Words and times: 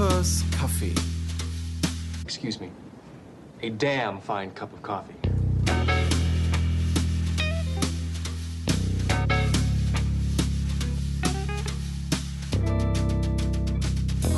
Coopers 0.00 0.44
Kaffee. 0.58 0.94
Excuse 2.24 2.58
me. 2.58 2.70
A 3.62 3.68
damn 3.68 4.18
fine 4.18 4.50
cup 4.54 4.72
of 4.72 4.82
coffee. 4.82 5.12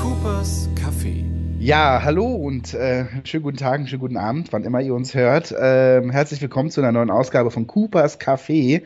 Coopers 0.01 0.69
Kaffee. 0.75 1.25
Ja, 1.61 2.01
hallo 2.03 2.27
und 2.27 2.75
äh, 2.75 3.05
schönen 3.23 3.45
guten 3.45 3.57
Tag, 3.57 3.89
schönen 3.89 4.01
guten 4.01 4.17
Abend, 4.17 4.53
wann 4.53 4.65
immer 4.65 4.81
ihr 4.81 4.95
uns 4.95 5.15
hört. 5.15 5.55
Ähm, 5.57 6.11
herzlich 6.11 6.43
willkommen 6.43 6.71
zu 6.71 6.81
einer 6.81 6.91
neuen 6.91 7.13
Ausgabe 7.13 7.53
von 7.53 7.69
Coopers 7.69 8.19
Café. 8.19 8.83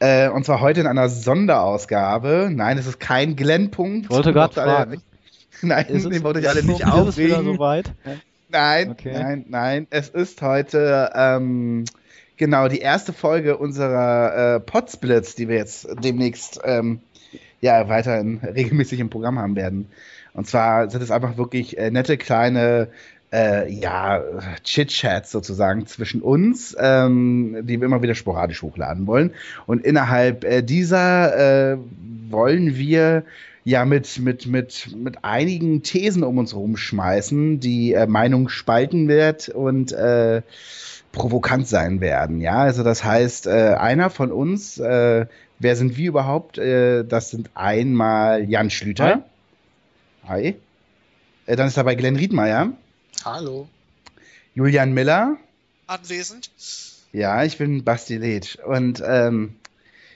Äh, 0.00 0.28
und 0.28 0.44
zwar 0.44 0.60
heute 0.60 0.82
in 0.82 0.86
einer 0.86 1.08
Sonderausgabe. 1.08 2.50
Nein, 2.52 2.76
es 2.76 2.86
ist 2.86 3.00
kein 3.00 3.36
Glenn-Punkt. 3.36 4.04
Ich 4.04 4.10
wollte 4.10 4.34
gerade 4.34 4.52
fragen. 4.52 5.02
Nein, 5.62 5.86
Ist 5.86 6.04
es, 6.06 6.22
wollte 6.22 6.40
ich 6.40 6.48
alle 6.48 6.62
nicht 6.62 6.78
wieder 6.80 6.94
aufregen. 6.94 7.44
soweit? 7.44 7.92
Nein, 8.48 8.90
Okay. 8.90 9.12
nein, 9.12 9.44
nein. 9.48 9.86
Es 9.90 10.08
ist 10.08 10.42
heute 10.42 11.10
ähm, 11.14 11.84
genau 12.36 12.68
die 12.68 12.80
erste 12.80 13.12
Folge 13.12 13.56
unserer 13.58 14.56
äh, 14.56 14.60
Podsplits, 14.60 15.34
die 15.36 15.48
wir 15.48 15.56
jetzt 15.56 15.88
demnächst 16.02 16.60
ähm, 16.64 17.00
ja 17.60 17.88
weiterhin 17.88 18.38
regelmäßig 18.54 18.98
im 19.00 19.10
Programm 19.10 19.38
haben 19.38 19.56
werden. 19.56 19.86
Und 20.32 20.46
zwar 20.48 20.90
sind 20.90 21.02
es 21.02 21.10
einfach 21.10 21.36
wirklich 21.36 21.78
äh, 21.78 21.90
nette 21.90 22.16
kleine 22.16 22.88
äh, 23.32 23.72
ja, 23.72 24.22
Chit-Chats 24.64 25.30
sozusagen 25.30 25.86
zwischen 25.86 26.20
uns, 26.20 26.76
ähm, 26.78 27.58
die 27.62 27.80
wir 27.80 27.86
immer 27.86 28.02
wieder 28.02 28.16
sporadisch 28.16 28.62
hochladen 28.62 29.06
wollen. 29.06 29.32
Und 29.66 29.84
innerhalb 29.84 30.42
äh, 30.44 30.62
dieser 30.62 31.72
äh, 31.74 31.78
wollen 32.28 32.76
wir 32.76 33.22
ja 33.64 33.84
mit, 33.84 34.18
mit, 34.18 34.46
mit, 34.46 34.94
mit 34.96 35.24
einigen 35.24 35.82
Thesen 35.82 36.22
um 36.22 36.38
uns 36.38 36.54
rumschmeißen, 36.54 37.60
die 37.60 37.92
äh, 37.92 38.06
Meinung 38.06 38.48
spalten 38.48 39.08
wird 39.08 39.48
und 39.48 39.92
äh, 39.92 40.42
provokant 41.12 41.68
sein 41.68 42.00
werden. 42.00 42.40
Ja, 42.40 42.58
also 42.58 42.82
das 42.82 43.04
heißt, 43.04 43.46
äh, 43.46 43.74
einer 43.78 44.10
von 44.10 44.32
uns, 44.32 44.78
äh, 44.78 45.26
wer 45.58 45.76
sind 45.76 45.96
wir 45.96 46.08
überhaupt? 46.08 46.58
Äh, 46.58 47.04
das 47.04 47.30
sind 47.30 47.50
einmal 47.54 48.48
Jan 48.48 48.70
Schlüter. 48.70 49.24
Hi. 50.26 50.56
Äh, 51.46 51.56
dann 51.56 51.68
ist 51.68 51.76
dabei 51.76 51.94
Glenn 51.94 52.16
Riedmeier, 52.16 52.72
Hallo. 53.24 53.68
Julian 54.54 54.94
Miller. 54.94 55.36
Anwesend. 55.86 56.50
Ja, 57.12 57.44
ich 57.44 57.58
bin 57.58 57.84
Basti 57.84 58.16
Leth. 58.16 58.58
Und 58.64 59.02
ähm, 59.04 59.56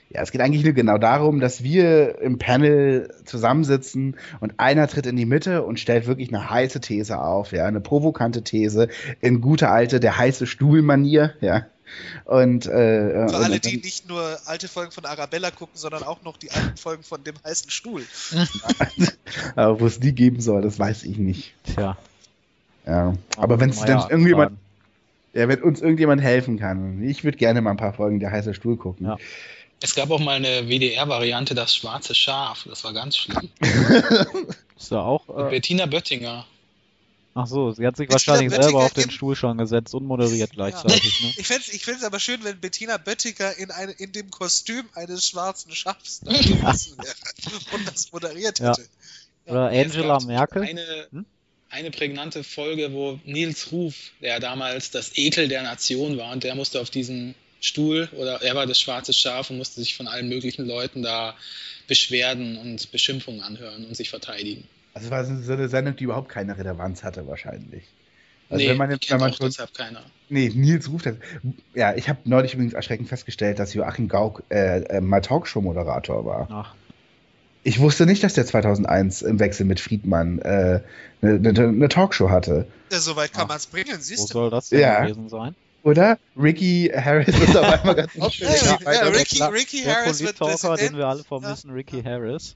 ja, 0.09 0.21
es 0.21 0.31
geht 0.31 0.41
eigentlich 0.41 0.63
nur 0.63 0.73
genau 0.73 0.97
darum, 0.97 1.39
dass 1.39 1.63
wir 1.63 2.19
im 2.21 2.37
Panel 2.37 3.13
zusammensitzen 3.25 4.15
und 4.39 4.53
einer 4.59 4.87
tritt 4.87 5.07
in 5.07 5.15
die 5.15 5.25
Mitte 5.25 5.63
und 5.63 5.79
stellt 5.79 6.07
wirklich 6.07 6.29
eine 6.29 6.49
heiße 6.49 6.79
These 6.79 7.19
auf, 7.19 7.51
ja, 7.51 7.65
eine 7.65 7.81
provokante 7.81 8.43
These 8.43 8.87
in 9.21 9.41
guter 9.41 9.71
alte, 9.71 9.99
der 9.99 10.17
heiße 10.17 10.47
Stuhlmanier, 10.47 11.33
ja. 11.41 11.65
Und, 12.25 12.65
äh, 12.65 12.69
Für 12.69 13.21
und 13.23 13.35
alle, 13.35 13.59
dann- 13.59 13.71
die 13.71 13.77
nicht 13.77 14.07
nur 14.07 14.37
alte 14.45 14.67
Folgen 14.67 14.91
von 14.91 15.05
Arabella 15.05 15.51
gucken, 15.51 15.75
sondern 15.75 16.03
auch 16.03 16.23
noch 16.23 16.37
die 16.37 16.51
alten 16.51 16.77
Folgen 16.77 17.03
von 17.03 17.23
dem 17.23 17.35
heißen 17.43 17.69
Stuhl. 17.69 18.03
Aber 19.55 19.79
wo 19.79 19.85
es 19.85 19.99
die 19.99 20.13
geben 20.13 20.39
soll, 20.41 20.61
das 20.61 20.79
weiß 20.79 21.03
ich 21.03 21.17
nicht. 21.17 21.53
Tja. 21.63 21.97
Ja. 22.85 23.13
Aber 23.37 23.59
wenn 23.59 23.69
es 23.69 23.81
Meier 23.81 24.01
denn 24.01 24.09
irgendjemand, 24.09 24.57
ja, 25.33 25.47
wenn 25.47 25.61
uns 25.61 25.81
irgendjemand 25.81 26.21
helfen 26.21 26.57
kann, 26.59 27.03
ich 27.03 27.23
würde 27.23 27.37
gerne 27.37 27.61
mal 27.61 27.71
ein 27.71 27.77
paar 27.77 27.93
Folgen 27.93 28.19
der 28.19 28.31
heiße 28.31 28.53
Stuhl 28.53 28.77
gucken. 28.77 29.07
Ja. 29.07 29.17
Es 29.85 29.93
gab 29.93 30.09
auch 30.09 30.19
mal 30.19 30.37
eine 30.37 30.67
WDR-Variante, 30.67 31.53
das 31.53 31.75
schwarze 31.75 32.15
Schaf. 32.15 32.65
Das 32.67 32.83
war 32.83 32.91
ganz 32.91 33.17
schlimm. 33.17 33.51
Ist 34.75 34.91
da 34.91 35.01
auch. 35.01 35.29
Äh, 35.29 35.51
Bettina 35.51 35.85
Böttinger. 35.85 36.47
ach 37.35 37.45
so, 37.45 37.71
sie 37.71 37.85
hat 37.85 37.95
sich 37.95 38.07
Bettina 38.07 38.33
wahrscheinlich 38.33 38.49
selber 38.49 38.63
Böttinger 38.65 38.85
auf 38.85 38.93
den 38.93 39.11
Stuhl 39.11 39.35
schon 39.35 39.59
gesetzt 39.59 39.93
und 39.93 40.05
moderiert 40.07 40.49
gleichzeitig. 40.53 41.21
Ne? 41.21 41.33
Ich 41.37 41.45
fände 41.45 41.61
es 41.67 41.71
ich 41.71 42.03
aber 42.03 42.19
schön, 42.19 42.43
wenn 42.43 42.59
Bettina 42.59 42.97
Böttiger 42.97 43.55
in, 43.59 43.69
eine, 43.69 43.91
in 43.91 44.11
dem 44.11 44.31
Kostüm 44.31 44.89
eines 44.95 45.27
schwarzen 45.27 45.71
Schafs 45.75 46.23
da 46.23 46.31
gewesen 46.41 46.97
wäre 46.97 47.15
und 47.73 47.87
das 47.87 48.11
moderiert 48.11 48.57
Ja. 48.57 48.71
hätte. 48.71 48.89
Oder 49.45 49.71
Es 49.71 49.85
Angela 49.85 50.19
Merkel. 50.21 50.63
Eine, 50.63 51.07
Hm? 51.11 51.27
eine 51.69 51.91
prägnante 51.91 52.43
Folge, 52.43 52.91
wo 52.91 53.19
Nils 53.23 53.71
Ruf, 53.71 53.93
der 54.19 54.39
damals 54.39 54.89
das 54.89 55.15
Ekel 55.15 55.47
der 55.47 55.61
Nation 55.61 56.17
war, 56.17 56.31
und 56.31 56.43
der 56.43 56.55
musste 56.55 56.81
auf 56.81 56.89
diesen 56.89 57.35
Stuhl 57.65 58.09
oder 58.17 58.41
er 58.41 58.55
war 58.55 58.65
das 58.65 58.79
schwarze 58.79 59.13
Schaf 59.13 59.49
und 59.49 59.57
musste 59.57 59.81
sich 59.81 59.95
von 59.95 60.07
allen 60.07 60.29
möglichen 60.29 60.65
Leuten 60.65 61.01
da 61.01 61.35
Beschwerden 61.87 62.57
und 62.57 62.91
Beschimpfungen 62.91 63.41
anhören 63.41 63.85
und 63.85 63.95
sich 63.95 64.09
verteidigen. 64.09 64.63
Also 64.93 65.09
war 65.11 65.25
so 65.25 65.51
eine 65.53 65.67
Sendung, 65.69 65.95
die 65.95 66.05
überhaupt 66.05 66.29
keine 66.29 66.57
Relevanz 66.57 67.03
hatte, 67.03 67.27
wahrscheinlich. 67.27 67.83
Also 68.49 68.63
nee, 68.63 68.69
wenn 68.69 68.77
man 68.77 68.91
jetzt, 68.91 69.09
wenn 69.09 69.19
man 69.19 69.33
schon, 69.33 69.47
deshalb 69.47 69.73
keiner. 69.73 70.01
nee, 70.29 70.49
Nils 70.53 70.89
ruft 70.89 71.07
das. 71.07 71.15
Ja, 71.73 71.95
ich 71.95 72.07
habe 72.07 72.19
neulich 72.25 72.53
übrigens 72.53 72.73
erschreckend 72.73 73.09
festgestellt, 73.09 73.59
dass 73.59 73.73
Joachim 73.73 74.07
Gauck 74.07 74.43
äh, 74.49 74.81
äh, 74.83 75.01
mal 75.01 75.21
Talkshow-Moderator 75.21 76.25
war. 76.25 76.47
Ach, 76.51 76.75
Ich 77.63 77.79
wusste 77.79 78.05
nicht, 78.05 78.23
dass 78.23 78.35
der 78.35 78.45
2001 78.45 79.23
im 79.23 79.39
Wechsel 79.39 79.65
mit 79.65 79.79
Friedmann 79.79 80.39
äh, 80.39 80.81
eine 81.21 81.39
ne, 81.39 81.71
ne 81.71 81.89
Talkshow 81.89 82.29
hatte. 82.29 82.67
Ja, 82.91 82.99
Soweit 82.99 83.33
kann 83.33 83.43
Ach. 83.45 83.47
man 83.49 83.57
es 83.57 83.65
bringen, 83.67 83.97
wo 83.97 84.01
siehst 84.01 84.29
du. 84.29 84.33
soll 84.33 84.49
das 84.51 84.69
denn 84.69 84.79
Ja. 84.79 85.01
gewesen 85.03 85.27
sein? 85.29 85.55
Oder? 85.85 86.17
Ricky 86.35 86.91
Harris 86.93 87.27
ist 87.27 87.55
auf 87.55 87.63
einmal 87.65 87.93
ganz 87.95 88.13
Ja, 88.15 88.23
aufgeregt. 88.25 88.63
ja, 88.83 89.07
Ricky, 89.07 89.43
Ricky 89.43 89.83
Der 89.83 89.95
Harris 89.95 90.19
wird 90.19 90.35
Polit-Talker, 90.37 90.67
den 90.77 90.77
Präsident. 90.77 90.97
wir 90.97 91.05
alle 91.07 91.23
vermissen, 91.23 91.69
Ricky 91.71 92.01
Harris. 92.03 92.55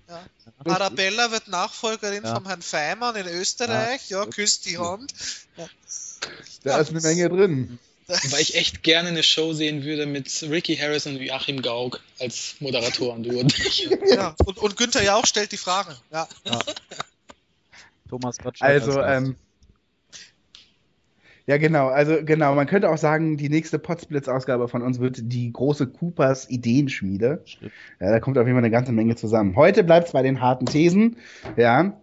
Arabella 0.65 1.31
wird 1.31 1.47
Nachfolgerin 1.47 2.23
Ja. 2.23 2.33
vom 2.35 2.47
Herrn 2.47 2.63
Feimann 2.63 3.15
in 3.15 3.27
Österreich. 3.27 4.09
Ja, 4.09 4.25
küsst 4.25 4.65
die 4.65 4.79
Hand. 4.79 5.13
Da 6.63 6.79
ist 6.79 6.89
eine 6.89 7.01
Menge 7.01 7.29
drin. 7.29 7.77
Weil 8.07 8.41
ich 8.41 8.55
echt 8.55 8.81
gerne 8.81 9.09
eine 9.09 9.21
Show 9.21 9.53
sehen 9.53 9.83
würde 9.83 10.07
mit 10.07 10.41
Ricky 10.49 10.75
Harris 10.75 11.05
und 11.05 11.17
Joachim 11.17 11.61
Gauck 11.61 12.01
als 12.19 12.55
Moderatoren. 12.59 13.23
Ja, 14.11 14.33
und, 14.43 14.57
und 14.57 14.75
Günther 14.75 15.03
Jauch 15.03 15.27
stellt 15.27 15.51
die 15.51 15.57
Fragen. 15.57 15.93
Ja. 16.11 16.27
Thomas 18.09 18.39
Gottschalk. 18.39 18.71
Also, 18.81 18.99
ähm, 19.03 19.35
ja, 21.49 21.57
genau. 21.57 21.87
Also, 21.87 22.17
genau. 22.23 22.53
Man 22.53 22.67
könnte 22.67 22.89
auch 22.91 22.97
sagen, 22.99 23.35
die 23.37 23.49
nächste 23.49 23.79
Potsblitz-Ausgabe 23.79 24.67
von 24.67 24.83
uns 24.83 24.99
wird 24.99 25.17
die 25.19 25.51
große 25.51 25.87
Coopers 25.87 26.47
Ideenschmiede. 26.47 27.41
Stimmt. 27.45 27.71
Ja, 27.99 28.11
da 28.11 28.19
kommt 28.19 28.37
auf 28.37 28.45
jeden 28.45 28.55
Fall 28.55 28.63
eine 28.63 28.69
ganze 28.71 28.91
Menge 28.91 29.15
zusammen. 29.15 29.55
Heute 29.55 29.83
bleibt 29.83 30.07
es 30.07 30.13
bei 30.13 30.21
den 30.21 30.41
harten 30.41 30.67
Thesen. 30.67 31.17
Ja. 31.57 31.93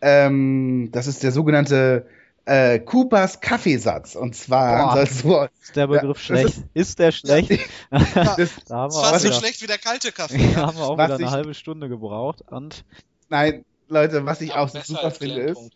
Ähm, 0.00 0.88
das 0.92 1.06
ist 1.06 1.22
der 1.22 1.32
sogenannte 1.32 2.06
äh, 2.46 2.78
Coopers 2.78 3.40
Kaffeesatz. 3.42 4.14
Und 4.14 4.34
zwar 4.36 4.94
Boah. 4.94 5.06
so. 5.06 5.48
Ist 5.62 5.76
der 5.76 5.86
Begriff 5.86 6.16
das 6.16 6.22
schlecht? 6.24 6.62
Ist, 6.72 6.98
der 6.98 7.12
schlecht? 7.12 7.50
Das, 7.90 8.06
da 8.68 8.86
Das 8.86 8.96
war 8.96 9.18
so 9.18 9.26
wieder, 9.28 9.34
schlecht 9.38 9.60
wie 9.62 9.66
der 9.66 9.78
kalte 9.78 10.12
Kaffee. 10.16 10.38
da 10.38 10.60
Ja. 10.60 10.66
haben 10.66 10.76
wir 10.78 10.84
auch 10.84 10.96
Was 10.96 11.06
wieder 11.08 11.14
eine 11.16 11.24
ich- 11.26 11.30
halbe 11.30 11.52
Stunde 11.54 11.88
gebraucht. 11.90 12.42
Und 12.50 12.84
nein, 13.28 13.66
Leute, 13.88 14.24
was 14.24 14.40
ich 14.40 14.48
Ja, 14.50 14.56
auch 14.60 14.68
super 14.70 15.10
finde 15.10 15.40
ist. 15.42 15.72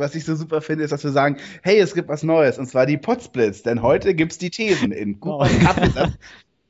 Was 0.00 0.14
ich 0.16 0.24
so 0.24 0.34
super 0.34 0.60
finde, 0.60 0.82
ist, 0.84 0.90
dass 0.90 1.04
wir 1.04 1.12
sagen, 1.12 1.36
hey, 1.62 1.78
es 1.78 1.94
gibt 1.94 2.08
was 2.08 2.22
Neues, 2.22 2.58
und 2.58 2.66
zwar 2.66 2.86
die 2.86 2.96
Potsblitz, 2.98 3.62
denn 3.62 3.82
heute 3.82 4.14
gibt's 4.14 4.38
die 4.38 4.50
Thesen 4.50 4.90
in 4.92 5.20
Coopers 5.20 5.50
Oh. 5.60 5.64
Kaffeesatz. 5.64 6.12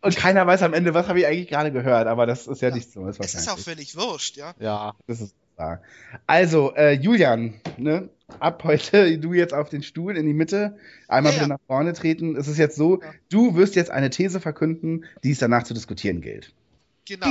Und 0.03 0.17
keiner 0.17 0.47
weiß 0.47 0.63
am 0.63 0.73
Ende, 0.75 0.95
was 0.95 1.09
habe 1.09 1.21
ich 1.21 1.27
eigentlich 1.27 1.49
gerade 1.49 1.73
gehört, 1.73 2.07
aber 2.07 2.27
das 2.27 2.47
ist 2.47 2.63
ja, 2.63 2.69
Ja. 2.71 2.75
nicht 2.75 2.91
so. 2.91 3.05
Das 3.07 3.19
Es 3.21 3.35
ist 3.35 3.51
auch 3.51 3.59
völlig 3.59 3.97
wurscht, 3.97 4.37
ja. 4.37 4.55
ja, 4.59 4.95
das 5.07 5.21
ist 5.21 5.35
wahr. 5.57 5.83
Also, 6.27 6.75
äh, 6.75 6.93
Julian, 6.93 7.55
ne, 7.77 8.09
ab 8.39 8.65
heute 8.65 9.19
du 9.19 9.35
jetzt 9.35 9.53
auf 9.53 9.69
den 9.69 9.83
Stuhl 9.83 10.17
in 10.17 10.25
die 10.27 10.33
Mitte, 10.33 10.77
einmal 11.07 11.33
Ja, 11.33 11.37
wieder 11.41 11.49
ja. 11.49 11.55
nach 11.55 11.61
vorne 11.67 11.93
treten. 11.93 12.35
Es 12.37 12.49
ist 12.49 12.57
jetzt 12.59 12.77
so, 12.77 13.03
Ja. 13.03 13.13
du 13.31 13.57
wirst 13.57 13.75
jetzt 13.77 13.91
eine 13.91 14.09
These 14.09 14.41
verkünden, 14.41 15.05
die 15.23 15.33
es 15.33 15.39
danach 15.39 15.65
zu 15.65 15.75
diskutieren 15.75 16.23
gilt. 16.23 16.53
Genau. 17.07 17.27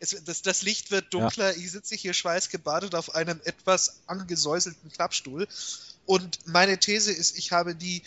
Es, 0.00 0.16
das, 0.24 0.42
das 0.42 0.62
Licht 0.62 0.90
wird 0.90 1.12
dunkler. 1.12 1.54
Ich 1.56 1.70
sitze 1.70 1.94
hier 1.94 2.14
schweißgebadet 2.14 2.94
auf 2.94 3.14
einem 3.14 3.40
etwas 3.44 4.00
angesäuselten 4.06 4.90
Klappstuhl. 4.90 5.46
Und 6.06 6.38
meine 6.46 6.78
These 6.78 7.12
ist, 7.12 7.38
ich 7.38 7.52
habe 7.52 7.74
die 7.74 8.02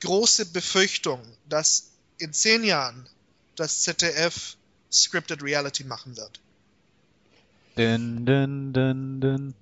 große 0.00 0.46
Befürchtung, 0.46 1.20
dass 1.48 1.90
in 2.18 2.32
zehn 2.32 2.64
Jahren 2.64 3.06
das 3.56 3.80
ZDF 3.80 4.56
Scripted 4.90 5.42
Reality 5.42 5.84
machen 5.84 6.16
wird. 6.16 6.40
Dun, 7.76 8.24
dun, 8.24 8.72
dun, 8.72 9.20
dun. 9.20 9.54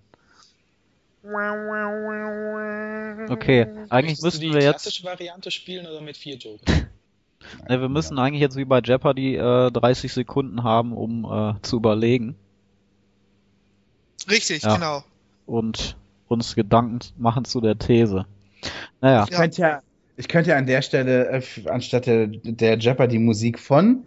Okay, 3.28 3.66
eigentlich 3.88 4.20
müssten 4.22 4.42
die 4.42 4.52
wir 4.52 4.62
jetzt, 4.62 4.82
klassische 4.82 5.02
Variante 5.02 5.50
spielen 5.50 5.86
oder 5.86 6.00
mit 6.00 6.16
vier 6.16 6.36
Jokern? 6.36 6.88
ne, 7.68 7.80
wir 7.80 7.88
müssen 7.88 8.18
eigentlich 8.18 8.40
jetzt 8.40 8.56
wie 8.56 8.64
bei 8.64 8.80
Jeopardy 8.80 9.36
äh, 9.36 9.70
30 9.70 10.12
Sekunden 10.12 10.62
haben, 10.62 10.92
um 10.92 11.24
äh, 11.24 11.54
zu 11.62 11.76
überlegen 11.76 12.36
Richtig, 14.28 14.62
Ja. 14.62 14.74
genau. 14.74 15.04
und 15.46 15.96
uns 16.28 16.54
Gedanken 16.54 17.00
machen 17.16 17.44
zu 17.44 17.60
der 17.60 17.78
These. 17.78 18.26
Naja, 19.00 19.24
Ich 19.28 19.36
könnte 19.36 19.60
ja, 19.62 19.82
ich 20.16 20.28
könnte 20.28 20.50
ja 20.50 20.56
an 20.56 20.66
der 20.66 20.82
Stelle, 20.82 21.28
äh, 21.28 21.42
anstatt 21.68 22.06
der, 22.06 22.26
der 22.26 22.78
Jeopardy-Musik 22.78 23.58
von 23.60 24.04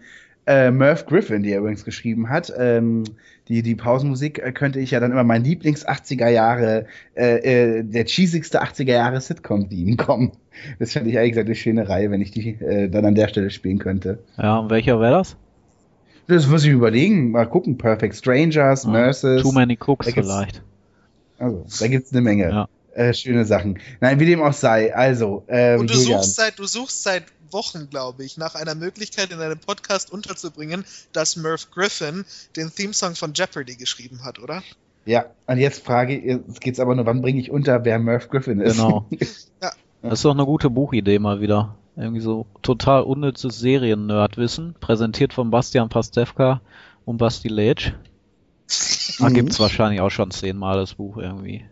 äh, 0.49 0.71
Merv 0.71 1.05
Griffin, 1.05 1.43
die 1.43 1.51
er 1.51 1.59
übrigens 1.59 1.85
geschrieben 1.85 2.29
hat. 2.29 2.51
Ähm, 2.57 3.03
die, 3.47 3.61
die 3.61 3.75
Pausenmusik 3.75 4.39
äh, 4.39 4.51
könnte 4.51 4.79
ich 4.79 4.91
ja 4.91 4.99
dann 4.99 5.11
immer 5.11 5.23
mein 5.23 5.43
Lieblings-80er 5.43 6.27
Jahre, 6.27 6.87
äh, 7.15 7.77
äh, 7.79 7.83
der 7.83 8.05
cheesigste 8.05 8.61
80er 8.63 8.91
Jahre 8.91 9.21
Sitcom-Theme 9.21 9.95
kommen. 9.97 10.31
Das 10.79 10.93
fände 10.93 11.09
ich 11.11 11.17
eigentlich 11.19 11.31
gesagt 11.31 11.47
eine 11.47 11.55
schöne 11.55 11.87
Reihe, 11.87 12.09
wenn 12.11 12.21
ich 12.21 12.31
die 12.31 12.49
äh, 12.61 12.89
dann 12.89 13.05
an 13.05 13.15
der 13.15 13.27
Stelle 13.27 13.51
spielen 13.51 13.77
könnte. 13.77 14.19
Ja, 14.37 14.57
und 14.57 14.69
welcher 14.71 14.99
wäre 14.99 15.11
das? 15.13 15.37
Das 16.27 16.47
muss 16.47 16.63
ich 16.63 16.71
überlegen. 16.71 17.31
Mal 17.31 17.45
gucken. 17.45 17.77
Perfect 17.77 18.15
Strangers, 18.15 18.85
Ah, 18.85 18.91
Nurses. 18.91 19.41
Too 19.43 19.51
Many 19.51 19.77
Cooks 19.77 20.11
vielleicht. 20.11 20.63
Also, 21.37 21.65
da 21.79 21.87
gibt's 21.87 22.11
eine 22.11 22.21
Menge. 22.21 22.49
Ja. 22.49 22.67
Äh, 22.93 23.13
schöne 23.13 23.45
Sachen. 23.45 23.79
Nein, 24.01 24.19
wie 24.19 24.25
dem 24.25 24.41
auch 24.41 24.53
sei. 24.53 24.93
Also, 24.95 25.43
ähm, 25.47 25.81
Und 25.81 25.89
du 25.89 25.93
Julian. 25.93 26.21
suchst 26.21 26.35
seit, 26.35 26.59
du 26.59 26.65
suchst 26.65 27.03
seit 27.03 27.23
Wochen, 27.51 27.89
glaube 27.89 28.23
ich, 28.25 28.37
nach 28.37 28.55
einer 28.55 28.75
Möglichkeit 28.75 29.31
in 29.31 29.39
einem 29.39 29.59
Podcast 29.59 30.11
unterzubringen, 30.11 30.85
dass 31.13 31.35
Merv 31.35 31.69
Griffin 31.71 32.25
den 32.55 32.73
Themesong 32.73 33.15
von 33.15 33.33
Jeopardy 33.33 33.75
geschrieben 33.75 34.23
hat, 34.23 34.39
oder? 34.39 34.63
Ja, 35.05 35.25
und 35.47 35.57
jetzt 35.57 35.83
frage 35.85 36.17
ich, 36.17 36.23
jetzt 36.25 36.61
geht's 36.61 36.79
aber 36.79 36.93
nur, 36.95 37.05
wann 37.05 37.21
bringe 37.21 37.39
ich 37.39 37.49
unter, 37.51 37.83
wer 37.85 37.97
Merv 37.99 38.29
Griffin 38.29 38.59
ist? 38.59 38.77
Genau. 38.77 39.05
Ja. 39.61 39.71
Das 40.01 40.19
ist 40.19 40.25
doch 40.25 40.31
eine 40.33 40.45
gute 40.45 40.69
Buchidee 40.69 41.19
mal 41.19 41.41
wieder. 41.41 41.75
Irgendwie 41.97 42.21
so 42.21 42.45
total 42.61 43.01
unnützes 43.03 43.59
Serien-Nerdwissen, 43.59 44.75
präsentiert 44.79 45.33
von 45.33 45.51
Bastian 45.51 45.89
Pastewka 45.89 46.61
und 47.03 47.17
Basti 47.17 47.49
Letsch. 47.49 47.91
Da 49.19 49.27
Mhm. 49.29 49.33
gibt's 49.33 49.59
wahrscheinlich 49.59 49.99
auch 49.99 50.09
schon 50.11 50.31
zehnmal 50.31 50.77
das 50.77 50.93
Buch 50.93 51.17
irgendwie. 51.17 51.65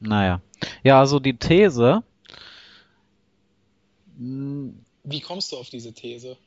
Naja. 0.00 0.40
Ja, 0.82 0.98
also 0.98 1.20
die 1.20 1.36
These. 1.36 2.02
Wie 4.22 5.20
kommst 5.20 5.50
du 5.52 5.56
auf 5.56 5.70
diese 5.70 5.92
These? 5.92 6.36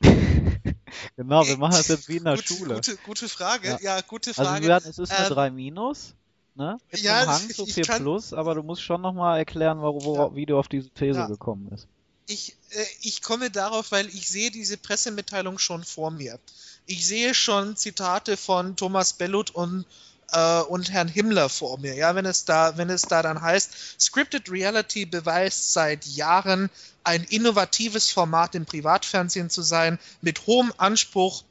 Genau, 1.16 1.46
wir 1.46 1.56
machen 1.56 1.72
das 1.72 1.88
jetzt 1.88 2.08
wie 2.08 2.16
in 2.16 2.24
der 2.24 2.36
Gut, 2.36 2.44
Schule. 2.46 2.74
Gute, 2.74 2.96
gute 2.98 3.28
Frage, 3.28 3.68
Ja. 3.68 3.78
ja, 3.80 4.00
gute 4.00 4.30
Also 4.30 4.42
Frage. 4.44 4.62
wir 4.62 4.68
werden, 4.68 4.90
es 4.90 4.98
ist 4.98 5.10
eine 5.12 5.26
Ähm, 5.28 5.32
3 5.34 5.50
minus, 5.50 6.14
ne? 6.54 6.78
Mit 6.90 7.00
ja, 7.02 7.18
einem 7.20 7.30
Hang 7.30 7.50
zu 7.50 7.66
ich 7.66 7.74
4 7.74 7.84
kann- 7.84 8.02
plus, 8.02 8.32
aber 8.32 8.54
du 8.54 8.62
musst 8.62 8.82
schon 8.82 9.00
nochmal 9.00 9.38
erklären, 9.38 9.80
wo, 9.80 10.02
wo, 10.04 10.16
Ja. 10.16 10.34
wie 10.36 10.46
du 10.46 10.58
auf 10.58 10.68
diese 10.68 10.90
These 10.90 11.18
Ja. 11.20 11.26
gekommen 11.26 11.68
bist. 11.70 11.86
ich, 12.26 12.56
äh, 12.70 12.84
ich 13.02 13.22
komme 13.22 13.50
darauf, 13.50 13.92
weil 13.92 14.06
ich 14.08 14.28
sehe 14.28 14.50
diese 14.50 14.76
Pressemitteilung 14.76 15.58
schon 15.58 15.84
vor 15.84 16.10
mir. 16.10 16.38
Ich 16.86 17.06
sehe 17.06 17.34
schon 17.34 17.76
Zitate 17.76 18.36
von 18.36 18.76
Thomas 18.76 19.12
Bellut 19.12 19.50
und, 19.50 19.84
äh, 20.32 20.60
und 20.60 20.90
Herrn 20.92 21.08
Himmler 21.08 21.48
vor 21.48 21.78
mir. 21.78 21.94
Ja, 21.94 22.14
wenn 22.14 22.26
es 22.26 22.44
da, 22.44 22.76
wenn 22.76 22.90
es 22.90 23.02
da 23.02 23.22
dann 23.22 23.40
heißt, 23.40 24.00
Scripted 24.00 24.50
Reality 24.50 25.06
beweist 25.06 25.72
seit 25.72 26.06
Jahren 26.06 26.70
ein 27.04 27.24
innovatives 27.24 28.10
Format 28.10 28.54
im 28.54 28.64
Privatfernsehen 28.66 29.50
zu 29.50 29.62
sein, 29.62 29.98
mit 30.22 30.46
hohem 30.46 30.72
Anspruch 30.78 31.44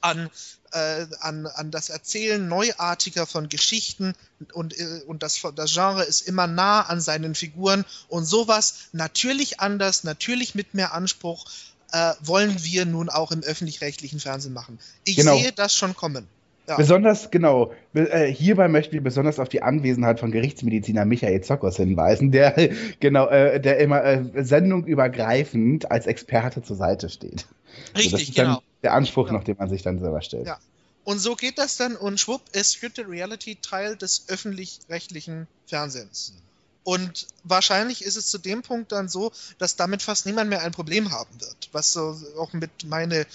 an, 0.00 0.30
äh, 0.72 1.06
an, 1.20 1.46
an 1.46 1.70
das 1.70 1.88
Erzählen 1.90 2.46
neuartiger 2.46 3.26
von 3.26 3.48
Geschichten 3.48 4.14
und, 4.52 4.78
äh, 4.78 5.02
und 5.06 5.22
das, 5.22 5.40
das 5.54 5.72
Genre 5.72 6.04
ist 6.04 6.20
immer 6.22 6.46
nah 6.46 6.82
an 6.82 7.00
seinen 7.00 7.34
Figuren 7.34 7.84
und 8.08 8.24
sowas 8.24 8.74
natürlich 8.92 9.60
anders, 9.60 10.04
natürlich 10.04 10.54
mit 10.54 10.74
mehr 10.74 10.92
Anspruch 10.92 11.46
äh, 11.92 12.14
wollen 12.20 12.62
wir 12.62 12.84
nun 12.84 13.08
auch 13.08 13.32
im 13.32 13.42
öffentlich-rechtlichen 13.42 14.20
Fernsehen 14.20 14.52
machen. 14.52 14.78
Ich 15.04 15.16
Genau. 15.16 15.36
sehe 15.36 15.52
das 15.52 15.74
schon 15.74 15.94
kommen. 15.94 16.28
Ja. 16.68 16.76
Besonders, 16.76 17.30
genau, 17.30 17.72
äh, 17.94 18.26
hierbei 18.26 18.66
möchten 18.66 18.92
wir 18.92 19.02
besonders 19.02 19.38
auf 19.38 19.48
die 19.48 19.62
Anwesenheit 19.62 20.18
von 20.18 20.32
Gerichtsmediziner 20.32 21.04
Michael 21.04 21.40
Zockers 21.42 21.76
hinweisen, 21.76 22.32
der, 22.32 22.70
genau, 23.00 23.28
äh, 23.28 23.60
der 23.60 23.78
immer 23.78 24.04
äh, 24.04 24.24
sendungübergreifend 24.42 25.90
als 25.90 26.06
Experte 26.06 26.62
zur 26.62 26.76
Seite 26.76 27.08
steht. 27.08 27.40
So, 27.40 27.46
das 27.94 28.02
Richtig, 28.02 28.28
ist 28.30 28.34
genau. 28.36 28.62
der 28.82 28.94
Anspruch 28.94 29.26
Genau. 29.26 29.38
noch, 29.38 29.44
den 29.44 29.56
man 29.58 29.68
sich 29.68 29.82
dann 29.82 29.98
selber 29.98 30.22
stellt. 30.22 30.46
Ja. 30.46 30.58
Und 31.04 31.20
so 31.20 31.36
geht 31.36 31.58
das 31.58 31.76
dann 31.76 31.94
und 31.94 32.18
schwupp 32.18 32.42
ist 32.52 32.72
Scripted 32.72 33.08
Reality 33.08 33.56
Teil 33.62 33.96
des 33.96 34.24
öffentlich-rechtlichen 34.28 35.46
Fernsehens. 35.66 36.34
Und 36.86 37.26
wahrscheinlich 37.42 38.04
ist 38.04 38.14
es 38.14 38.28
zu 38.28 38.38
dem 38.38 38.62
Punkt 38.62 38.92
dann 38.92 39.08
so, 39.08 39.32
dass 39.58 39.74
damit 39.74 40.02
fast 40.02 40.24
niemand 40.24 40.50
mehr 40.50 40.62
ein 40.62 40.70
Problem 40.70 41.10
haben 41.10 41.40
wird, 41.40 41.68
was 41.72 41.92
so 41.92 42.16
auch 42.38 42.52
mit 42.52 42.70
meine, 42.84 43.22
äh, 43.22 43.26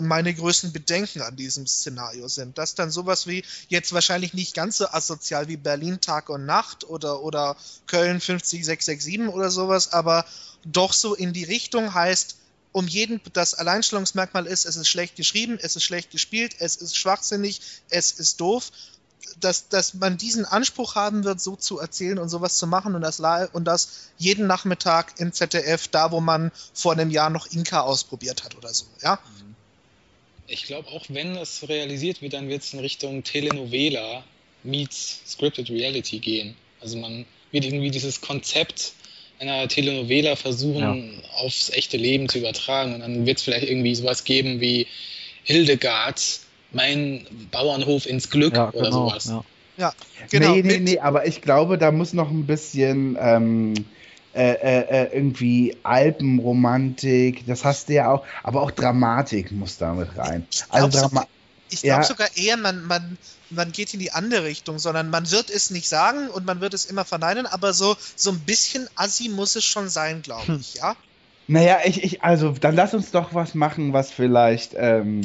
meine 0.00 0.32
größten 0.32 0.72
Bedenken 0.72 1.20
an 1.20 1.34
diesem 1.34 1.66
Szenario 1.66 2.28
sind. 2.28 2.56
Dass 2.56 2.76
dann 2.76 2.92
sowas 2.92 3.26
wie 3.26 3.44
jetzt 3.66 3.92
wahrscheinlich 3.92 4.32
nicht 4.32 4.54
ganz 4.54 4.76
so 4.76 4.86
asozial 4.86 5.48
wie 5.48 5.56
Berlin 5.56 6.00
Tag 6.00 6.28
und 6.28 6.46
Nacht 6.46 6.84
oder, 6.84 7.22
oder 7.22 7.56
Köln 7.88 8.20
50667 8.20 9.28
oder 9.28 9.50
sowas, 9.50 9.92
aber 9.92 10.24
doch 10.64 10.92
so 10.92 11.16
in 11.16 11.32
die 11.32 11.42
Richtung 11.42 11.94
heißt, 11.94 12.36
um 12.70 12.86
jeden 12.86 13.20
das 13.32 13.54
Alleinstellungsmerkmal 13.54 14.46
ist, 14.46 14.66
es 14.66 14.76
ist 14.76 14.88
schlecht 14.88 15.16
geschrieben, 15.16 15.58
es 15.60 15.74
ist 15.74 15.82
schlecht 15.82 16.12
gespielt, 16.12 16.54
es 16.60 16.76
ist 16.76 16.96
schwachsinnig, 16.96 17.60
es 17.88 18.12
ist 18.12 18.40
doof, 18.40 18.70
dass, 19.40 19.68
dass 19.68 19.94
man 19.94 20.16
diesen 20.16 20.44
Anspruch 20.44 20.94
haben 20.94 21.24
wird, 21.24 21.40
so 21.40 21.56
zu 21.56 21.78
erzählen 21.78 22.18
und 22.18 22.28
sowas 22.28 22.56
zu 22.56 22.66
machen 22.66 22.94
und 22.94 23.02
das, 23.02 23.20
und 23.52 23.64
das 23.64 24.10
jeden 24.18 24.46
Nachmittag 24.46 25.14
im 25.18 25.32
ZDF, 25.32 25.88
da 25.88 26.10
wo 26.10 26.20
man 26.20 26.50
vor 26.72 26.92
einem 26.92 27.10
Jahr 27.10 27.30
noch 27.30 27.46
Inka 27.46 27.80
ausprobiert 27.80 28.44
hat 28.44 28.56
oder 28.56 28.72
so, 28.72 28.86
ja? 29.02 29.18
Ich 30.46 30.64
glaube, 30.64 30.88
auch 30.88 31.06
wenn 31.08 31.34
das 31.34 31.66
realisiert 31.68 32.20
wird, 32.20 32.34
dann 32.34 32.48
wird 32.48 32.62
es 32.62 32.72
in 32.74 32.80
Richtung 32.80 33.24
Telenovela 33.24 34.24
meets 34.62 35.20
Scripted 35.26 35.70
Reality 35.70 36.18
gehen. 36.18 36.54
Also 36.80 36.98
man 36.98 37.24
wird 37.50 37.64
irgendwie 37.64 37.90
dieses 37.90 38.20
Konzept 38.20 38.92
einer 39.38 39.68
Telenovela 39.68 40.36
versuchen, 40.36 41.22
aufs 41.36 41.70
echte 41.70 41.96
Leben 41.96 42.28
zu 42.28 42.38
übertragen. 42.38 42.94
Und 42.94 43.00
dann 43.00 43.26
wird 43.26 43.38
es 43.38 43.44
vielleicht 43.44 43.68
irgendwie 43.68 43.94
sowas 43.94 44.24
geben 44.24 44.60
wie 44.60 44.86
Hildegard, 45.44 46.40
mein 46.74 47.26
Bauernhof 47.50 48.06
ins 48.06 48.30
Glück 48.30 48.54
Ja, 48.54 48.70
oder 48.70 48.90
genau. 48.90 49.08
sowas. 49.08 49.32
Ja. 49.76 49.92
Genau, 50.30 50.54
nee, 50.54 50.62
nee, 50.62 50.78
nee, 50.78 50.98
aber 51.00 51.26
ich 51.26 51.42
glaube, 51.42 51.78
da 51.78 51.90
muss 51.90 52.12
noch 52.12 52.30
ein 52.30 52.46
bisschen 52.46 53.16
ähm, 53.20 53.74
äh, 54.34 54.52
äh, 54.52 55.04
äh, 55.04 55.16
irgendwie 55.16 55.76
Alpenromantik, 55.84 57.46
das 57.46 57.64
hast 57.64 57.88
du 57.88 57.94
ja 57.94 58.10
auch, 58.12 58.26
aber 58.42 58.62
auch 58.62 58.70
Dramatik 58.70 59.52
muss 59.52 59.78
da 59.78 59.94
mit 59.94 60.16
rein. 60.16 60.46
Ich 60.50 60.68
Also 60.68 60.88
glaube 60.88 61.08
Drama 61.08 61.08
sogar, 61.08 61.28
ich 61.70 61.82
glaub 61.82 61.98
ja. 62.00 62.04
sogar 62.04 62.36
eher, 62.36 62.56
man, 62.56 62.84
man, 62.84 63.18
man 63.50 63.72
geht 63.72 63.94
in 63.94 64.00
die 64.00 64.12
andere 64.12 64.44
Richtung, 64.44 64.78
sondern 64.78 65.10
man 65.10 65.30
wird 65.30 65.50
es 65.50 65.70
nicht 65.70 65.88
sagen 65.88 66.28
und 66.30 66.44
man 66.46 66.60
wird 66.60 66.74
es 66.74 66.84
immer 66.84 67.04
verneinen, 67.04 67.46
aber 67.46 67.72
so, 67.72 67.96
so 68.16 68.30
ein 68.30 68.40
bisschen 68.44 68.88
assi 68.96 69.28
muss 69.28 69.56
es 69.56 69.64
schon 69.64 69.88
sein, 69.88 70.22
glaube 70.22 70.46
Hm. 70.46 70.60
ich, 70.60 70.74
ja? 70.74 70.96
Naja, 71.46 71.78
ich, 71.84 72.02
ich, 72.02 72.22
also 72.22 72.52
dann 72.52 72.74
lass 72.74 72.94
uns 72.94 73.10
doch 73.10 73.34
was 73.34 73.54
machen, 73.54 73.92
was 73.92 74.10
vielleicht 74.10 74.72
ähm, 74.76 75.22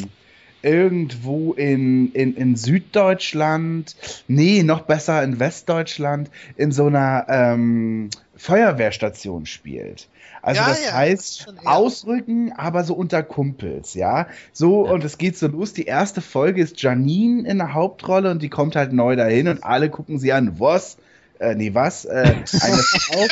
irgendwo 0.61 1.53
in, 1.53 2.11
in, 2.13 2.35
in 2.35 2.55
Süddeutschland, 2.55 3.95
nee, 4.27 4.63
noch 4.63 4.81
besser 4.81 5.23
in 5.23 5.39
Westdeutschland, 5.39 6.29
in 6.57 6.71
so 6.71 6.87
einer 6.87 7.25
ähm, 7.29 8.09
Feuerwehrstation 8.35 9.45
spielt. 9.45 10.07
Also 10.41 10.61
Ja, 10.61 10.69
das 10.69 10.79
ja, 10.79 10.85
das 10.85 10.95
heißt, 10.95 11.47
eher- 11.63 11.71
ausrücken, 11.71 12.53
aber 12.53 12.83
so 12.83 12.93
unter 12.93 13.23
Kumpels, 13.23 13.93
ja. 13.93 14.27
So, 14.53 14.85
Ja. 14.85 14.91
und 14.93 15.03
es 15.03 15.17
geht 15.17 15.37
so 15.37 15.47
los. 15.47 15.73
Die 15.73 15.85
erste 15.85 16.21
Folge 16.21 16.61
ist 16.61 16.81
Janine 16.81 17.47
in 17.47 17.57
der 17.57 17.73
Hauptrolle 17.73 18.31
und 18.31 18.41
die 18.41 18.49
kommt 18.49 18.75
halt 18.75 18.93
neu 18.93 19.15
dahin 19.15 19.47
und 19.49 19.63
alle 19.63 19.89
gucken 19.89 20.17
sie 20.19 20.31
an, 20.31 20.59
was? 20.59 20.97
Äh, 21.39 21.55
nee, 21.55 21.73
was? 21.73 22.05
Äh, 22.05 22.09
eine 22.11 22.43
Frau, 22.53 23.27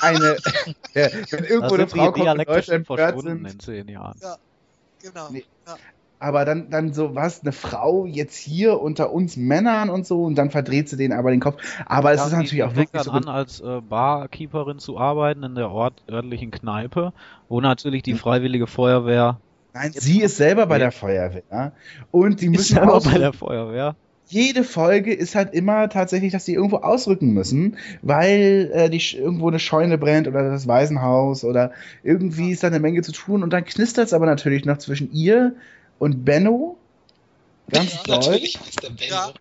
eine, 0.00 0.36
äh, 0.94 1.10
wenn 1.30 1.44
irgendwo 1.44 1.74
eine 1.74 1.88
sind 1.88 1.90
Frau 1.90 2.12
die 2.12 2.20
kommt, 2.24 2.46
Leute 2.46 2.72
empört 2.74 3.00
verschwunden 3.00 3.38
sind, 3.48 3.52
in 3.54 3.60
zehn 3.60 3.88
Jahren. 3.88 4.18
Genau. 5.00 5.28
Nee. 5.30 5.44
Aber 6.22 6.44
dann, 6.44 6.70
dann 6.70 6.92
so, 6.94 7.14
was, 7.14 7.42
eine 7.42 7.52
Frau 7.52 8.06
jetzt 8.06 8.36
hier 8.36 8.80
unter 8.80 9.12
uns 9.12 9.36
Männern 9.36 9.90
und 9.90 10.06
so 10.06 10.22
und 10.24 10.36
dann 10.36 10.50
verdreht 10.50 10.88
sie 10.88 10.96
denen 10.96 11.12
aber 11.12 11.30
den 11.30 11.40
Kopf. 11.40 11.60
Aber 11.86 12.12
es 12.12 12.20
Ja, 12.20 12.24
ist 12.26 12.30
die- 12.30 12.36
natürlich 12.36 12.50
die 12.52 12.62
auch 12.62 12.72
fängt 12.72 12.92
wirklich 12.94 13.02
dann 13.02 13.22
so. 13.22 13.28
an, 13.28 13.34
als 13.34 13.60
äh, 13.60 13.80
Barkeeperin 13.80 14.78
zu 14.78 14.98
arbeiten 14.98 15.42
in 15.42 15.54
der 15.54 15.70
Ort, 15.70 16.02
örtlichen 16.10 16.50
Kneipe, 16.50 17.12
wo 17.48 17.60
natürlich 17.60 18.02
die 18.02 18.14
Freiwillige 18.14 18.66
Feuerwehr 18.66 19.38
Nein, 19.74 19.92
sie 19.94 20.20
ist 20.20 20.36
selber 20.36 20.66
bei 20.66 20.78
der 20.78 20.92
Feuerwehr. 20.92 21.72
Und 22.10 22.40
die 22.42 22.46
ist 22.46 22.52
müssen 22.52 22.74
selber 22.74 22.94
auch 22.94 23.04
bei 23.04 23.16
der 23.18 23.32
Feuerwehr. 23.32 23.96
jede 24.26 24.64
Folge 24.64 25.14
ist 25.14 25.34
halt 25.34 25.54
immer 25.54 25.88
tatsächlich, 25.88 26.30
dass 26.32 26.44
die 26.44 26.52
irgendwo 26.54 26.76
ausrücken 26.76 27.32
müssen, 27.32 27.76
weil 28.02 28.70
äh, 28.74 28.90
die 28.90 29.00
irgendwo 29.16 29.48
eine 29.48 29.58
Scheune 29.58 29.96
brennt 29.96 30.28
oder 30.28 30.42
das 30.50 30.66
Waisenhaus 30.68 31.42
oder 31.44 31.72
irgendwie 32.02 32.50
ist 32.50 32.62
da 32.62 32.66
eine 32.66 32.80
Menge 32.80 33.00
zu 33.00 33.12
tun 33.12 33.42
und 33.42 33.50
dann 33.52 33.64
knistert 33.64 34.06
es 34.06 34.12
aber 34.12 34.26
natürlich 34.26 34.64
noch 34.66 34.76
zwischen 34.78 35.10
ihr 35.12 35.54
und 35.98 36.24
Benno. 36.24 36.78
Ganz 37.70 37.92
Ja, 37.94 38.02
doll. 38.04 38.16
natürlich 38.18 38.58
ist 38.68 38.82
der 38.82 38.90
Benno. 38.90 39.10
Ja. 39.10 39.32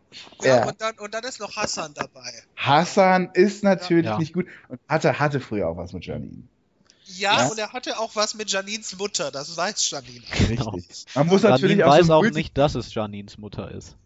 Ja, 0.41 0.55
Ja. 0.58 0.67
Und, 0.67 0.79
dann, 0.81 0.98
und 1.00 1.13
dann 1.13 1.24
ist 1.24 1.39
noch 1.39 1.55
Hassan 1.55 1.93
dabei. 1.96 2.31
Hassan 2.55 3.29
ist 3.34 3.63
natürlich 3.63 4.05
Ja. 4.05 4.17
nicht 4.17 4.34
gut 4.34 4.46
und 4.70 4.79
hatte, 4.88 5.20
hatte 5.20 5.39
früher 5.39 5.67
auch 5.67 5.77
was 5.77 5.91
mit 5.93 6.05
Janine. 6.05 6.43
Ja, 7.05 7.41
Ja. 7.41 7.48
und 7.50 7.58
er 7.60 7.74
hatte 7.74 8.00
auch 8.00 8.15
was 8.15 8.36
mit 8.36 8.50
Janines 8.51 8.98
Mutter, 8.98 9.31
das 9.31 9.58
weiß 9.58 9.89
Janine. 9.89 10.24
Genau. 10.48 10.70
Richtig. 10.70 11.05
Man 11.15 11.27
muss 11.27 11.41
natürlich 11.41 11.77
Janine 11.79 11.88
auch, 11.88 11.98
weiß 12.00 12.10
auch 12.10 12.24
nicht, 12.29 12.58
dass 12.58 12.75
es 12.75 12.93
Janines 12.93 13.38
Mutter 13.38 13.70
ist. 13.72 13.98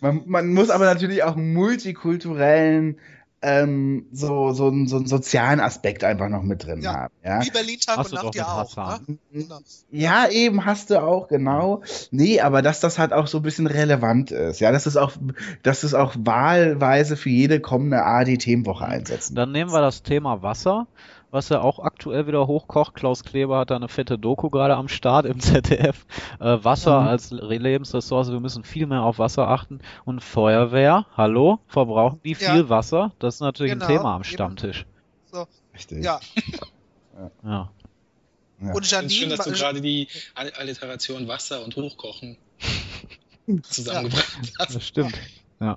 Man, 0.00 0.22
man 0.24 0.48
muss 0.54 0.70
aber 0.70 0.86
natürlich 0.86 1.22
auch 1.24 1.36
multikulturellen 1.36 2.98
ähm, 3.44 4.06
so, 4.12 4.52
so, 4.52 4.68
einen- 4.68 4.88
so 4.88 4.96
einen 4.96 5.06
sozialen 5.06 5.60
Aspekt 5.60 6.02
einfach 6.02 6.28
noch 6.28 6.42
mit 6.42 6.64
drin 6.64 6.80
Ja. 6.82 6.94
haben. 6.94 7.14
Ja? 7.22 7.42
Wie 7.44 7.50
Berlin 7.50 7.78
Tag 7.78 7.98
Hast 7.98 8.12
und 8.12 8.22
Nacht 8.24 8.34
ja 8.34 8.46
auch. 8.46 8.76
Ne? 9.06 9.18
Genau. 9.32 9.58
Ja, 9.90 10.28
eben 10.28 10.64
hast 10.64 10.90
du 10.90 11.02
auch, 11.02 11.28
genau. 11.28 11.82
Nee, 12.10 12.40
aber 12.40 12.62
dass 12.62 12.80
das 12.80 12.98
halt 12.98 13.12
auch 13.12 13.26
so 13.26 13.38
ein 13.38 13.42
bisschen 13.42 13.66
relevant 13.66 14.30
ist. 14.30 14.60
Ja, 14.60 14.72
dass 14.72 14.86
es 14.86 14.96
auch, 14.96 15.12
dass 15.62 15.82
es 15.82 15.92
auch 15.94 16.14
wahlweise 16.18 17.16
für 17.16 17.30
jede 17.30 17.60
kommende 17.60 18.02
ARD-Themenwoche 18.02 18.84
einsetzen. 18.86 19.34
Dann 19.34 19.52
nehmen 19.52 19.70
wir 19.72 19.80
das 19.80 20.02
Thema 20.02 20.42
Wasser, 20.42 20.86
was 21.34 21.48
ja 21.50 21.60
auch 21.60 21.78
aktuell 21.80 22.26
wieder 22.26 22.46
hochkocht. 22.46 22.94
Klaus 22.94 23.24
Kleber 23.24 23.58
hat 23.58 23.70
da 23.70 23.76
eine 23.76 23.88
fette 23.88 24.16
Doku 24.18 24.48
gerade 24.50 24.76
am 24.76 24.88
Start 24.88 25.26
im 25.26 25.40
ZDF. 25.40 26.06
Äh, 26.40 26.58
Wasser 26.64 27.02
Mhm. 27.02 27.08
als 27.08 27.32
Re- 27.32 27.58
Lebensressource, 27.58 28.30
wir 28.30 28.40
müssen 28.40 28.64
viel 28.64 28.86
mehr 28.86 29.02
auf 29.02 29.18
Wasser 29.18 29.48
achten. 29.48 29.80
Und 30.04 30.20
Feuerwehr, 30.22 31.06
hallo, 31.16 31.58
verbrauchen 31.66 32.20
die 32.24 32.32
Ja. 32.38 32.52
viel 32.54 32.68
Wasser? 32.70 33.12
Das 33.18 33.34
ist 33.34 33.40
natürlich 33.40 33.72
Genau, 33.72 33.84
ein 33.84 33.88
Thema 33.96 34.10
am 34.14 34.22
eben. 34.22 34.24
Stammtisch. 34.24 34.86
Richtig. 35.74 36.04
Ja, 36.04 36.20
Ja. 37.18 37.30
Ja. 37.42 37.70
und 38.72 38.86
finde 38.86 38.86
schön, 38.86 39.08
Janine, 39.08 39.36
dass 39.36 39.44
du 39.46 39.52
gerade 39.52 39.80
die 39.80 40.08
All- 40.34 40.52
Alliteration 40.52 41.26
Wasser 41.28 41.64
und 41.64 41.74
Hochkochen 41.76 42.36
zusammengebracht 43.62 44.38
hast. 44.58 44.74
Das 44.76 44.86
stimmt. 44.86 45.14
Ja. 45.60 45.76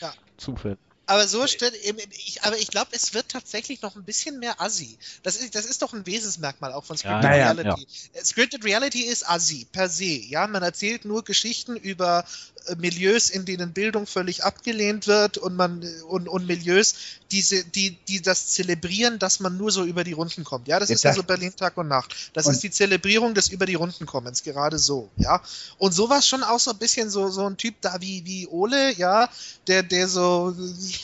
Ja. 0.00 0.12
Zufällig. 0.36 0.78
Aber 1.06 1.28
so 1.28 1.44
eben, 1.44 1.98
ich, 2.10 2.42
aber 2.42 2.58
ich 2.58 2.68
glaube, 2.68 2.90
es 2.92 3.14
wird 3.14 3.28
tatsächlich 3.28 3.80
noch 3.82 3.94
ein 3.96 4.02
bisschen 4.04 4.38
mehr 4.40 4.60
Assi. 4.60 4.98
Das 5.22 5.36
ist, 5.36 5.54
das 5.54 5.64
ist 5.64 5.82
doch 5.82 5.92
ein 5.92 6.04
Wesensmerkmal 6.06 6.72
auch 6.72 6.84
von 6.84 6.96
Scripted 6.96 7.22
Ja, 7.24 7.36
ja, 7.36 7.50
Reality. 7.52 7.86
Äh, 8.12 8.24
Scripted 8.24 8.64
Reality 8.64 9.02
ist 9.02 9.28
Assi 9.28 9.66
per 9.70 9.88
se. 9.88 10.04
Ja, 10.04 10.46
man 10.46 10.62
erzählt 10.62 11.04
nur 11.04 11.22
Geschichten 11.24 11.76
über 11.76 12.24
äh, 12.66 12.74
Milieus, 12.76 13.30
in 13.30 13.44
denen 13.44 13.72
Bildung 13.72 14.06
völlig 14.06 14.42
abgelehnt 14.44 15.06
wird 15.06 15.38
und 15.38 15.54
man 15.54 15.82
äh, 15.82 16.02
und, 16.02 16.28
und 16.28 16.46
Milieus, 16.46 16.94
diese, 17.30 17.64
die, 17.64 17.92
die 18.08 18.20
das 18.22 18.48
zelebrieren, 18.48 19.18
dass 19.18 19.40
man 19.40 19.56
nur 19.56 19.70
so 19.70 19.84
über 19.84 20.02
die 20.04 20.12
Runden 20.12 20.42
kommt. 20.44 20.66
Ja, 20.68 20.80
das 20.80 20.88
Ja, 20.88 20.94
ist 20.96 21.04
ja 21.04 21.12
so 21.12 21.22
Berlin 21.22 21.54
Tag 21.56 21.76
und 21.76 21.88
Nacht. 21.88 22.14
Das 22.34 22.46
Und- 22.46 22.54
ist 22.54 22.62
die 22.62 22.70
Zelebrierung 22.70 23.34
des 23.34 23.48
über 23.48 23.66
die 23.66 23.74
Runden 23.74 24.06
kommens, 24.06 24.42
gerade 24.42 24.78
so, 24.78 25.08
ja. 25.16 25.40
Und 25.78 25.92
sowas 25.92 26.26
schon 26.26 26.42
auch 26.42 26.58
so 26.60 26.72
ein 26.72 26.78
bisschen 26.78 27.10
so, 27.10 27.28
so 27.30 27.46
ein 27.46 27.56
Typ 27.56 27.76
da 27.80 28.00
wie, 28.00 28.24
wie 28.24 28.46
Ole, 28.48 28.92
ja, 28.94 29.28
der, 29.68 29.82
der 29.82 30.08
so, 30.08 30.54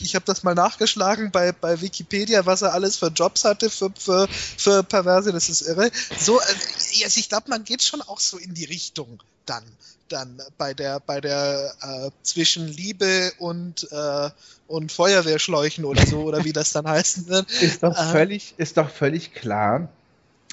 ich 0.01 0.15
habe 0.15 0.25
das 0.25 0.43
mal 0.43 0.55
nachgeschlagen 0.55 1.31
bei, 1.31 1.53
bei 1.53 1.81
Wikipedia, 1.81 2.47
was 2.47 2.63
er 2.63 2.73
alles 2.73 2.97
für 2.97 3.09
Jobs 3.09 3.45
hatte 3.45 3.71
für, 3.71 3.91
für, 3.99 4.29
für 4.29 4.83
Perverse, 4.83 5.33
das 5.33 5.49
ist 5.49 5.63
irre. 5.63 5.91
So, 6.19 6.41
äh, 6.41 7.05
also 7.05 7.19
ich 7.21 7.29
glaube, 7.29 7.51
man 7.51 7.65
geht 7.65 7.83
schon 7.83 8.01
auch 8.03 8.21
so 8.21 8.39
in 8.39 8.55
die 8.55 8.65
Richtung 8.65 9.23
dann, 9.47 9.65
dann 10.09 10.41
bei 10.59 10.73
der, 10.75 11.01
bei 11.01 11.21
der 11.21 11.75
äh, 11.83 12.11
zwischen 12.23 12.69
Liebe 12.69 13.33
und, 13.39 13.89
äh, 13.91 14.31
und 14.69 14.93
Feuerwehrschläuchen 14.93 15.85
oder 15.85 16.07
so, 16.07 16.21
oder 16.23 16.45
wie 16.45 16.53
das 16.53 16.73
dann 16.73 16.87
heißen 16.89 17.27
wird. 17.29 17.51
Ist 17.61 17.83
doch 17.83 17.97
Äh. 17.97 18.13
völlig, 18.13 18.55
ist 18.57 18.77
doch 18.77 18.89
völlig 18.91 19.35
klar, 19.35 19.89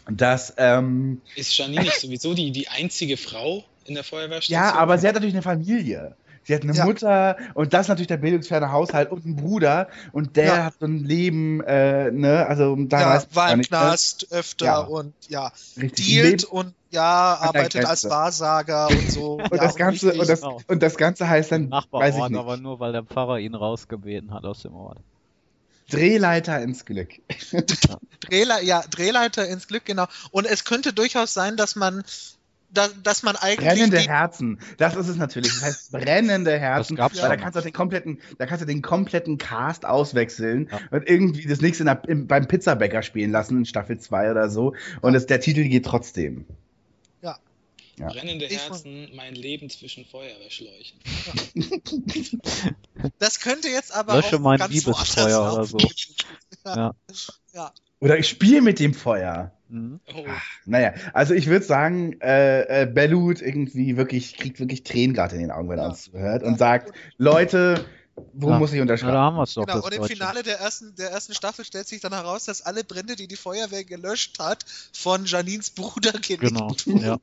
dass, 0.09 0.53
ähm, 0.57 1.21
Ist 1.35 1.55
Janine 1.57 1.83
nicht 1.83 1.99
sowieso 1.99 2.33
die, 2.33 2.51
die 2.51 2.67
einzige 2.67 3.15
Frau 3.17 3.63
in 3.85 3.93
der 3.95 4.03
Feuerwehrstation? 4.03 4.53
ja, 4.59 4.73
aber 4.73 4.97
sie 4.97 5.07
hat 5.07 5.13
natürlich 5.15 5.35
eine 5.35 5.43
Familie. 5.43 6.15
Sie 6.49 6.55
hat 6.55 6.63
eine 6.63 6.73
Ja. 6.73 6.85
Mutter 6.85 7.37
und 7.53 7.75
das 7.75 7.81
ist 7.81 7.87
natürlich 7.89 8.07
der 8.07 8.17
bildungsferne 8.17 8.71
Haushalt 8.71 9.11
und 9.11 9.23
einen 9.23 9.35
Bruder 9.35 9.87
und 10.13 10.35
der 10.35 10.45
Ja. 10.45 10.65
hat 10.65 10.73
so 10.79 10.87
ein 10.87 11.03
Leben, 11.03 11.61
äh, 11.61 12.09
ne, 12.09 12.43
also 12.47 12.75
da 12.75 13.01
Ja, 13.17 13.23
war 13.33 13.51
im 13.51 13.59
nicht, 13.59 13.69
ne? 13.69 13.77
Knast 13.77 14.31
öfter 14.31 14.65
Ja. 14.65 14.79
und 14.79 15.13
ja, 15.27 15.51
Richtig, 15.79 16.07
dealt 16.07 16.41
Leben- 16.41 16.51
und 16.51 16.73
ja, 16.89 17.37
arbeitet 17.39 17.85
als. 17.85 18.09
Wahrsager 18.09 18.89
und 18.89 19.11
so. 19.11 19.33
und 19.51 19.51
ja, 19.51 19.57
das 19.59 19.75
Ganze 19.75 20.07
richtig. 20.07 20.21
und 20.21 20.27
das, 20.27 20.41
genau. 20.41 20.59
und 20.65 20.81
das 20.81 20.97
Ganze 20.97 21.29
heißt 21.29 21.51
dann, 21.51 21.65
weiß 21.65 21.65
ich 21.65 21.69
Nachbarort, 21.91 22.31
nicht, 22.31 22.39
aber 22.39 22.57
nur 22.57 22.79
weil 22.79 22.93
der 22.93 23.03
Pfarrer 23.03 23.37
ihn 23.37 23.53
rausgebeten 23.53 24.33
hat 24.33 24.43
aus 24.43 24.63
dem 24.63 24.73
Ort. 24.73 24.97
Drehleiter 25.91 26.59
ins 26.63 26.83
Glück. 26.83 27.09
Drehle 28.21 28.63
ja, 28.63 28.81
Drehleiter 28.89 29.47
ins 29.47 29.67
Glück, 29.67 29.85
genau. 29.85 30.07
Und 30.31 30.47
es 30.47 30.63
könnte 30.65 30.93
durchaus 30.93 31.31
sein, 31.31 31.57
dass 31.57 31.75
man, 31.75 32.03
da, 32.71 32.87
dass 33.03 33.23
man 33.23 33.35
eigentlich 33.35 33.67
Brennende 33.67 33.99
Herzen, 33.99 34.59
das 34.77 34.95
ist 34.95 35.07
es 35.07 35.15
natürlich. 35.17 35.51
Das 35.53 35.63
heißt 35.63 35.91
brennende 35.91 36.57
Herzen, 36.59 36.95
gab's 36.95 37.21
weil 37.21 37.29
da 37.29 37.35
kannst 37.37 37.57
du 37.57 37.61
den 37.61 37.73
kompletten, 37.73 38.19
da 38.37 38.45
kannst 38.45 38.61
du 38.61 38.65
den 38.67 38.81
kompletten 38.81 39.37
Cast 39.37 39.85
auswechseln 39.85 40.69
Ja. 40.71 40.79
und 40.91 41.07
irgendwie 41.09 41.47
das 41.47 41.61
nächste 41.61 41.83
in 41.83 41.87
der, 41.87 42.01
im, 42.07 42.27
beim 42.27 42.47
Pizzabäcker 42.47 43.01
spielen 43.01 43.31
lassen 43.31 43.57
in 43.57 43.65
Staffel 43.65 43.99
2 43.99 44.31
oder 44.31 44.49
so 44.49 44.75
und 45.01 45.15
es, 45.15 45.25
der 45.25 45.39
Titel 45.39 45.63
geht 45.63 45.85
trotzdem. 45.85 46.45
Ja. 47.21 48.07
Brennende 48.07 48.45
Ich- 48.45 48.57
Herzen, 48.57 49.09
mein 49.13 49.35
Leben 49.35 49.69
zwischen 49.69 50.05
Feuerwehrschläuchen. 50.05 50.99
das 53.19 53.39
könnte 53.41 53.67
jetzt 53.67 53.93
aber 53.93 54.15
Lösche 54.15 54.37
auch 54.37 54.39
mein 54.39 54.57
ganz 54.59 54.73
Liebesfeuer 54.73 55.53
oder 55.53 55.65
so. 55.65 55.77
Ja. 56.65 57.73
Oder 57.99 58.17
ich 58.17 58.29
spiele 58.29 58.61
mit 58.61 58.79
dem 58.79 58.93
Feuer. 58.93 59.51
Mhm. 59.69 59.99
Oh, 60.13 60.25
Naja, 60.65 60.93
also 61.13 61.33
ich 61.33 61.47
würde 61.47 61.65
sagen, 61.65 62.19
äh, 62.21 62.83
äh, 62.83 62.85
Bellut 62.85 63.41
irgendwie 63.41 63.97
wirklich, 63.97 64.35
kriegt 64.35 64.59
wirklich 64.59 64.83
Tränen 64.83 65.13
gerade 65.15 65.35
in 65.35 65.41
den 65.41 65.51
Augen, 65.51 65.69
wenn 65.69 65.77
er 65.79 65.83
Ja. 65.85 65.89
uns 65.89 66.03
zuhört 66.03 66.43
und 66.43 66.57
sagt, 66.57 66.91
Leute, 67.17 67.85
wo 68.33 68.49
Ja. 68.49 68.59
muss 68.59 68.73
ich 68.73 68.81
unterschreiben? 68.81 69.13
da 69.13 69.19
haben 69.21 69.37
wir 69.37 69.43
es 69.43 69.53
doch. 69.53 69.65
Genau, 69.65 69.79
und 69.85 69.93
im 69.93 70.01
Deutsche. 70.01 70.15
Finale 70.15 70.43
der 70.43 70.59
ersten, 70.59 70.93
der 70.95 71.11
ersten 71.11 71.33
Staffel 71.33 71.63
stellt 71.63 71.87
sich 71.87 72.01
dann 72.01 72.13
heraus, 72.13 72.45
dass 72.45 72.61
alle 72.63 72.83
Brände, 72.83 73.15
die 73.15 73.27
die 73.27 73.35
Feuerwehr 73.37 73.83
gelöscht 73.85 74.39
hat, 74.39 74.65
von 74.91 75.25
Janins 75.25 75.69
Bruder 75.69 76.11
gelegt 76.13 76.41
Genau. 76.41 76.69
wurden. 76.69 76.97
Ja. 76.97 77.17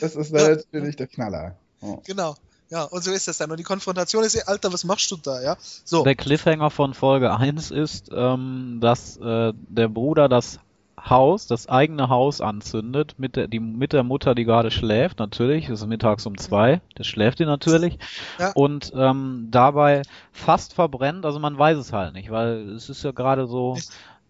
Das 0.00 0.16
ist 0.16 0.32
natürlich 0.32 0.96
der 0.96 1.06
Knaller. 1.06 1.56
Oh. 1.80 2.00
Genau. 2.04 2.36
Ja, 2.70 2.84
und 2.84 3.02
so 3.02 3.10
ist 3.10 3.26
das 3.26 3.38
dann. 3.38 3.50
Und 3.50 3.56
die 3.58 3.64
Konfrontation 3.64 4.22
ist, 4.22 4.36
Alter, 4.48 4.72
was 4.72 4.84
machst 4.84 5.10
du 5.10 5.16
da, 5.16 5.42
ja? 5.42 5.56
So. 5.84 6.04
Der 6.04 6.14
Cliffhanger 6.14 6.70
von 6.70 6.94
Folge 6.94 7.34
1 7.36 7.70
ist, 7.72 8.10
ähm, 8.12 8.78
dass 8.80 9.16
äh, 9.16 9.52
der 9.54 9.88
Bruder 9.88 10.28
das 10.28 10.60
Haus, 11.08 11.46
das 11.46 11.68
eigene 11.68 12.08
Haus 12.08 12.40
anzündet, 12.40 13.14
mit 13.18 13.36
der, 13.36 13.48
die, 13.48 13.60
mit 13.60 13.92
der 13.92 14.02
Mutter, 14.02 14.34
die 14.34 14.44
gerade 14.44 14.70
schläft, 14.70 15.18
natürlich, 15.18 15.68
es 15.68 15.80
ist 15.80 15.86
mittags 15.86 16.26
um 16.26 16.36
zwei, 16.36 16.80
der 16.98 17.04
schläft 17.04 17.38
die 17.38 17.46
natürlich, 17.46 17.98
Ja. 18.38 18.52
und 18.54 18.92
ähm, 18.94 19.48
dabei 19.50 20.02
fast 20.32 20.74
verbrennt, 20.74 21.24
also 21.24 21.38
man 21.38 21.56
weiß 21.58 21.78
es 21.78 21.92
halt 21.92 22.14
nicht, 22.14 22.30
weil 22.30 22.68
es 22.70 22.88
ist 22.90 23.02
ja 23.02 23.12
gerade 23.12 23.46
so, 23.46 23.76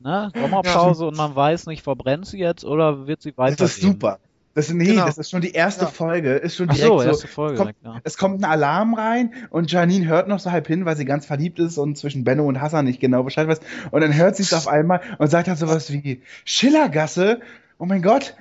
ne, 0.01 0.31
Sommerpause 0.37 1.07
und 1.07 1.17
man 1.17 1.35
weiß 1.35 1.67
nicht, 1.67 1.83
verbrennt 1.83 2.27
sie 2.27 2.39
jetzt 2.39 2.65
oder 2.65 3.07
wird 3.07 3.21
sie 3.23 3.37
weiter 3.37 3.57
Das 3.57 3.77
ist 3.77 3.83
super. 3.83 4.19
Das, 4.55 4.69
nee, 4.73 4.85
Genau. 4.87 5.07
das 5.07 5.17
ist 5.17 5.31
schon 5.31 5.43
die 5.43 5.53
erste 5.53 5.85
Ja. 5.85 5.91
Folge, 5.91 6.35
ist 6.35 6.57
schon 6.57 6.69
Ach 6.71 6.75
direkt 6.75 6.91
so, 6.93 6.99
so, 6.99 7.05
erste 7.07 7.29
Folge, 7.29 7.57
kommt, 7.57 7.67
direkt, 7.69 7.85
ja. 7.85 8.01
es 8.03 8.17
kommt 8.19 8.41
ein 8.41 8.45
Alarm 8.51 8.95
rein 8.95 9.33
und 9.51 9.71
Janine 9.71 10.07
hört 10.07 10.27
noch 10.27 10.41
so 10.41 10.51
halb 10.51 10.67
hin, 10.67 10.85
weil 10.85 10.97
sie 10.97 11.05
ganz 11.05 11.25
verliebt 11.25 11.61
ist 11.61 11.79
und 11.79 11.97
zwischen 11.97 12.25
Benno 12.25 12.45
und 12.47 12.61
Hassan 12.61 12.85
nicht 12.85 12.99
genau 13.01 13.23
Bescheid 13.23 13.47
weiß. 13.47 13.61
Und 13.93 14.01
dann 14.01 14.15
hört 14.15 14.35
sie 14.37 14.43
es 14.43 14.53
auf 14.53 14.67
einmal 14.67 15.01
und 15.19 15.29
sagt 15.29 15.47
halt 15.49 15.59
sowas 15.59 15.93
wie 15.93 16.23
Schillergasse. 16.45 17.41
Oh 17.79 17.87
mein 17.87 18.03
Gott, 18.03 18.35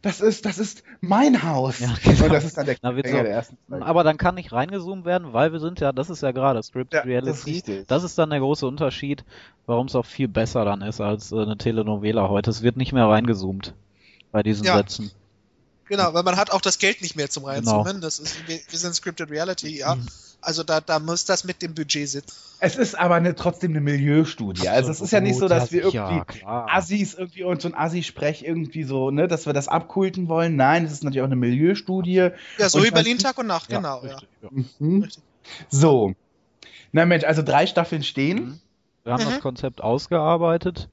das 0.00 0.20
ist, 0.20 0.44
das 0.46 0.58
ist 0.58 0.82
mein 1.02 1.42
Haus. 1.44 1.78
Ja, 1.80 1.94
genau. 2.02 2.24
Und 2.24 2.32
das 2.32 2.44
ist 2.44 2.56
dann 2.56 2.66
der 2.66 2.76
Na, 2.82 2.94
so. 2.94 3.02
der 3.02 3.28
ersten 3.30 3.56
Folge. 3.68 3.84
Aber 3.86 4.02
dann 4.04 4.16
kann 4.16 4.34
nicht 4.34 4.52
reingezoomt 4.52 5.04
werden, 5.04 5.32
weil 5.32 5.52
wir 5.52 5.60
sind 5.60 5.78
ja, 5.80 5.92
das 5.92 6.10
ist 6.10 6.22
ja 6.22 6.32
gerade 6.32 6.62
Script 6.62 6.92
Ja, 6.94 7.00
das 7.00 7.06
Reality. 7.06 7.50
richtig. 7.50 7.86
Das 7.86 8.02
ist 8.02 8.18
dann 8.18 8.30
der 8.30 8.40
große 8.40 8.66
Unterschied, 8.66 9.24
warum 9.66 9.86
es 9.86 9.94
auch 9.94 10.06
viel 10.06 10.26
besser 10.28 10.64
dann 10.64 10.80
ist 10.82 11.00
als 11.00 11.30
äh, 11.30 11.36
eine 11.42 11.56
Telenovela 11.58 12.28
heute. 12.28 12.50
Es 12.50 12.62
wird 12.62 12.76
nicht 12.76 12.92
mehr 12.92 13.06
reingezoomt 13.06 13.74
bei 14.32 14.42
diesen 14.42 14.64
Ja. 14.66 14.76
Sätzen. 14.78 15.12
Genau, 15.88 16.14
weil 16.14 16.22
man 16.22 16.36
hat 16.36 16.50
auch 16.50 16.60
das 16.60 16.78
Geld 16.78 17.02
nicht 17.02 17.16
mehr 17.16 17.28
zum 17.28 17.42
Genau. 17.44 17.52
Reinzoomen. 17.80 18.00
Das 18.00 18.18
ist, 18.18 18.48
wir, 18.48 18.58
wir 18.68 18.78
sind 18.78 18.94
Scripted 18.94 19.30
Reality, 19.30 19.78
ja. 19.78 19.96
Also 20.40 20.64
da, 20.64 20.80
da 20.80 20.98
muss 20.98 21.24
das 21.24 21.44
mit 21.44 21.62
dem 21.62 21.74
Budget 21.74 22.08
sitzen. 22.08 22.34
Es 22.58 22.76
ist 22.76 22.98
aber 22.98 23.14
eine, 23.16 23.34
trotzdem 23.36 23.70
eine 23.72 23.80
Milieustudie. 23.80 24.68
Also 24.68 24.90
es 24.90 25.00
ist 25.00 25.12
ja 25.12 25.20
nicht 25.20 25.38
so, 25.38 25.46
dass 25.46 25.70
wir 25.70 25.88
Ja, 25.90 26.10
irgendwie 26.10 26.38
klar. 26.40 26.66
Assis 26.72 27.14
irgendwie 27.14 27.44
und 27.44 27.62
so 27.62 27.68
ein 27.68 27.74
Assi-Sprech 27.74 28.42
irgendwie 28.44 28.82
so, 28.84 29.10
ne, 29.12 29.28
dass 29.28 29.46
wir 29.46 29.52
das 29.52 29.68
abkulten 29.68 30.28
wollen. 30.28 30.56
Nein, 30.56 30.84
es 30.84 30.92
ist 30.92 31.04
natürlich 31.04 31.20
auch 31.22 31.26
eine 31.26 31.36
Milieustudie. 31.36 32.30
Ja, 32.58 32.68
so 32.68 32.82
wie 32.82 32.90
Berlin 32.90 33.18
Tag 33.18 33.38
und 33.38 33.46
Nacht, 33.46 33.68
genau, 33.68 34.02
ja. 34.04 34.14
richtig, 34.14 34.28
ja. 34.42 34.48
Mhm. 34.80 35.08
So. 35.68 36.14
Na 36.90 37.04
Mensch, 37.06 37.24
also 37.24 37.42
drei 37.42 37.66
Staffeln 37.66 38.02
stehen. 38.02 38.36
Mhm. 38.44 38.60
Wir 39.04 39.12
haben 39.12 39.24
Mhm. 39.24 39.30
das 39.30 39.40
Konzept 39.40 39.80
ausgearbeitet. 39.80 40.88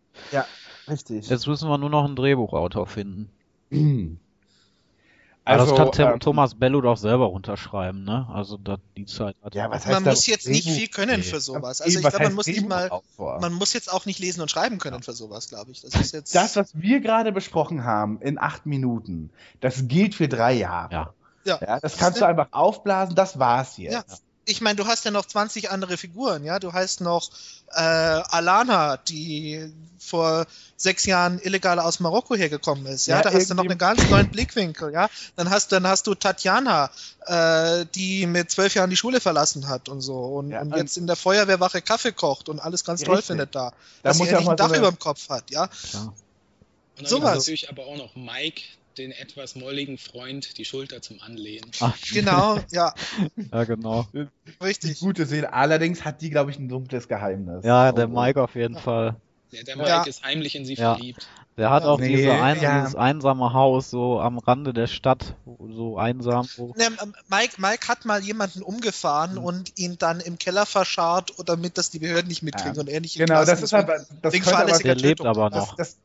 Richtig. 0.87 1.27
Jetzt 1.29 1.47
müssen 1.47 1.69
wir 1.69 1.77
nur 1.77 1.89
noch 1.89 2.05
einen 2.05 2.15
Drehbuchautor 2.15 2.85
finden. 2.87 3.29
Also, 5.49 5.75
das 5.75 5.97
kann 5.97 6.13
ähm, 6.13 6.19
Thomas 6.19 6.55
Bello 6.55 6.81
doch 6.81 6.97
selber 6.97 7.25
runterschreiben, 7.25 8.03
ne? 8.03 8.27
Also 8.31 8.57
da, 8.57 8.77
die 8.95 9.05
Zeit 9.05 9.35
hat 9.43 9.55
ja, 9.55 9.69
was 9.69 9.85
heißt 9.85 10.01
Man 10.01 10.13
muss 10.13 10.27
jetzt 10.27 10.47
nicht 10.47 10.69
viel 10.69 10.87
können 10.87 11.17
Nee. 11.17 11.23
für 11.23 11.39
sowas. 11.39 11.79
Eben, 11.79 11.85
Also 11.85 11.99
ich 11.99 12.05
was 12.05 12.13
glaube, 12.13 12.25
man 12.25 12.33
muss 12.35 12.47
nicht 12.47 12.67
mal, 12.67 12.89
man 13.17 13.53
muss 13.53 13.73
jetzt 13.73 13.91
auch 13.91 14.05
nicht 14.05 14.19
lesen 14.19 14.41
und 14.41 14.51
schreiben 14.51 14.77
können 14.77 15.01
für 15.03 15.13
sowas, 15.13 15.49
glaube 15.49 15.71
ich. 15.71 15.81
Das 15.81 15.95
ist 15.95 16.13
jetzt. 16.13 16.35
Das, 16.35 16.55
was 16.55 16.79
wir 16.79 16.99
gerade 16.99 17.31
besprochen 17.31 17.83
haben 17.83 18.21
in 18.21 18.37
acht 18.37 18.65
Minuten, 18.65 19.31
das 19.59 19.87
gilt 19.87 20.15
für 20.15 20.27
drei 20.27 20.53
Jahre. 20.53 20.93
Ja. 20.93 21.13
ja. 21.45 21.59
Ja, 21.61 21.79
das 21.79 21.97
kannst 21.97 22.21
du 22.21 22.25
einfach 22.25 22.47
aufblasen, 22.51 23.15
das 23.15 23.39
war's 23.39 23.77
jetzt. 23.77 23.93
Ja. 23.93 24.03
Ich 24.45 24.61
meine, 24.61 24.75
du 24.77 24.87
hast 24.87 25.05
ja 25.05 25.11
noch 25.11 25.25
20 25.25 25.69
andere 25.69 25.97
Figuren, 25.97 26.43
ja. 26.43 26.59
Du 26.59 26.73
hast 26.73 27.01
noch 27.01 27.29
äh, 27.73 27.79
Alana, 27.81 28.97
die 28.97 29.71
vor 29.99 30.47
sechs 30.75 31.05
Jahren 31.05 31.39
illegal 31.39 31.79
aus 31.79 31.99
Marokko 31.99 32.35
hergekommen 32.35 32.85
ist. 32.87 33.05
Ja, 33.05 33.17
Ja, 33.17 33.21
da 33.21 33.31
hast 33.33 33.49
du 33.49 33.53
noch 33.53 33.65
einen 33.65 33.77
ganz 33.77 34.09
neuen 34.09 34.29
Blickwinkel, 34.29 34.91
ja. 34.91 35.07
Dann 35.35 35.49
hast, 35.51 35.71
dann 35.71 35.85
hast 35.85 36.07
du 36.07 36.15
Tatjana, 36.15 36.89
äh, 37.27 37.85
die 37.93 38.25
mit 38.25 38.49
zwölf 38.49 38.73
Jahren 38.73 38.89
die 38.89 38.97
Schule 38.97 39.19
verlassen 39.21 39.67
hat 39.67 39.87
und 39.87 40.01
so 40.01 40.17
und, 40.17 40.49
Ja, 40.49 40.61
und 40.61 40.75
jetzt 40.75 40.97
in 40.97 41.05
der 41.05 41.15
Feuerwehrwache 41.15 41.81
Kaffee 41.83 42.11
kocht 42.13 42.49
und 42.49 42.59
alles 42.59 42.83
ganz 42.83 43.01
toll 43.03 43.15
Richtig. 43.17 43.27
findet 43.27 43.53
da. 43.53 43.69
Da 44.01 44.09
dass 44.09 44.17
muss 44.17 44.27
er 44.29 44.33
ja 44.33 44.39
ein 44.39 44.45
so 44.45 44.53
Dach 44.53 44.69
eine- 44.69 44.77
über 44.77 44.89
dem 44.89 44.97
Kopf 44.99 45.29
hat, 45.29 45.51
ja. 45.51 45.67
Klar. 45.67 46.05
Und 46.05 46.15
dann 46.97 47.05
Sowas. 47.05 47.35
natürlich 47.37 47.69
aber 47.69 47.85
auch 47.85 47.97
noch 47.97 48.15
Mike, 48.15 48.61
den 48.99 49.11
etwas 49.11 49.55
molligen 49.55 49.97
Freund, 49.97 50.57
die 50.57 50.65
Schulter 50.65 51.01
zum 51.01 51.19
Anlehnen. 51.21 51.71
Ach, 51.79 51.95
Genau, 52.13 52.59
ja, 52.71 52.93
ja, 53.51 53.63
genau. 53.63 54.05
Die 54.13 54.27
richtig. 54.61 54.99
gute 54.99 55.25
Seele. 55.25 55.53
Allerdings 55.53 56.05
hat 56.05 56.21
die, 56.21 56.29
glaube 56.29 56.51
ich, 56.51 56.59
ein 56.59 56.69
dunkles 56.69 57.07
Geheimnis. 57.07 57.65
Ja, 57.65 57.91
der 57.91 58.07
Oh. 58.09 58.21
Mike 58.21 58.41
auf 58.41 58.55
jeden 58.55 58.77
Fall. 58.77 59.15
Der, 59.51 59.63
der 59.63 59.77
Mike 59.77 59.89
Ja. 59.89 60.03
ist 60.03 60.23
heimlich 60.23 60.55
in 60.55 60.65
sie 60.65 60.75
Ja. 60.75 60.93
verliebt. 60.95 61.27
Der 61.57 61.71
hat 61.71 61.83
Ja. 61.83 61.89
auch 61.89 61.99
Nee, 61.99 62.15
diese 62.15 62.31
ein, 62.31 62.61
ja. 62.61 62.79
dieses 62.81 62.95
einsame 62.95 63.51
Haus 63.51 63.89
so 63.89 64.19
am 64.19 64.37
Rande 64.37 64.73
der 64.73 64.87
Stadt, 64.87 65.35
so 65.45 65.97
einsam. 65.97 66.47
Wo, 66.55 66.73
Ne, 66.77 66.85
ähm, 67.01 67.13
Mike, 67.29 67.55
Mike 67.57 67.87
hat 67.87 68.05
mal 68.05 68.21
jemanden 68.23 68.61
umgefahren 68.61 69.33
Mhm. 69.33 69.43
und 69.43 69.79
ihn 69.79 69.97
dann 69.97 70.19
im 70.19 70.37
Keller 70.37 70.65
verscharrt, 70.65 71.33
damit 71.45 71.77
das 71.77 71.89
die 71.89 71.99
Behörden 71.99 72.27
nicht 72.29 72.43
mitkriegen 72.43 72.75
Ja. 72.75 72.81
und 72.81 72.89
er 72.89 73.01
nicht 73.01 73.17
Genau, 73.17 73.43
das 73.43 73.61
ist 73.61 73.73
aber, 73.73 74.05
das 74.21 74.33
könnte 74.33 74.55
aber, 74.57 74.77
der 74.77 74.95
lebt 74.95 75.25
aber 75.25 75.49
das, 75.49 75.67
noch. 75.69 75.75
das, 75.75 75.95
das 75.95 75.97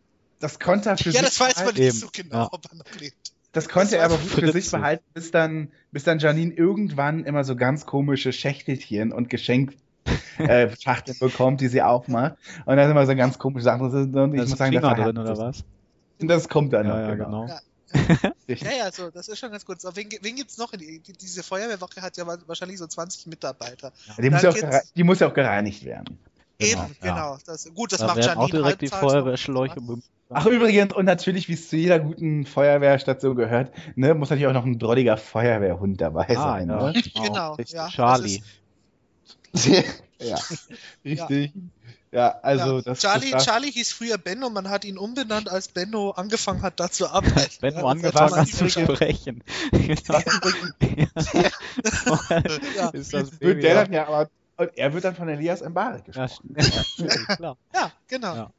konnte 0.58 0.90
er 0.90 0.96
für 0.98 1.10
Ja, 1.10 1.20
sich 1.20 1.30
das 1.30 1.40
weiß 1.40 1.56
man 1.64 1.74
nicht 1.74 1.78
Eben, 1.78 1.96
so 1.96 2.08
genau, 2.12 2.36
ja. 2.36 2.48
ob 2.52 2.66
er 2.70 2.76
noch 2.76 3.00
lebt. 3.00 3.32
Das 3.52 3.68
konnte 3.68 3.92
Das 3.92 4.00
er 4.00 4.04
aber 4.06 4.18
gut 4.18 4.30
für 4.30 4.52
sich 4.52 4.70
behalten, 4.70 5.04
bis 5.14 5.30
dann, 5.30 5.72
bis 5.92 6.02
dann 6.04 6.18
Janine 6.18 6.52
irgendwann 6.52 7.24
immer 7.24 7.44
so 7.44 7.54
ganz 7.54 7.86
komische 7.86 8.32
Schächtelchen 8.32 9.12
und 9.12 9.30
Geschenk 9.30 9.76
äh, 10.38 10.74
Schachteln 10.76 11.16
bekommt, 11.20 11.60
die 11.60 11.68
sie 11.68 11.80
aufmacht. 11.82 12.36
Und 12.66 12.76
dann 12.76 12.90
immer 12.90 13.06
so 13.06 13.14
ganz 13.14 13.38
komische 13.38 13.64
Sachen. 13.64 13.82
Und 13.82 14.12
da 14.12 14.24
ich 14.26 14.42
ist 14.42 14.48
muss 14.50 14.58
sagen, 14.58 14.72
das 14.74 14.94
drin 14.96 15.18
oder 15.18 15.38
was? 15.38 15.64
Das 16.18 16.48
kommt 16.48 16.72
dann 16.72 16.86
Ja, 16.86 16.92
noch, 16.94 17.00
ja, 17.00 17.14
genau. 17.14 17.46
genau. 17.46 17.48
Ja. 17.48 17.60
Ja, 18.46 18.70
ja, 18.76 18.92
so, 18.92 19.10
das 19.10 19.28
ist 19.28 19.38
schon 19.38 19.50
ganz 19.52 19.64
gut. 19.64 19.80
So, 19.80 19.94
wen, 19.96 20.08
wen 20.20 20.36
gibt's 20.36 20.58
noch? 20.58 20.72
Die, 20.72 21.00
die, 21.00 21.12
diese 21.12 21.42
Feuerwehrwache 21.42 22.02
hat 22.02 22.16
ja 22.16 22.26
wa- 22.26 22.38
wahrscheinlich 22.46 22.78
so 22.78 22.86
20 22.86 23.26
Mitarbeiter. 23.26 23.92
Die 24.18 24.28
muss, 24.28 24.42
ja 24.42 24.50
auch 24.50 24.80
die 24.94 25.04
muss 25.04 25.20
ja 25.20 25.28
auch 25.28 25.34
gereinigt 25.34 25.84
werden. 25.84 26.18
Eben, 26.58 26.80
ja. 26.80 26.88
genau. 27.00 27.38
Das, 27.46 27.68
gut, 27.74 27.92
das 27.92 28.00
Da 28.00 28.06
macht 28.06 28.18
Janine 28.18 28.38
auch 28.38 28.50
direkt 28.50 28.82
die 28.82 28.86
halbtags 28.86 29.02
noch. 29.02 29.10
Feuerwehrschläuche 29.10 29.80
bemüht. 29.80 30.04
Ach, 30.30 30.46
übrigens, 30.46 30.94
und 30.94 31.04
natürlich, 31.04 31.48
wie 31.48 31.52
es 31.52 31.68
zu 31.68 31.76
jeder 31.76 31.98
guten 32.00 32.46
Feuerwehrstation 32.46 33.36
gehört, 33.36 33.72
ne, 33.94 34.14
muss 34.14 34.30
natürlich 34.30 34.48
auch 34.48 34.54
noch 34.54 34.64
ein 34.64 34.78
drolliger 34.78 35.16
Feuerwehrhund 35.16 36.00
dabei 36.00 36.28
Ah, 36.36 36.42
sein. 36.54 36.68
ja. 36.68 36.92
Ne? 36.92 37.02
Genau, 37.14 37.54
Richtig. 37.54 37.74
ja. 37.74 37.88
Charlie. 37.88 38.42
ja, 40.18 40.38
richtig. 41.04 41.52
Ja, 42.10 42.38
also 42.42 42.80
das 42.80 43.00
Charlie, 43.00 43.32
das 43.32 43.44
Charlie 43.44 43.72
hieß 43.72 43.92
früher 43.92 44.18
Benno, 44.18 44.48
man 44.48 44.70
hat 44.70 44.84
ihn 44.84 44.98
umbenannt, 44.98 45.48
als 45.48 45.66
Benno 45.66 46.10
angefangen 46.10 46.62
hat, 46.62 46.78
da 46.78 46.88
zu 46.88 47.08
arbeiten. 47.08 47.56
Benno 47.60 47.80
Ja, 47.80 47.86
angefangen 47.86 48.30
war 48.30 48.38
hat 48.40 48.48
zu 48.48 48.70
sprechen. 48.70 49.42
Genau. 49.72 50.20
Ja. 52.76 52.88
Ist 52.90 53.12
das 53.12 53.32
wird 53.32 53.40
Baby 53.40 53.60
der 53.62 53.74
ja. 53.74 53.82
dann 53.82 53.92
ja, 53.92 54.06
aber 54.06 54.30
und 54.56 54.70
er 54.76 54.92
wird 54.92 55.04
dann 55.04 55.14
von 55.16 55.28
Elias 55.28 55.62
Mbarek 55.62 56.04
Ja, 56.14 56.26
gesprochen. 56.26 56.54
st- 56.58 57.36
klar. 57.36 57.56
Ja, 57.74 57.92
genau. 58.08 58.34
Ja. 58.34 58.50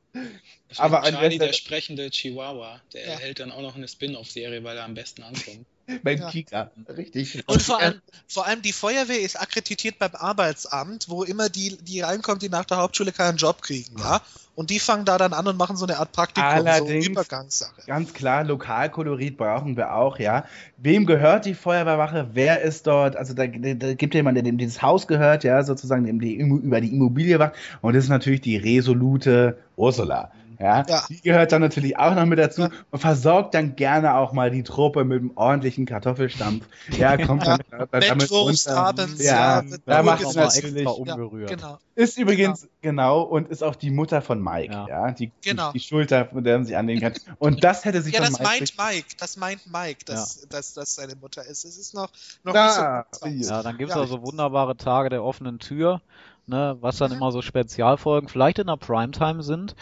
Aber 0.77 1.01
Charlie, 1.03 1.37
der 1.37 1.51
sprechende 1.53 2.09
Chihuahua, 2.09 2.81
der 2.93 3.01
Ja. 3.05 3.11
erhält 3.13 3.39
dann 3.39 3.51
auch 3.51 3.61
noch 3.61 3.75
eine 3.75 3.87
Spin-off-Serie, 3.87 4.63
weil 4.63 4.77
er 4.77 4.85
am 4.85 4.93
besten 4.93 5.23
ankommt. 5.23 5.65
Beim 6.03 6.19
Ja. 6.19 6.29
Kika, 6.29 6.71
richtig. 6.97 7.43
Und 7.47 7.61
vor 7.61 7.79
allem, 7.79 8.01
vor 8.27 8.47
allem 8.47 8.61
die 8.61 8.73
Feuerwehr 8.73 9.21
ist 9.21 9.39
akkreditiert 9.39 9.99
beim 9.99 10.15
Arbeitsamt, 10.15 11.09
wo 11.09 11.23
immer 11.23 11.49
die, 11.49 11.77
die 11.77 12.01
reinkommt, 12.01 12.41
die 12.41 12.49
nach 12.49 12.65
der 12.65 12.77
Hauptschule 12.77 13.11
keinen 13.11 13.37
Job 13.37 13.61
kriegen, 13.61 13.95
ja. 13.99 14.21
Und 14.55 14.69
die 14.69 14.79
fangen 14.79 15.03
da 15.03 15.17
dann 15.17 15.33
an 15.33 15.45
und 15.47 15.57
machen 15.57 15.75
so 15.75 15.85
eine 15.85 15.99
Art 15.99 16.13
Praktikum, 16.13 16.49
Allerdings- 16.49 17.05
so 17.05 17.11
Übergangssache. 17.11 17.81
Ganz 17.87 18.13
klar, 18.13 18.45
Lokalkolorit 18.45 19.37
brauchen 19.37 19.75
wir 19.75 19.93
auch, 19.93 20.17
ja. 20.17 20.45
Wem 20.77 21.05
gehört 21.05 21.45
die 21.45 21.53
Feuerwehrwache? 21.53 22.29
Wer 22.33 22.61
ist 22.61 22.87
dort? 22.87 23.17
Also 23.17 23.33
da, 23.33 23.47
da, 23.47 23.93
gibt 23.93 24.15
jemand, 24.15 24.37
der 24.37 24.43
dem 24.43 24.57
dieses 24.57 24.81
Haus 24.81 25.07
gehört, 25.07 25.43
ja, 25.43 25.61
sozusagen 25.63 26.05
dem 26.05 26.21
die, 26.21 26.35
über 26.35 26.79
die 26.79 26.93
Immobilie 26.93 27.37
wacht. 27.37 27.53
Und 27.81 27.95
das 27.95 28.05
ist 28.05 28.09
natürlich 28.09 28.41
die 28.41 28.55
resolute 28.55 29.57
Ursula. 29.75 30.31
Ja, 30.59 30.85
Ja. 30.87 31.03
die 31.09 31.21
gehört 31.21 31.51
dann 31.51 31.61
natürlich 31.61 31.97
auch 31.97 32.15
noch 32.15 32.25
mit 32.25 32.39
dazu 32.39 32.61
Ja. 32.63 32.69
und 32.91 32.99
versorgt 32.99 33.53
dann 33.53 33.75
gerne 33.75 34.15
auch 34.15 34.33
mal 34.33 34.51
die 34.51 34.63
Truppe 34.63 35.03
mit 35.03 35.19
einem 35.21 35.31
ordentlichen 35.35 35.85
Kartoffelstampf. 35.85 36.65
Ja, 36.97 37.17
kommt 37.17 37.45
dann, 37.47 37.59
dann 37.69 37.87
damit 37.91 38.17
Mettwurst 38.17 38.67
runter. 38.67 38.81
abends, 38.81 39.23
Ja, 39.23 39.61
ja, 39.61 39.77
da 39.85 40.03
macht 40.03 40.23
es 40.23 40.35
natürlich. 40.35 40.87
umgerührt. 40.87 41.49
Genau. 41.49 41.77
Ist 41.95 42.17
übrigens, 42.17 42.67
genau. 42.81 43.21
und 43.21 43.47
ist 43.47 43.63
auch 43.63 43.75
die 43.75 43.89
Mutter 43.89 44.21
von 44.21 44.41
Mike, 44.43 44.73
Ja. 44.73 44.87
ja, 44.87 45.11
die, 45.11 45.31
Genau. 45.43 45.71
die 45.71 45.79
Schulter, 45.79 46.25
von 46.25 46.43
der 46.43 46.57
man 46.57 46.65
sich 46.65 46.75
anlegen 46.75 46.99
kann. 47.01 47.13
Und 47.39 47.63
das 47.63 47.85
hätte 47.85 48.01
sich 48.01 48.13
Ja, 48.13 48.23
von 48.23 48.33
das 48.33 48.39
Mike 48.39 48.73
meint 48.77 48.93
Mike, 48.95 49.07
das 49.17 49.37
meint 49.37 49.61
Mike, 49.71 49.99
dass, 50.05 50.45
dass 50.49 50.73
das 50.73 50.95
seine 50.95 51.15
Mutter 51.15 51.45
ist. 51.45 51.63
Es 51.63 51.77
ist 51.77 51.93
noch, 51.93 52.09
noch 52.43 52.53
Da, 52.53 53.05
nicht 53.23 53.45
so. 53.45 53.51
Ja, 53.53 53.63
dann 53.63 53.77
gibt's 53.77 53.95
Ja. 53.95 54.01
auch 54.01 54.07
so 54.07 54.21
wunderbare 54.21 54.75
Tage 54.75 55.09
der 55.09 55.23
offenen 55.23 55.59
Tür, 55.59 56.01
ne, 56.47 56.75
was 56.81 56.97
dann 56.97 57.11
Mhm. 57.11 57.17
immer 57.17 57.31
so 57.31 57.41
Spezialfolgen 57.41 58.27
vielleicht 58.27 58.59
in 58.59 58.67
der 58.67 58.75
Primetime 58.77 59.41
sind, 59.41 59.75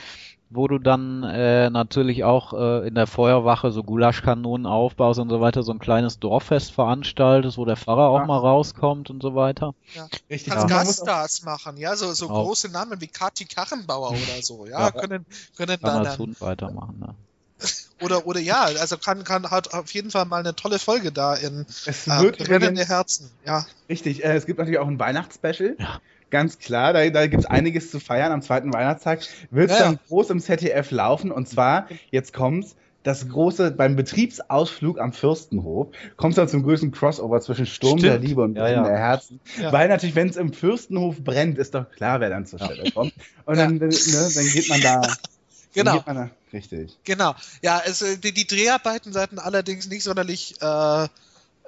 wo 0.56 0.68
du 0.68 0.78
dann 0.80 1.24
äh, 1.24 1.70
natürlich 1.70 2.24
auch 2.24 2.54
äh, 2.54 2.88
in 2.88 2.96
der 2.96 3.08
Feuerwache 3.08 3.72
so 3.72 3.84
Gulaschkanonen 3.84 4.66
aufbaust 4.66 5.20
und 5.20 5.30
so 5.30 5.42
weiter, 5.42 5.64
so 5.64 5.72
ein 5.72 5.80
kleines 5.80 6.20
Dorffest 6.20 6.72
veranstaltest, 6.72 7.58
wo 7.58 7.66
der 7.66 7.76
Pfarrer 7.78 8.10
auch 8.10 8.20
Ja. 8.20 8.26
mal 8.26 8.38
rauskommt 8.38 9.10
und 9.10 9.22
so 9.22 9.36
weiter. 9.36 9.74
Richtig. 10.30 10.54
Kannst 10.54 10.66
auch- 10.66 10.70
Gaststars 10.70 11.44
machen, 11.44 11.78
ja, 11.78 11.96
so, 11.96 12.14
so 12.14 12.30
Auch. 12.30 12.44
große 12.44 12.70
Namen 12.70 13.02
wie 13.02 13.08
Kati 13.08 13.46
Kachenbauer 13.46 14.12
oder 14.12 14.42
so, 14.42 14.66
ja, 14.66 14.82
Ja. 14.82 14.92
können, 14.92 15.26
können 15.58 15.80
Kann 15.82 15.94
dann, 15.96 16.08
als 16.08 16.18
Hund 16.20 16.40
weitermachen. 16.42 17.00
Ne? 17.00 17.16
oder, 18.02 18.28
oder 18.28 18.40
ja, 18.40 18.64
also 18.64 18.98
kann, 18.98 19.24
kann, 19.24 19.50
hat 19.50 19.74
auf 19.74 19.94
jeden 19.94 20.12
Fall 20.12 20.26
mal 20.26 20.40
eine 20.40 20.56
tolle 20.56 20.80
Folge 20.80 21.12
da 21.12 21.36
in 21.36 21.66
Es 21.86 22.08
äh, 22.08 22.20
wird 22.22 22.40
übrigens, 22.42 22.88
Herzen, 22.90 23.30
ja. 23.46 23.66
richtig, 23.90 24.24
äh, 24.24 24.36
es 24.36 24.46
gibt 24.46 24.60
natürlich 24.60 24.80
auch 24.80 24.88
ein 24.88 25.00
Weihnachtsspecial. 25.00 25.76
Ja. 25.80 26.00
Ganz 26.34 26.58
klar, 26.58 26.94
da, 26.94 27.08
da 27.12 27.28
gibt 27.28 27.44
es 27.44 27.46
einiges 27.46 27.92
zu 27.92 28.00
feiern 28.00 28.32
am 28.32 28.42
zweiten 28.42 28.74
Weihnachtstag. 28.74 29.20
Wird 29.52 29.70
Ja, 29.70 29.78
ja. 29.78 29.84
dann 29.84 30.00
groß 30.08 30.32
im 30.32 30.40
ZDF 30.40 30.90
laufen 30.90 31.32
und 31.32 31.48
zwar, 31.48 31.88
jetzt 32.10 32.34
kommt's, 32.34 32.76
das 33.04 33.30
große, 33.30 33.70
beim 33.70 33.96
Betriebsausflug 33.96 35.00
am 35.00 35.14
Fürstenhof 35.14 35.90
kommt 36.18 36.32
es 36.32 36.36
dann 36.38 36.48
zum 36.48 36.64
größten 36.64 36.92
Crossover 36.92 37.40
zwischen 37.42 37.68
Sturm 37.68 38.00
Stimmt. 38.00 38.14
der 38.14 38.18
Liebe 38.20 38.42
und 38.42 38.56
Ja, 38.56 38.64
Brennen 38.64 38.84
ja. 38.84 38.90
der 38.90 38.98
Herzen. 38.98 39.40
Ja. 39.62 39.72
Weil 39.72 39.90
natürlich, 39.90 40.16
wenn 40.16 40.30
es 40.30 40.36
im 40.36 40.54
Fürstenhof 40.54 41.18
brennt, 41.24 41.60
ist 41.60 41.76
doch 41.76 41.88
klar, 41.92 42.20
wer 42.20 42.32
dann 42.32 42.48
zur 42.48 42.58
Stelle 42.58 42.90
kommt. 42.92 43.14
Und 43.46 43.58
dann, 43.58 43.76
ne, 43.76 43.90
dann 43.90 44.46
geht 44.54 44.70
man 44.70 44.82
da. 44.82 45.02
Genau. 45.76 45.94
geht 45.96 46.06
man 46.08 46.16
da 46.16 46.30
richtig. 46.54 46.98
Genau. 47.04 47.34
Ja, 47.64 47.82
es, 47.84 48.04
äh, 48.04 48.18
die, 48.18 48.32
die 48.32 48.46
Dreharbeiten 48.46 49.12
sollten 49.12 49.40
allerdings 49.40 49.88
nicht 49.88 50.04
sonderlich 50.04 50.56
äh, 50.62 51.08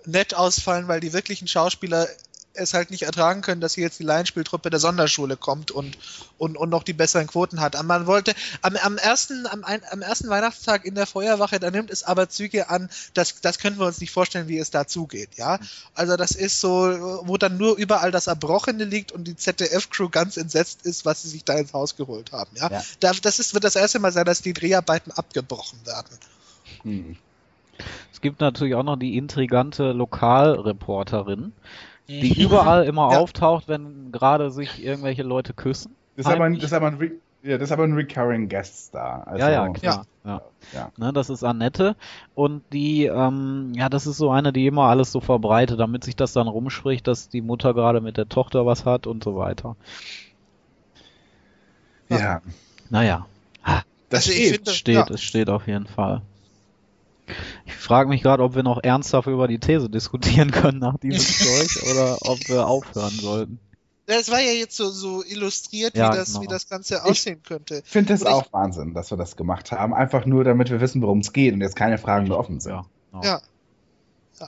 nett 0.05 0.35
ausfallen, 0.35 0.87
weil 0.87 0.99
die 0.99 1.11
wirklichen 1.11 1.47
Schauspieler 1.47 2.07
es 2.55 2.73
halt 2.73 2.91
nicht 2.91 3.03
ertragen 3.03 3.41
können, 3.41 3.61
dass 3.61 3.75
hier 3.75 3.83
jetzt 3.83 3.99
die 3.99 4.03
Laienspieltruppe 4.03 4.69
der 4.69 4.79
Sonderschule 4.79 5.37
kommt 5.37 5.71
und, 5.71 5.97
und, 6.37 6.57
und 6.57 6.69
noch 6.69 6.83
die 6.83 6.93
besseren 6.93 7.27
Quoten 7.27 7.61
hat. 7.61 7.75
Aber 7.75 7.85
Man 7.85 8.07
wollte 8.07 8.33
am, 8.61 8.75
am, 8.75 8.97
ersten, 8.97 9.47
am, 9.47 9.63
ein, 9.63 9.81
am 9.91 10.01
ersten 10.01 10.29
Weihnachtstag 10.29 10.85
in 10.85 10.95
der 10.95 11.05
Feuerwache, 11.05 11.59
da 11.59 11.71
nimmt 11.71 11.91
es 11.91 12.03
aber 12.03 12.29
Züge 12.29 12.69
an, 12.69 12.89
das, 13.13 13.41
das 13.41 13.59
können 13.59 13.77
wir 13.79 13.85
uns 13.85 13.99
nicht 13.99 14.11
vorstellen, 14.11 14.47
wie 14.47 14.57
es 14.57 14.71
da 14.71 14.87
zugeht. 14.87 15.29
Ja? 15.35 15.59
Also 15.93 16.17
das 16.17 16.31
ist 16.31 16.59
so, 16.59 17.21
wo 17.25 17.37
dann 17.37 17.57
nur 17.57 17.77
überall 17.77 18.11
das 18.11 18.27
Erbrochene 18.27 18.85
liegt 18.85 19.11
und 19.11 19.25
die 19.25 19.35
ZDF-Crew 19.35 20.09
ganz 20.09 20.37
entsetzt 20.37 20.85
ist, 20.85 21.05
was 21.05 21.23
sie 21.23 21.29
sich 21.29 21.43
da 21.43 21.53
ins 21.53 21.73
Haus 21.73 21.95
geholt 21.95 22.31
haben. 22.31 22.51
Ja? 22.55 22.71
Ja. 22.71 22.83
Da, 22.99 23.11
das 23.21 23.39
ist, 23.39 23.53
wird 23.53 23.63
das 23.63 23.75
erste 23.75 23.99
Mal 23.99 24.11
sein, 24.11 24.25
dass 24.25 24.41
die 24.41 24.53
Dreharbeiten 24.53 25.11
abgebrochen 25.11 25.79
werden. 25.85 26.17
Hm. 26.83 27.17
Es 28.11 28.21
gibt 28.21 28.39
natürlich 28.39 28.75
auch 28.75 28.83
noch 28.83 28.95
die 28.97 29.17
intrigante 29.17 29.91
Lokalreporterin, 29.91 31.51
die 32.07 32.33
Mhm. 32.35 32.45
überall 32.45 32.83
immer 32.85 33.11
Ja. 33.11 33.19
auftaucht, 33.19 33.67
wenn 33.67 34.11
gerade 34.11 34.51
sich 34.51 34.83
irgendwelche 34.83 35.23
Leute 35.23 35.53
küssen. 35.53 35.95
Das 36.15 36.25
ist 36.27 36.31
aber, 36.31 36.45
ein- 36.45 36.55
das 36.55 36.63
ist 36.65 36.73
aber 36.73 36.87
ein, 36.87 36.95
Re 36.97 37.11
ja, 37.43 37.57
das 37.59 37.69
ist 37.69 37.71
aber 37.73 37.83
ein 37.83 37.93
Recurring 37.93 38.49
Guest 38.49 38.87
Star. 38.87 39.27
Also, 39.27 39.39
ja, 39.45 39.51
ja, 39.51 39.69
klar. 39.69 40.05
Ja. 40.25 40.41
Ja. 40.73 40.91
Ne, 40.97 41.13
das 41.13 41.29
ist 41.29 41.43
Annette 41.43 41.95
und 42.33 42.63
die, 42.73 43.05
ähm, 43.05 43.71
ja, 43.75 43.87
das 43.89 44.07
ist 44.07 44.17
so 44.17 44.31
eine, 44.31 44.51
die 44.51 44.65
immer 44.65 44.85
alles 44.85 45.11
so 45.11 45.19
verbreitet, 45.19 45.79
damit 45.79 46.03
sich 46.03 46.15
das 46.15 46.33
dann 46.33 46.47
rumspricht, 46.47 47.05
dass 47.07 47.29
die 47.29 47.41
Mutter 47.41 47.75
gerade 47.75 48.01
mit 48.01 48.17
der 48.17 48.27
Tochter 48.27 48.65
was 48.65 48.85
hat 48.85 49.05
und 49.05 49.23
so 49.23 49.35
weiter. 49.35 49.75
ja. 52.09 52.41
Naja, 52.89 53.25
Das 54.09 54.27
Also 54.27 54.31
ich 54.31 54.47
steht. 54.55 54.69
steht, 54.69 54.95
ja. 54.95 55.07
es 55.09 55.21
steht 55.21 55.49
auf 55.49 55.67
jeden 55.67 55.87
Fall. 55.87 56.21
Ich 57.65 57.73
frage 57.73 58.09
mich 58.09 58.21
gerade, 58.21 58.43
ob 58.43 58.55
wir 58.55 58.63
noch 58.63 58.83
ernsthaft 58.83 59.27
über 59.27 59.47
die 59.47 59.59
These 59.59 59.89
diskutieren 59.89 60.51
können 60.51 60.79
nach 60.79 60.97
diesem 60.97 61.19
Zeug 61.47 61.83
oder 61.91 62.17
ob 62.21 62.47
wir 62.47 62.67
aufhören 62.67 63.11
sollten. 63.11 63.59
Das 64.07 64.29
war 64.29 64.39
ja 64.39 64.51
jetzt 64.51 64.77
so, 64.77 64.89
so 64.89 65.23
illustriert, 65.23 65.97
Ja, 65.97 66.11
wie, 66.13 66.17
das, 66.17 66.27
genau. 66.33 66.41
wie 66.43 66.47
das 66.47 66.69
Ganze 66.69 67.03
aussehen 67.03 67.41
könnte. 67.41 67.81
Ich 67.83 67.89
finde 67.89 68.13
das 68.13 68.21
ich- 68.21 68.27
auch 68.27 68.53
Wahnsinn, 68.53 68.93
dass 68.93 69.09
wir 69.11 69.17
das 69.17 69.35
gemacht 69.35 69.71
haben. 69.71 69.95
Einfach 69.95 70.25
nur, 70.27 70.43
damit 70.43 70.69
wir 70.69 70.79
wissen, 70.79 71.01
worum 71.01 71.19
es 71.19 71.33
geht 71.33 71.53
und 71.55 71.61
jetzt 71.61 71.75
keine 71.75 71.97
Fragen 71.97 72.27
mehr 72.27 72.37
offen 72.37 72.59
sind. 72.59 72.71
Ja, 72.73 72.85
genau. 73.11 73.23
Ja. 73.23 73.41
Ja. 74.39 74.47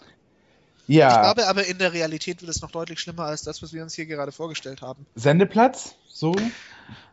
Ja, 0.90 1.10
Ich 1.10 1.22
glaube 1.22 1.48
aber, 1.50 1.66
in 1.66 1.80
der 1.80 1.92
Realität 1.94 2.42
wird 2.42 2.52
es 2.52 2.62
noch 2.62 2.72
deutlich 2.72 3.00
schlimmer 3.00 3.24
als 3.24 3.42
das, 3.42 3.62
was 3.64 3.74
wir 3.74 3.82
uns 3.84 3.96
hier 3.96 4.06
gerade 4.06 4.32
vorgestellt 4.32 4.82
haben. 4.82 5.06
Sendeplatz, 5.16 5.96
so. 6.08 6.34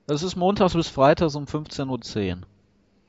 Das 0.06 0.22
ist 0.22 0.36
montags 0.36 0.74
bis 0.74 0.88
freitags 0.88 1.34
um 1.34 1.46
15.10 1.46 1.88
Uhr, 1.88 2.38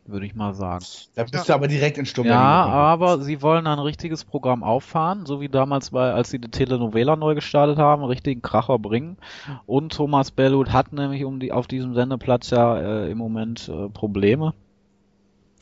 würde 0.07 0.25
ich 0.25 0.35
mal 0.35 0.53
sagen. 0.53 0.85
Da 1.15 1.23
bist 1.23 1.49
du 1.49 1.53
aber 1.53 1.67
direkt 1.67 1.97
in 1.97 2.05
Sturm. 2.05 2.27
Ja, 2.27 2.65
aber 2.65 3.19
sie 3.21 3.41
wollen 3.41 3.67
ein 3.67 3.79
richtiges 3.79 4.23
Programm 4.23 4.63
auffahren, 4.63 5.25
so 5.25 5.41
wie 5.41 5.49
damals 5.49 5.91
bei, 5.91 6.11
als 6.11 6.29
sie 6.29 6.39
die 6.39 6.49
Telenovela 6.49 7.15
neu 7.15 7.35
gestartet 7.35 7.77
haben, 7.77 8.01
einen 8.01 8.09
richtigen 8.09 8.41
Kracher 8.41 8.77
bringen. 8.79 9.17
Und 9.65 9.93
Thomas 9.93 10.31
Bellhut 10.31 10.71
hat 10.71 10.93
nämlich 10.93 11.25
um 11.25 11.39
die, 11.39 11.51
auf 11.51 11.67
diesem 11.67 11.93
Sendeplatz 11.93 12.51
ja 12.51 12.77
äh, 12.77 13.11
im 13.11 13.17
Moment 13.17 13.69
äh, 13.69 13.89
Probleme. 13.89 14.53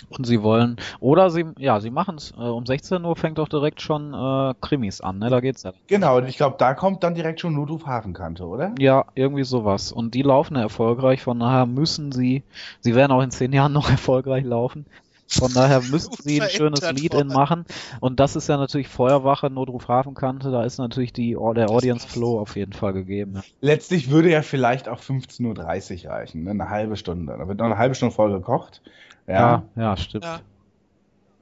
Und 0.10 0.26
sie 0.26 0.42
wollen, 0.44 0.78
oder 1.00 1.30
sie, 1.30 1.46
ja, 1.58 1.80
sie 1.80 1.90
machen 1.90 2.16
es. 2.16 2.32
Äh, 2.38 2.42
um 2.42 2.66
16 2.66 3.04
Uhr 3.04 3.16
fängt 3.16 3.38
doch 3.38 3.48
direkt 3.48 3.82
schon 3.82 4.14
äh, 4.14 4.54
Krimis 4.62 5.02
an, 5.02 5.20
ne? 5.20 5.30
Da 5.30 5.40
geht's 5.40 5.64
ja. 5.64 5.74
Genau, 5.88 6.18
und 6.18 6.28
ich 6.28 6.38
glaube, 6.38 6.56
da 6.60 6.74
kommt 6.74 7.04
dann 7.04 7.16
direkt 7.16 7.40
schon 7.40 7.54
Notruf 7.54 7.86
Hafenkante, 7.86 8.46
oder? 8.46 8.74
Ja, 8.80 9.06
irgendwie 9.16 9.44
sowas. 9.44 9.92
Und 9.92 10.14
die 10.14 10.22
laufen 10.22 10.56
ja 10.56 10.62
erfolgreich, 10.62 11.22
von 11.22 11.40
daher 11.40 11.66
müssen 11.66 12.12
sie, 12.12 12.44
sie 12.80 12.96
werden 12.96 13.12
auch 13.12 13.22
in 13.22 13.32
zehn 13.32 13.54
Jahren 13.54 13.74
noch 13.74 13.90
erfolgreich 13.92 14.44
laufen. 14.44 14.86
Von 15.34 15.54
daher 15.54 15.82
müssen 15.92 16.14
sie 16.22 16.42
ein 16.42 16.50
schönes 16.50 16.82
Lead-In 16.82 17.28
machen. 17.28 17.66
Und 18.00 18.20
das 18.20 18.36
ist 18.36 18.48
ja 18.48 18.58
natürlich 18.58 18.88
Feuerwache, 18.88 19.50
Notruf 19.50 19.88
Hafenkante, 19.88 20.52
da 20.52 20.64
ist 20.64 20.78
natürlich 20.78 21.14
die, 21.14 21.38
der 21.56 21.70
Audience 21.70 22.08
Flow 22.08 22.40
auf 22.40 22.56
jeden 22.56 22.74
Fall 22.74 22.94
gegeben. 22.94 23.36
Ja. 23.36 23.44
Letztlich 23.62 24.10
würde 24.10 24.30
ja 24.30 24.42
vielleicht 24.42 24.88
auch 24.88 25.00
15.30 25.00 26.06
Uhr 26.06 26.12
reichen, 26.12 26.44
ne? 26.44 26.52
eine 26.52 26.70
halbe 26.70 26.98
Stunde. 26.98 27.36
Da 27.38 27.48
wird 27.48 27.60
noch 27.60 27.66
eine 27.66 27.78
halbe 27.78 27.96
Stunde 27.96 28.14
voll 28.14 28.32
gekocht. 28.32 28.82
Ja, 29.28 29.64
Ja, 29.76 29.82
ja, 29.82 29.98
stimmt. 29.98 30.24
Ja, 30.24 30.42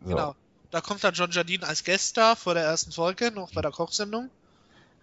so, 0.04 0.10
genau. 0.10 0.36
Da 0.70 0.80
kommt 0.80 1.04
dann 1.04 1.14
John 1.14 1.32
Jardine 1.32 1.68
als 1.68 1.84
Gaststar 1.84 2.36
vor 2.36 2.54
der 2.54 2.64
ersten 2.64 2.92
Folge, 2.92 3.32
noch 3.32 3.54
bei 3.54 3.62
der 3.62 3.72
Kochsendung. 3.72 4.30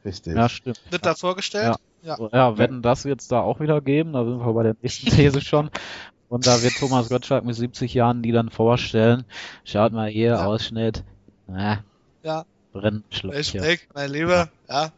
richtig. 0.05 0.35
Ja, 0.35 0.49
stimmt. 0.49 0.81
Wird 0.91 1.05
da 1.05 1.15
vorgestellt. 1.15 1.77
Ja. 2.03 2.17
So, 2.17 2.31
Ja, 2.33 2.57
werden 2.57 2.81
das 2.81 3.05
jetzt 3.05 3.33
da 3.33 3.41
auch 3.41 3.61
wieder 3.61 3.81
geben, 3.81 4.13
da 4.13 4.25
sind 4.25 4.39
wir 4.39 4.53
bei 4.53 4.63
der 4.63 4.77
nächsten 4.81 5.11
These 5.11 5.41
schon. 5.41 5.71
Und 6.29 6.47
da 6.47 6.63
wird 6.63 6.75
Thomas 6.79 7.09
Gottschalk 7.09 7.45
mit 7.45 7.55
70 7.55 7.95
Jahren 7.95 8.23
die 8.23 8.33
dann 8.33 8.51
vorstellen. 8.51 9.25
Schaut 9.65 9.93
mal 9.93 10.09
hier, 10.09 10.31
Ja. 10.31 10.47
Ausschnitt. 10.47 11.05
Na, 11.47 11.85
Ja. 12.23 12.45
Brennschläuche. 12.73 13.37
Respekt, 13.39 13.89
mein 13.95 14.11
Lieber. 14.11 14.49
Ja. 14.69 14.91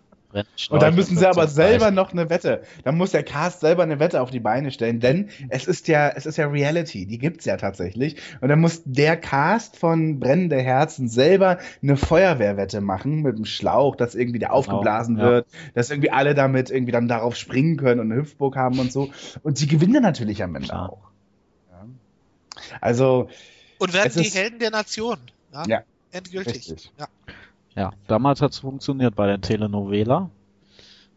Und 0.71 0.81
dann 0.81 0.95
müssen 0.95 1.17
sie 1.19 1.27
aber 1.27 1.49
selber 1.49 1.91
noch 1.91 2.13
eine 2.13 2.31
Wette. 2.31 2.63
Dann 2.85 2.97
muss 2.97 3.11
der 3.11 3.25
Cast 3.25 3.61
selber 3.61 3.83
eine 3.83 3.99
Wette 3.99 4.21
auf 4.21 4.31
die 4.31 4.39
Beine 4.39 4.71
stellen, 4.71 5.01
denn 5.01 5.29
es 5.49 5.67
ist 5.67 5.89
ja, 5.89 6.09
es 6.11 6.25
ist 6.25 6.37
ja 6.39 6.47
Reality, 6.47 7.05
die 7.05 7.19
gibt's 7.19 7.47
ja 7.47 7.57
tatsächlich. 7.57 8.15
Und 8.41 8.49
dann 8.49 8.61
muss 8.61 8.83
der 8.85 9.17
Cast 9.17 9.77
von 9.77 10.21
Brennende 10.21 10.57
Herzen 10.61 11.09
selber 11.09 11.59
eine 11.83 11.97
Feuerwehrwette 11.97 12.81
machen 12.81 13.23
mit 13.23 13.39
dem 13.39 13.45
Schlauch, 13.45 13.97
dass 13.97 14.15
irgendwie 14.15 14.39
der 14.39 14.53
aufgeblasen 14.53 15.17
Genau, 15.17 15.27
ja. 15.27 15.33
wird, 15.35 15.47
dass 15.75 15.91
irgendwie 15.91 16.13
alle 16.13 16.37
damit 16.37 16.71
irgendwie 16.71 16.93
dann 16.93 17.09
darauf 17.09 17.35
springen 17.35 17.77
können 17.77 17.99
und 17.99 18.13
eine 18.13 18.21
Hüpfburg 18.21 18.55
haben 18.55 18.79
und 18.79 18.93
so. 18.93 19.11
Und 19.43 19.59
sie 19.59 19.67
gewinnen 19.67 20.01
natürlich 20.01 20.45
am 20.45 20.55
Ende 20.55 20.69
Klar. 20.69 20.91
auch. 20.93 21.10
Also, 22.81 23.29
Und 23.79 23.93
werden 23.93 24.09
Es 24.09 24.15
die 24.15 24.27
ist- 24.27 24.37
Helden 24.37 24.59
der 24.59 24.71
Nation. 24.71 25.19
Ja. 25.53 25.65
Ja. 25.67 25.81
Endgültig. 26.13 26.55
Richtig. 26.55 26.93
Ja. 26.99 27.07
Ja, 27.77 27.93
damals 28.09 28.43
hat's 28.43 28.59
funktioniert 28.59 29.15
bei 29.15 29.27
der 29.27 29.41
Telenovela. 29.41 30.29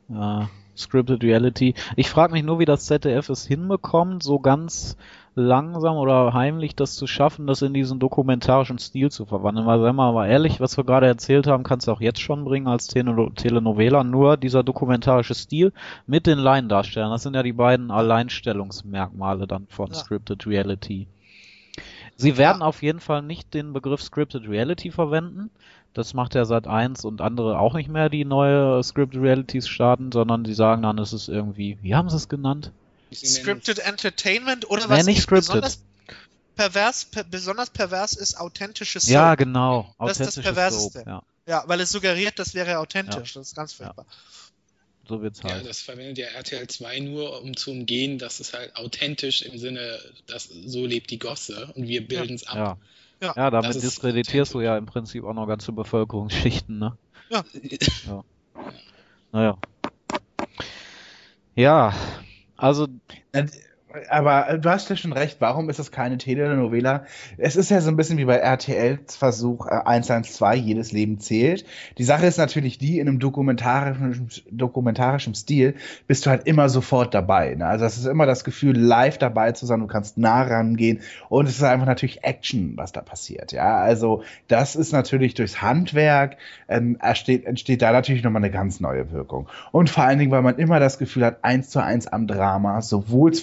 Äh, 0.10 0.46
Scripted 0.76 1.24
Reality. 1.24 1.74
Ich 1.96 2.10
frage 2.10 2.34
mich 2.34 2.44
nur, 2.44 2.60
wie 2.60 2.66
das 2.66 2.86
ZDF 2.86 3.30
es 3.30 3.46
hinbekommt, 3.46 4.24
so 4.24 4.40
ganz 4.40 4.98
langsam 5.36 5.98
oder 5.98 6.34
heimlich 6.34 6.76
das 6.76 6.96
zu 6.96 7.06
schaffen, 7.08 7.48
das 7.48 7.62
in 7.64 7.74
diesen 7.74 8.00
dokumentarischen 8.00 8.78
Stil 8.80 9.10
zu 9.12 9.26
verwandeln. 9.26 9.66
Weil, 9.68 9.80
sagen 9.82 9.96
wir 9.98 10.12
mal 10.12 10.28
ehrlich, 10.28 10.60
was 10.60 10.78
wir 10.78 10.84
gerade 10.84 11.08
erzählt 11.08 11.48
haben, 11.48 11.64
kannst 11.64 11.88
du 11.88 11.92
auch 11.92 12.02
jetzt 12.02 12.22
schon 12.22 12.44
bringen 12.46 12.68
als 12.68 12.88
Tele 12.88 13.32
Telenovela. 13.36 14.04
Nur 14.04 14.38
dieser 14.38 14.64
dokumentarische 14.64 15.36
Stil 15.36 15.74
mit 16.08 16.28
den 16.28 16.38
Laiendarstellern. 16.40 17.12
Das 17.12 17.24
sind 17.24 17.36
ja 17.36 17.44
die 17.44 17.54
beiden 17.54 17.90
Alleinstellungsmerkmale 17.92 19.48
dann 19.48 19.68
von 19.70 19.90
Ja. 19.90 19.96
Scripted 19.96 20.46
Reality. 20.48 21.08
Sie 22.16 22.38
werden 22.38 22.62
auf 22.62 22.82
jeden 22.84 23.00
Fall 23.00 23.22
nicht 23.22 23.54
den 23.54 23.74
Begriff 23.74 24.02
Scripted 24.02 24.48
Reality 24.48 24.92
verwenden. 24.92 25.50
Das 25.94 26.14
macht 26.14 26.36
ja 26.36 26.46
seit 26.46 26.68
1 26.68 27.06
und 27.06 27.22
andere 27.22 27.60
auch 27.60 27.74
nicht 27.74 27.90
mehr, 27.90 28.10
die 28.10 28.26
neue 28.26 28.82
Scripted 28.84 29.22
Realities 29.22 29.68
starten, 29.68 30.12
sondern 30.12 30.44
die 30.44 30.54
sagen 30.54 30.82
dann, 30.82 30.98
es 30.98 31.14
ist 31.14 31.28
irgendwie, 31.28 31.78
wie 31.82 31.96
haben 31.96 32.10
sie 32.10 32.16
es 32.16 32.30
genannt? 32.30 32.72
Scripted 33.14 33.80
Entertainment 33.80 34.70
oder 34.70 34.88
Nee, 34.88 34.90
was 34.94 35.06
nicht 35.06 35.18
ich 35.18 35.24
scripted. 35.24 35.48
besonders 35.50 35.84
pervers, 36.56 37.06
per, 37.06 37.24
besonders 37.24 37.70
pervers 37.70 38.14
ist, 38.14 38.40
authentisches 38.40 39.08
Ja, 39.08 39.30
Soap. 39.30 39.38
genau. 39.40 39.94
Das 40.00 40.12
ist 40.12 40.20
das 40.20 40.28
Authentisches 40.38 40.44
Perverseste. 40.44 41.00
Soap. 41.00 41.08
Ja, 41.08 41.22
Ja, 41.48 41.64
weil 41.68 41.80
es 41.82 41.92
suggeriert, 41.92 42.40
das 42.40 42.54
wäre 42.56 42.80
authentisch. 42.80 43.34
Das 43.34 43.48
ist 43.48 43.56
ganz 43.56 43.74
furchtbar. 43.74 44.06
So 45.08 45.22
wird's 45.22 45.42
Ja, 45.44 45.52
halt. 45.52 45.68
das 45.68 45.82
verwendet 45.82 46.18
ja 46.18 46.28
RTL 46.28 46.68
2 46.68 47.00
nur, 47.00 47.42
um 47.42 47.56
zu 47.56 47.72
umgehen, 47.72 48.18
dass 48.18 48.40
es 48.40 48.54
halt 48.54 48.76
authentisch 48.76 49.42
im 49.42 49.58
Sinne, 49.58 50.00
dass 50.26 50.46
so 50.46 50.86
lebt 50.86 51.12
die 51.12 51.20
Gosse 51.20 51.72
und 51.76 51.88
wir 51.88 52.08
bilden 52.08 52.36
es 52.36 52.48
ab. 52.48 52.58
Ja. 52.58 52.78
Ja. 53.22 53.34
Ja, 53.38 53.52
damit 53.52 53.76
Das 53.76 53.82
diskreditierst 53.82 54.54
du 54.54 54.60
ja 54.60 54.78
im 54.78 54.86
Prinzip 54.86 55.24
auch 55.24 55.34
noch 55.34 55.48
ganze 55.48 55.72
Bevölkerungsschichten, 55.72 56.78
ne? 56.78 56.98
Ja. 57.30 57.46
ja. 58.06 58.24
Naja. 59.32 59.58
Ja, 61.56 61.94
also 62.58 62.88
Aber 64.10 64.50
äh, 64.50 64.60
du 64.60 64.70
hast 64.70 64.90
ja 64.90 64.96
schon 64.96 65.14
recht, 65.14 65.38
warum 65.40 65.70
ist 65.70 65.80
es 65.80 65.92
keine 65.92 66.18
Telenovela? 66.18 67.06
Es 67.38 67.56
ist 67.56 67.70
ja 67.70 67.80
so 67.82 67.90
ein 67.90 67.96
bisschen 67.96 68.18
wie 68.18 68.26
bei 68.26 68.38
RTLs 68.38 69.16
Versuch 69.16 69.68
äh, 69.68 69.82
112, 69.86 70.56
jedes 70.62 70.92
Leben 70.92 71.20
zählt. 71.20 71.66
Die 71.98 72.04
Sache 72.04 72.26
ist 72.26 72.38
natürlich 72.38 72.78
die, 72.78 73.00
in 73.00 73.08
einem 73.08 73.20
dokumentarischen, 73.20 74.30
dokumentarischen 74.50 75.36
Stil 75.36 75.76
bist 76.08 76.26
du 76.26 76.32
halt 76.32 76.48
immer 76.48 76.70
sofort 76.70 77.14
dabei. 77.14 77.54
Ne? 77.56 77.68
Also 77.68 77.86
es 77.86 77.98
ist 77.98 78.06
immer 78.06 78.26
das 78.26 78.44
Gefühl, 78.44 78.78
live 78.78 79.18
dabei 79.18 79.52
zu 79.52 79.66
sein, 79.66 79.80
du 79.80 79.88
kannst 79.88 80.18
nah 80.18 80.42
rangehen 80.42 81.02
und 81.30 81.48
es 81.48 81.58
ist 81.58 81.64
einfach 81.64 81.86
natürlich 81.88 82.24
Action, 82.24 82.74
was 82.76 82.94
da 82.94 83.02
passiert. 83.02 83.52
Ja, 83.52 83.78
also 83.78 84.24
das 84.48 84.76
ist 84.76 84.92
natürlich 84.92 85.36
durchs 85.36 85.62
Handwerk, 85.62 86.38
ähm, 86.68 86.98
entsteht, 87.00 87.46
entsteht 87.46 87.82
da 87.82 87.92
natürlich 87.92 88.24
nochmal 88.24 88.44
eine 88.44 88.52
ganz 88.52 88.80
neue 88.80 89.12
Wirkung. 89.12 89.48
Und 89.72 89.90
vor 89.90 90.04
allen 90.04 90.18
Dingen, 90.18 90.32
weil 90.32 90.42
man 90.42 90.58
immer 90.58 90.80
das 90.80 90.98
Gefühl 90.98 91.26
hat, 91.26 91.44
eins 91.44 91.70
zu 91.70 91.84
eins 91.84 92.08
am 92.08 92.26
Drama, 92.26 92.82
sowohl 92.82 93.34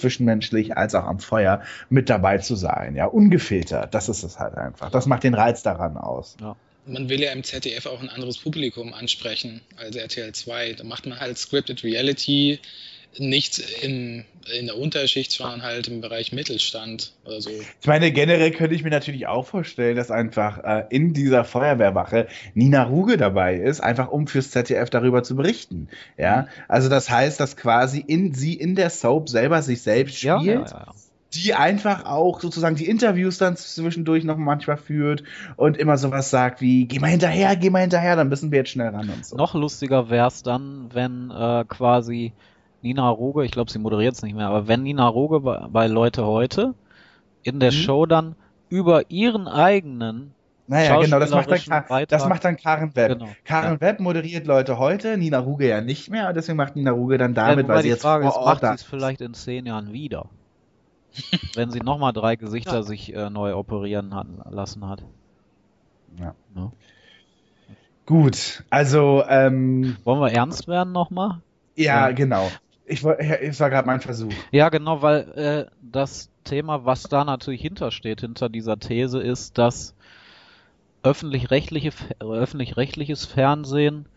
zwischenmenschlich 0.41 0.77
als 0.77 0.95
auch 0.95 1.05
am 1.05 1.19
Feuer 1.19 1.61
mit 1.89 2.09
dabei 2.09 2.39
zu 2.39 2.55
sein. 2.55 2.95
Ja, 2.95 3.05
ungefiltert. 3.05 3.93
Das 3.93 4.09
ist 4.09 4.23
es 4.23 4.39
halt 4.39 4.55
einfach. 4.55 4.91
Das 4.91 5.05
macht 5.05 5.23
den 5.23 5.33
Reiz 5.33 5.63
daran 5.63 5.97
aus. 5.97 6.37
Man 6.85 7.09
will 7.09 7.21
ja 7.21 7.31
im 7.31 7.43
ZDF 7.43 7.85
auch 7.85 8.01
ein 8.01 8.09
anderes 8.09 8.39
Publikum 8.39 8.93
ansprechen 8.93 9.61
als 9.77 9.95
RTL 9.95 10.33
2. 10.33 10.73
Da 10.73 10.83
macht 10.83 11.05
man 11.05 11.19
halt 11.19 11.37
Scripted 11.37 11.83
Reality 11.83 12.59
nicht 13.17 13.59
in, 13.83 14.25
in 14.57 14.67
der 14.67 14.77
Unterschicht, 14.77 15.31
sondern 15.31 15.63
halt 15.63 15.87
im 15.87 16.01
Bereich 16.01 16.31
Mittelstand 16.31 17.13
oder 17.25 17.41
so. 17.41 17.49
Ich 17.49 17.87
meine, 17.87 18.11
generell 18.11 18.51
könnte 18.51 18.75
ich 18.75 18.83
mir 18.83 18.89
natürlich 18.89 19.27
auch 19.27 19.45
vorstellen, 19.45 19.95
dass 19.95 20.11
einfach 20.11 20.63
äh, 20.63 20.85
in 20.89 21.13
dieser 21.13 21.43
Feuerwehrwache 21.43 22.27
Nina 22.53 22.83
Ruge 22.83 23.17
dabei 23.17 23.55
ist, 23.55 23.81
einfach 23.81 24.09
um 24.09 24.27
fürs 24.27 24.51
ZDF 24.51 24.89
darüber 24.89 25.23
zu 25.23 25.35
berichten. 25.35 25.89
Ja, 26.17 26.47
also 26.67 26.89
das 26.89 27.09
heißt, 27.09 27.39
dass 27.39 27.57
quasi 27.57 27.99
in 27.99 28.33
sie 28.33 28.53
in 28.53 28.75
der 28.75 28.89
Soap 28.89 29.29
selber 29.29 29.61
sich 29.61 29.81
selbst 29.81 30.21
ja, 30.23 30.39
spielt. 30.39 30.71
ja, 30.71 30.77
ja. 30.77 30.93
die 31.33 31.53
einfach 31.53 32.05
auch 32.05 32.39
sozusagen 32.39 32.75
die 32.75 32.87
Interviews 32.87 33.37
dann 33.37 33.57
zwischendurch 33.57 34.23
noch 34.23 34.37
manchmal 34.37 34.77
führt 34.77 35.23
und 35.57 35.77
immer 35.77 35.97
sowas 35.97 36.29
sagt 36.29 36.61
wie, 36.61 36.85
geh 36.85 36.99
mal 36.99 37.07
hinterher, 37.07 37.55
geh 37.57 37.69
mal 37.69 37.79
hinterher, 37.79 38.15
dann 38.15 38.29
müssen 38.29 38.51
wir 38.51 38.59
jetzt 38.59 38.71
schnell 38.71 38.89
ran 38.89 39.09
und 39.09 39.25
so. 39.25 39.35
Noch 39.35 39.53
lustiger 39.53 40.09
wär's 40.09 40.43
dann, 40.43 40.89
wenn 40.93 41.29
äh, 41.29 41.65
quasi 41.67 42.33
Nina 42.81 43.07
Ruge, 43.09 43.45
ich 43.45 43.51
glaube, 43.51 43.71
sie 43.71 43.79
moderiert 43.79 44.15
es 44.15 44.21
nicht 44.23 44.35
mehr, 44.35 44.47
aber 44.47 44.67
wenn 44.67 44.83
Nina 44.83 45.07
Ruge 45.07 45.39
bei, 45.41 45.67
bei 45.69 45.87
Leute 45.87 46.25
heute 46.25 46.73
in 47.43 47.59
der 47.59 47.71
Mhm. 47.71 47.75
Show 47.75 48.05
dann 48.05 48.35
über 48.69 49.09
ihren 49.11 49.47
eigenen 49.47 50.33
naja, 50.67 50.95
genau, 51.01 51.19
das 51.19 51.31
macht, 51.31 51.51
dann, 51.51 52.05
das 52.07 52.29
macht 52.29 52.45
dann 52.45 52.55
Karen 52.55 52.95
Webb. 52.95 53.19
Genau. 53.19 53.31
Karen 53.43 53.81
Webb 53.81 53.99
moderiert 53.99 54.47
Leute 54.47 54.77
heute, 54.77 55.17
Nina 55.17 55.39
Ruge 55.39 55.67
ja 55.67 55.81
nicht 55.81 56.09
mehr, 56.09 56.29
und 56.29 56.35
deswegen 56.35 56.55
macht 56.55 56.75
Nina 56.77 56.91
Ruge 56.91 57.17
dann 57.17 57.33
damit, 57.33 57.67
ja, 57.67 57.73
weil 57.73 57.81
sie 57.81 57.87
die 57.87 57.89
jetzt 57.89 58.03
Frage 58.03 58.23
vor 58.23 58.31
ist, 58.31 58.37
Ort 58.37 58.63
macht 58.63 58.71
sie 58.71 58.75
es 58.75 58.89
vielleicht 58.89 59.21
in 59.21 59.33
zehn 59.33 59.65
Jahren 59.65 59.91
wieder? 59.91 60.29
wenn 61.55 61.71
sie 61.71 61.79
nochmal 61.81 62.13
drei 62.13 62.35
Gesichter 62.37 62.75
Ja. 62.77 62.83
sich 62.83 63.13
äh, 63.13 63.29
neu 63.29 63.55
operieren 63.55 64.15
hat, 64.15 64.27
lassen 64.49 64.87
hat. 64.87 65.03
Ja. 66.19 66.33
Ne? 66.55 66.71
Gut, 68.05 68.63
also, 68.69 69.23
ähm, 69.27 69.97
Wollen 70.03 70.19
wir 70.21 70.31
ernst 70.31 70.67
werden 70.67 70.91
nochmal? 70.93 71.41
ja, 71.75 72.07
Ja. 72.07 72.11
genau. 72.11 72.51
Ich, 72.91 73.05
es 73.05 73.59
war 73.61 73.69
gerade 73.69 73.87
mein 73.87 74.01
Versuch. 74.01 74.33
Ja, 74.51 74.67
genau, 74.67 75.01
weil 75.01 75.31
äh, 75.31 75.71
das 75.81 76.29
Thema, 76.43 76.83
was 76.83 77.03
da 77.03 77.23
natürlich 77.23 77.61
hintersteht, 77.61 78.19
hinter 78.19 78.49
dieser 78.49 78.77
These, 78.79 79.21
ist, 79.21 79.57
dass 79.57 79.95
öffentlich-rechtliche, 81.01 81.91
öffentlich-rechtliches 82.19 83.25
Fernsehen 83.25 84.07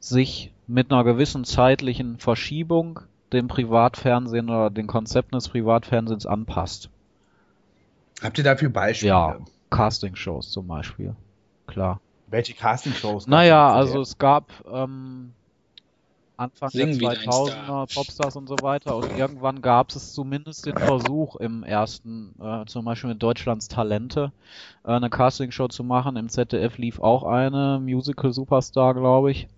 sich 0.00 0.52
mit 0.66 0.90
einer 0.90 1.04
gewissen 1.04 1.44
zeitlichen 1.44 2.18
Verschiebung 2.18 3.00
dem 3.32 3.46
Privatfernsehen 3.46 4.50
oder 4.50 4.70
den 4.70 4.88
Konzepten 4.88 5.36
des 5.36 5.48
Privatfernsehens 5.48 6.26
anpasst. 6.26 6.90
Habt 8.22 8.38
ihr 8.38 8.44
dafür 8.44 8.70
Beispiele? 8.70 9.10
Ja, 9.10 9.38
Castingshows 9.70 10.50
zum 10.50 10.66
Beispiel. 10.66 11.14
Klar. 11.68 12.00
Welche 12.26 12.54
Castingshows? 12.54 13.28
Naja, 13.28 13.72
also 13.72 14.00
es 14.00 14.18
gab 14.18 14.50
ähm, 14.70 15.32
Anfang 16.38 16.70
der 16.76 16.88
Sing 16.88 16.98
wie 17.00 17.10
dein 17.10 17.26
2000er 17.26 17.86
Popstars 17.86 18.36
und 18.36 18.46
so 18.48 18.62
weiter 18.62 18.96
und 18.96 19.12
irgendwann 19.12 19.60
gab 19.62 19.90
es 19.90 20.12
zumindest 20.14 20.66
den 20.66 20.78
Versuch 20.78 21.36
im 21.36 21.62
ersten, 21.64 22.34
äh, 22.40 22.64
zum 22.66 22.84
Beispiel 22.86 23.10
mit 23.10 23.22
Deutschlands 23.22 23.68
Talente, 23.68 24.32
äh, 24.84 24.92
eine 24.92 25.10
Castingshow 25.10 25.68
zu 25.68 25.84
machen. 25.84 26.16
Im 26.16 26.28
ZDF 26.30 26.78
lief 26.78 27.00
auch 27.00 27.24
eine 27.24 27.80
Musical 27.82 28.32
Superstar, 28.32 28.94
glaube 28.94 29.30
ich, 29.32 29.48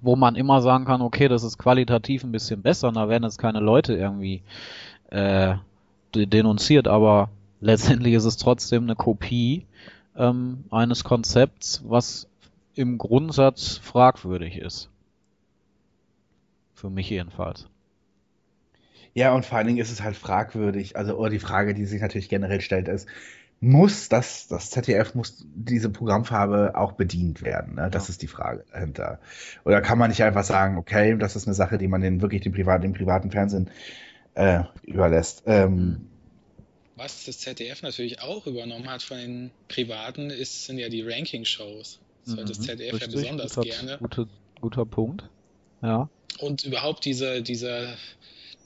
wo 0.00 0.16
man 0.16 0.36
immer 0.36 0.62
sagen 0.62 0.84
kann, 0.84 1.02
okay, 1.02 1.28
das 1.28 1.42
ist 1.42 1.58
qualitativ 1.58 2.24
ein 2.24 2.32
bisschen 2.32 2.62
besser 2.62 2.88
und 2.88 2.94
da 2.94 3.08
werden 3.08 3.24
jetzt 3.24 3.38
keine 3.38 3.60
Leute 3.60 3.94
irgendwie 3.94 4.42
äh, 5.10 5.56
de- 6.14 6.26
denunziert, 6.26 6.88
aber 6.88 7.30
letztendlich 7.60 8.14
ist 8.14 8.24
es 8.26 8.36
trotzdem 8.38 8.84
eine 8.84 8.96
Kopie 8.96 9.66
ähm, 10.16 10.64
eines 10.70 11.04
Konzepts, 11.04 11.82
was 11.86 12.28
im 12.74 12.98
Grundsatz 12.98 13.78
fragwürdig 13.78 14.58
ist. 14.58 14.90
Für 16.80 16.88
mich 16.88 17.10
jedenfalls. 17.10 17.68
Ja, 19.14 19.34
und 19.34 19.44
vor 19.44 19.58
allen 19.58 19.66
Dingen 19.66 19.78
ist 19.80 19.90
es 19.90 20.02
halt 20.02 20.16
fragwürdig, 20.16 20.96
also 20.96 21.16
oder 21.16 21.30
die 21.30 21.38
Frage, 21.38 21.74
die 21.74 21.84
sich 21.84 22.00
natürlich 22.00 22.28
generell 22.28 22.60
stellt, 22.60 22.88
ist, 22.88 23.08
muss 23.60 24.08
das, 24.08 24.48
das 24.48 24.70
ZDF, 24.70 25.14
muss 25.14 25.46
diese 25.54 25.90
Programmfarbe 25.90 26.72
auch 26.76 26.92
bedient 26.92 27.42
werden? 27.42 27.74
Ne? 27.74 27.90
Das 27.90 28.08
Ja. 28.08 28.08
ist 28.08 28.22
die 28.22 28.26
Frage 28.28 28.64
dahinter. 28.72 29.20
Oder 29.64 29.82
kann 29.82 29.98
man 29.98 30.10
nicht 30.10 30.22
einfach 30.22 30.44
sagen, 30.44 30.78
okay, 30.78 31.16
das 31.18 31.36
ist 31.36 31.46
eine 31.46 31.54
Sache, 31.54 31.76
die 31.78 31.88
man 31.88 32.00
den 32.00 32.22
wirklich 32.22 32.40
dem 32.42 32.52
privaten, 32.52 32.82
dem 32.82 32.94
privaten 32.94 33.30
Fernsehen 33.30 33.70
äh, 34.34 34.62
überlässt? 34.82 35.42
Ähm, 35.46 36.08
Was 36.96 37.24
das 37.24 37.38
ZDF 37.40 37.82
natürlich 37.82 38.20
auch 38.20 38.46
übernommen 38.46 38.88
hat 38.88 39.02
von 39.02 39.16
den 39.18 39.50
Privaten, 39.68 40.30
ist, 40.30 40.66
sind 40.66 40.78
ja 40.78 40.88
die 40.88 41.02
Ranking-Shows. 41.02 42.00
Das 42.24 42.36
hört 42.36 42.48
das 42.48 42.58
Mhm, 42.58 42.62
ZDF 42.62 42.92
ja 42.92 42.92
richtig, 42.92 43.12
besonders 43.12 43.54
guter, 43.54 43.68
gerne. 43.68 43.98
Gute, 43.98 44.28
guter 44.60 44.86
Punkt. 44.86 45.28
Ja. 45.82 46.08
Und 46.38 46.64
überhaupt 46.64 47.04
diese, 47.04 47.42
diese, 47.42 47.88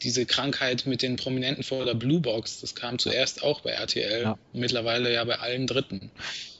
diese 0.02 0.26
Krankheit 0.26 0.84
mit 0.86 1.02
den 1.02 1.16
Prominenten 1.16 1.64
vor 1.64 1.84
der 1.84 1.94
Blue 1.94 2.20
Box, 2.20 2.60
das 2.60 2.74
kam 2.74 2.98
zuerst 2.98 3.42
auch 3.42 3.60
bei 3.62 3.70
RTL, 3.70 4.22
Ja. 4.22 4.38
mittlerweile 4.52 5.12
ja 5.12 5.24
bei 5.24 5.38
allen 5.38 5.66
Dritten. 5.66 6.10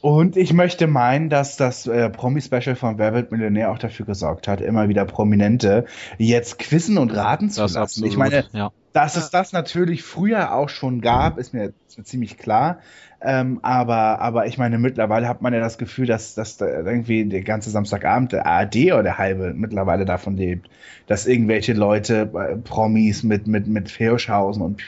Und 0.00 0.36
ich 0.36 0.52
möchte 0.52 0.86
meinen, 0.86 1.30
dass 1.30 1.56
das 1.56 1.86
äh, 1.86 2.10
Promi-Special 2.10 2.76
von 2.76 2.98
Wer 2.98 3.14
wird 3.14 3.32
Millionär 3.32 3.70
auch 3.70 3.78
dafür 3.78 4.06
gesorgt 4.06 4.48
hat, 4.48 4.60
immer 4.60 4.88
wieder 4.88 5.04
Prominente 5.04 5.86
jetzt 6.18 6.58
quizzen 6.58 6.98
und 6.98 7.10
raten 7.10 7.48
zu 7.50 7.60
Das 7.60 7.72
lassen. 7.74 7.82
absolut. 7.82 8.10
Ich 8.10 8.16
meine, 8.16 8.44
ja. 8.52 8.70
Dass 8.94 9.16
es 9.16 9.30
das 9.30 9.52
natürlich 9.52 10.04
früher 10.04 10.54
auch 10.54 10.68
schon 10.68 11.00
gab, 11.00 11.36
ist 11.36 11.52
mir, 11.52 11.72
ist 11.88 11.98
mir 11.98 12.04
ziemlich 12.04 12.38
klar. 12.38 12.78
Ähm, 13.20 13.58
aber, 13.62 14.20
aber 14.20 14.46
ich 14.46 14.56
meine, 14.56 14.78
mittlerweile 14.78 15.26
hat 15.26 15.42
man 15.42 15.52
ja 15.52 15.58
das 15.58 15.78
Gefühl, 15.78 16.06
dass, 16.06 16.36
dass 16.36 16.58
da 16.58 16.66
irgendwie 16.66 17.24
der 17.24 17.42
ganze 17.42 17.70
Samstagabend 17.70 18.30
der 18.30 18.46
ARD 18.46 18.76
oder 18.92 19.02
der 19.02 19.18
halbe 19.18 19.52
mittlerweile 19.52 20.04
davon 20.04 20.36
lebt, 20.36 20.70
dass 21.08 21.26
irgendwelche 21.26 21.72
Leute, 21.72 22.30
äh, 22.34 22.56
Promis 22.56 23.24
mit, 23.24 23.48
mit, 23.48 23.66
mit 23.66 23.90
Feoschhausen 23.90 24.62
und 24.62 24.80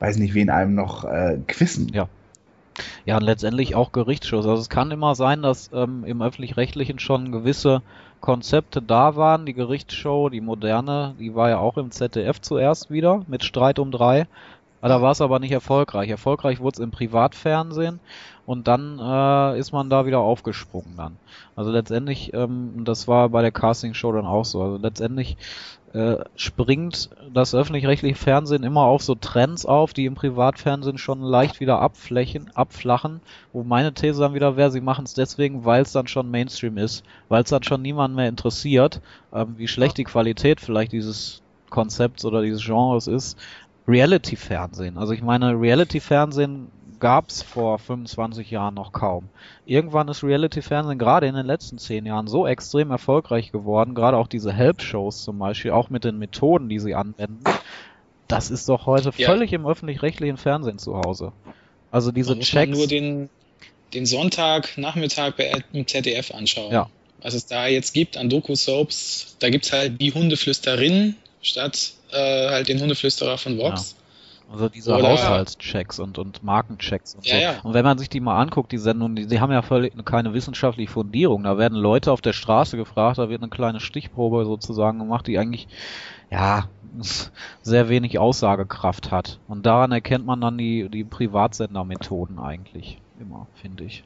weiß 0.00 0.16
nicht 0.16 0.34
wen 0.34 0.50
einem 0.50 0.74
noch 0.74 1.04
äh, 1.04 1.38
quissen. 1.46 1.92
Ja. 1.94 2.08
Ja, 3.04 3.18
und 3.18 3.22
letztendlich 3.22 3.76
auch 3.76 3.92
Gerichtsshows. 3.92 4.46
Also 4.46 4.62
es 4.62 4.68
kann 4.68 4.90
immer 4.90 5.14
sein, 5.14 5.42
dass 5.42 5.70
ähm, 5.72 6.02
im 6.04 6.22
öffentlich-rechtlichen 6.22 6.98
schon 6.98 7.30
gewisse 7.30 7.82
Konzepte 8.24 8.80
da 8.80 9.16
waren. 9.16 9.44
Die 9.44 9.52
Gerichtsshow, 9.52 10.30
die 10.30 10.40
moderne, 10.40 11.14
die 11.18 11.34
war 11.34 11.50
ja 11.50 11.58
auch 11.58 11.76
im 11.76 11.90
ZDF 11.90 12.40
zuerst 12.40 12.90
wieder 12.90 13.22
mit 13.26 13.44
Streit 13.44 13.78
um 13.78 13.90
drei. 13.90 14.26
Da 14.88 15.00
war 15.00 15.12
es 15.12 15.22
aber 15.22 15.38
nicht 15.38 15.52
erfolgreich. 15.52 16.10
Erfolgreich 16.10 16.60
wurde 16.60 16.74
es 16.74 16.78
im 16.78 16.90
Privatfernsehen 16.90 18.00
und 18.44 18.68
dann 18.68 18.98
äh, 18.98 19.58
ist 19.58 19.72
man 19.72 19.88
da 19.88 20.04
wieder 20.04 20.18
aufgesprungen 20.18 20.94
dann. 20.98 21.16
Also 21.56 21.70
letztendlich, 21.70 22.34
ähm, 22.34 22.82
das 22.84 23.08
war 23.08 23.30
bei 23.30 23.40
der 23.40 23.50
Castingshow 23.50 24.12
dann 24.12 24.26
auch 24.26 24.44
so. 24.44 24.60
Also 24.62 24.76
letztendlich 24.76 25.38
äh, 25.94 26.16
springt 26.36 27.08
das 27.32 27.54
öffentlich-rechtliche 27.54 28.14
Fernsehen 28.14 28.62
immer 28.62 28.82
auf 28.82 29.02
so 29.02 29.14
Trends 29.14 29.64
auf, 29.64 29.94
die 29.94 30.04
im 30.04 30.16
Privatfernsehen 30.16 30.98
schon 30.98 31.22
leicht 31.22 31.60
wieder 31.60 31.80
abflächen, 31.80 32.50
abflachen, 32.54 33.20
wo 33.54 33.62
meine 33.62 33.94
These 33.94 34.20
dann 34.20 34.34
wieder 34.34 34.58
wäre, 34.58 34.70
sie 34.70 34.82
machen 34.82 35.06
es 35.06 35.14
deswegen, 35.14 35.64
weil 35.64 35.80
es 35.82 35.92
dann 35.92 36.08
schon 36.08 36.30
Mainstream 36.30 36.76
ist, 36.76 37.04
weil 37.30 37.42
es 37.42 37.48
dann 37.48 37.62
schon 37.62 37.80
niemand 37.80 38.14
mehr 38.16 38.28
interessiert, 38.28 39.00
ähm, 39.32 39.54
wie 39.56 39.68
schlecht 39.68 39.96
die 39.96 40.04
Qualität 40.04 40.60
vielleicht 40.60 40.92
dieses 40.92 41.40
Konzepts 41.70 42.24
oder 42.24 42.42
dieses 42.42 42.64
Genres 42.64 43.08
ist. 43.08 43.36
Reality-Fernsehen. 43.86 44.98
Also 44.98 45.12
ich 45.12 45.22
meine, 45.22 45.60
Reality-Fernsehen 45.60 46.68
gab 47.00 47.28
es 47.28 47.42
vor 47.42 47.78
25 47.78 48.50
Jahren 48.50 48.74
noch 48.74 48.92
kaum. 48.92 49.28
Irgendwann 49.66 50.08
ist 50.08 50.22
Reality-Fernsehen 50.24 50.98
gerade 50.98 51.26
in 51.26 51.34
den 51.34 51.44
letzten 51.44 51.76
10 51.78 52.06
Jahren 52.06 52.26
so 52.26 52.46
extrem 52.46 52.90
erfolgreich 52.90 53.52
geworden, 53.52 53.94
gerade 53.94 54.16
auch 54.16 54.26
diese 54.28 54.52
Help-Shows 54.52 55.22
zum 55.24 55.38
Beispiel, 55.38 55.72
auch 55.72 55.90
mit 55.90 56.04
den 56.04 56.18
Methoden, 56.18 56.68
die 56.68 56.78
sie 56.78 56.94
anwenden. 56.94 57.42
Das 58.28 58.50
ist 58.50 58.68
doch 58.68 58.86
heute 58.86 59.12
Ja. 59.16 59.26
völlig 59.26 59.52
im 59.52 59.66
öffentlich-rechtlichen 59.66 60.38
Fernsehen 60.38 60.78
zu 60.78 60.96
Hause. 60.96 61.32
Also 61.90 62.10
diese 62.10 62.30
Da 62.30 62.36
muss 62.36 62.52
man 62.54 62.64
Checks. 62.64 62.78
nur 62.78 62.86
den, 62.86 63.28
den 63.92 64.06
Sonntagnachmittag 64.06 65.32
bei 65.36 65.62
im 65.72 65.86
ZDF 65.86 66.32
anschauen. 66.32 66.72
Ja. 66.72 66.88
Was 67.22 67.34
es 67.34 67.46
da 67.46 67.66
jetzt 67.66 67.92
gibt 67.92 68.16
an 68.16 68.28
Doku-Soaps, 68.30 69.36
da 69.40 69.50
gibt 69.50 69.66
es 69.66 69.72
halt 69.72 70.00
die 70.00 70.12
Hundeflüsterin 70.12 71.16
statt 71.44 71.92
äh, 72.12 72.48
halt 72.50 72.68
den 72.68 72.80
Hundeflüsterer 72.80 73.38
von 73.38 73.58
Vox. 73.58 73.96
Also 74.52 74.68
diese 74.68 74.94
Oder- 74.94 75.08
Haushaltschecks 75.08 75.98
und, 76.00 76.18
und 76.18 76.42
Markenchecks 76.42 77.14
und 77.14 77.26
Ja, 77.26 77.34
so. 77.34 77.40
ja. 77.40 77.54
Und 77.62 77.74
wenn 77.74 77.84
man 77.84 77.96
sich 77.98 78.08
die 78.10 78.20
mal 78.20 78.38
anguckt, 78.40 78.72
die 78.72 78.78
Sendungen, 78.78 79.16
die, 79.16 79.26
die 79.26 79.40
haben 79.40 79.50
ja 79.52 79.62
völlig 79.62 79.92
keine 80.04 80.34
wissenschaftliche 80.34 80.90
Fundierung. 80.92 81.44
Da 81.44 81.56
werden 81.56 81.78
Leute 81.78 82.12
auf 82.12 82.20
der 82.20 82.34
Straße 82.34 82.76
gefragt, 82.76 83.18
da 83.18 83.28
wird 83.30 83.42
eine 83.42 83.50
kleine 83.50 83.80
Stichprobe 83.80 84.44
sozusagen 84.44 84.98
gemacht, 84.98 85.26
die 85.26 85.38
eigentlich, 85.38 85.66
ja, 86.30 86.68
sehr 87.62 87.88
wenig 87.88 88.18
Aussagekraft 88.18 89.10
hat. 89.10 89.38
Und 89.48 89.64
daran 89.66 89.92
erkennt 89.92 90.26
man 90.26 90.40
dann 90.40 90.58
die, 90.58 90.88
die 90.90 91.04
Privatsendermethoden 91.04 92.38
eigentlich 92.38 92.98
immer, 93.18 93.46
finde 93.54 93.84
ich. 93.84 94.04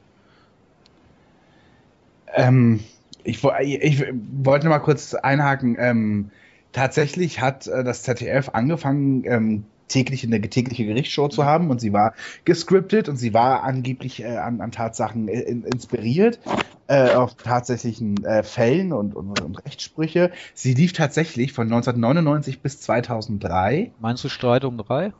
Ähm, 2.33 2.79
ich, 3.23 3.43
ich 3.43 4.03
wollte 4.43 4.69
mal 4.69 4.79
kurz 4.79 5.13
einhaken. 5.13 5.75
Ähm, 5.79 6.31
tatsächlich 6.71 7.41
hat 7.41 7.67
äh, 7.67 7.83
das 7.83 8.03
ZDF 8.03 8.49
angefangen, 8.49 9.23
ähm, 9.25 9.63
täglich 9.89 10.23
eine 10.23 10.39
tägliche 10.39 10.85
Gerichtsshow 10.85 11.27
zu 11.27 11.43
haben 11.45 11.69
und 11.69 11.81
sie 11.81 11.91
war 11.91 12.13
gescriptet 12.45 13.09
und 13.09 13.17
sie 13.17 13.33
war 13.33 13.63
angeblich 13.63 14.21
äh, 14.21 14.37
an, 14.37 14.61
an 14.61 14.71
Tatsachen 14.71 15.27
äh, 15.27 15.41
in, 15.41 15.63
inspiriert, 15.63 16.39
äh, 16.87 17.13
auf 17.13 17.35
tatsächlichen 17.35 18.23
äh, 18.23 18.43
Fällen 18.43 18.93
und, 18.93 19.15
und, 19.15 19.41
und 19.41 19.65
Rechtssprüche. 19.65 20.31
Sie 20.53 20.73
lief 20.73 20.93
tatsächlich 20.93 21.53
von 21.53 21.67
1999 21.67 22.61
bis 22.61 22.79
2003. 22.81 23.91
Meinst 23.99 24.23
du 24.23 24.29
Streit 24.29 24.63
um 24.63 24.77
drei? 24.77 25.11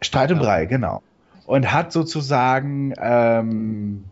Streit 0.00 0.32
um 0.32 0.38
Ja. 0.38 0.44
drei, 0.44 0.66
genau. 0.66 1.02
Und 1.46 1.72
hat 1.72 1.92
sozusagen 1.92 2.94
ähm, 3.00 4.04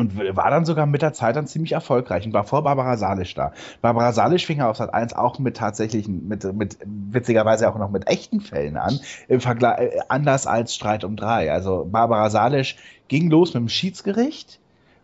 und 0.00 0.36
war 0.36 0.50
dann 0.50 0.64
sogar 0.64 0.86
mit 0.86 1.02
der 1.02 1.12
Zeit 1.12 1.36
dann 1.36 1.46
ziemlich 1.46 1.72
erfolgreich 1.72 2.24
und 2.26 2.32
war 2.32 2.44
vor 2.44 2.64
Barbara 2.64 2.96
Salisch 2.96 3.34
da. 3.34 3.52
Barbara 3.82 4.12
Salisch 4.12 4.46
fing 4.46 4.58
ja 4.58 4.70
auf 4.70 4.76
Sat 4.76 4.92
1 4.92 5.12
auch 5.12 5.38
mit 5.38 5.58
tatsächlichen, 5.58 6.26
mit, 6.26 6.44
mit 6.54 6.78
witzigerweise 6.84 7.68
auch 7.68 7.78
noch 7.78 7.90
mit 7.90 8.08
echten 8.08 8.40
Fällen 8.40 8.76
an, 8.76 8.98
im 9.28 9.40
Vergleich 9.40 9.78
äh, 9.78 10.00
anders 10.08 10.46
als 10.46 10.74
Streit 10.74 11.04
um 11.04 11.16
drei. 11.16 11.52
Also 11.52 11.86
Barbara 11.90 12.30
Salisch 12.30 12.76
ging 13.08 13.30
los 13.30 13.54
mit 13.54 13.62
dem 13.62 13.68
Schiedsgericht, 13.68 14.58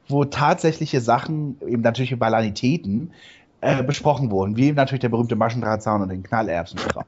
wo 0.08 0.24
tatsächliche 0.24 1.00
Sachen, 1.00 1.60
eben 1.66 1.82
natürlich 1.82 2.18
Banalitäten, 2.18 3.12
äh, 3.60 3.82
besprochen 3.82 4.30
wurden, 4.30 4.56
wie 4.56 4.66
eben 4.66 4.76
natürlich 4.76 5.00
der 5.00 5.08
berühmte 5.08 5.36
Maschendrahtzaun 5.36 6.02
und 6.02 6.10
den 6.10 6.22
Knallerbsenstrauch. 6.22 7.04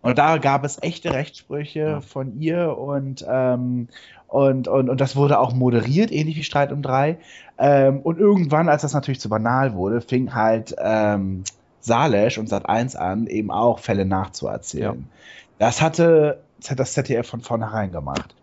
Und 0.00 0.18
da 0.18 0.38
gab 0.38 0.64
es 0.64 0.82
echte 0.82 1.12
Rechtssprüche 1.12 2.00
von 2.00 2.40
ihr 2.40 2.76
und, 2.78 3.24
ähm, 3.28 3.88
und, 4.28 4.68
und, 4.68 4.90
und 4.90 5.00
das 5.00 5.16
wurde 5.16 5.38
auch 5.38 5.54
moderiert, 5.54 6.12
ähnlich 6.12 6.36
wie 6.36 6.44
Streit 6.44 6.70
um 6.70 6.82
drei. 6.82 7.18
Ähm, 7.58 8.00
und 8.00 8.18
irgendwann, 8.18 8.68
als 8.68 8.82
das 8.82 8.92
natürlich 8.92 9.20
zu 9.20 9.28
banal 9.28 9.74
wurde, 9.74 10.00
fing 10.00 10.34
halt 10.34 10.76
ähm, 10.78 11.44
Salesch 11.80 12.38
und 12.38 12.50
Sat1 12.50 12.96
an, 12.96 13.26
eben 13.26 13.50
auch 13.50 13.78
Fälle 13.78 14.04
nachzuerzählen. 14.04 15.08
Das 15.58 15.80
hatte 15.80 16.40
das 16.76 16.92
ZDF 16.92 17.26
von 17.26 17.40
vornherein 17.40 17.90
gemacht. 17.90 18.34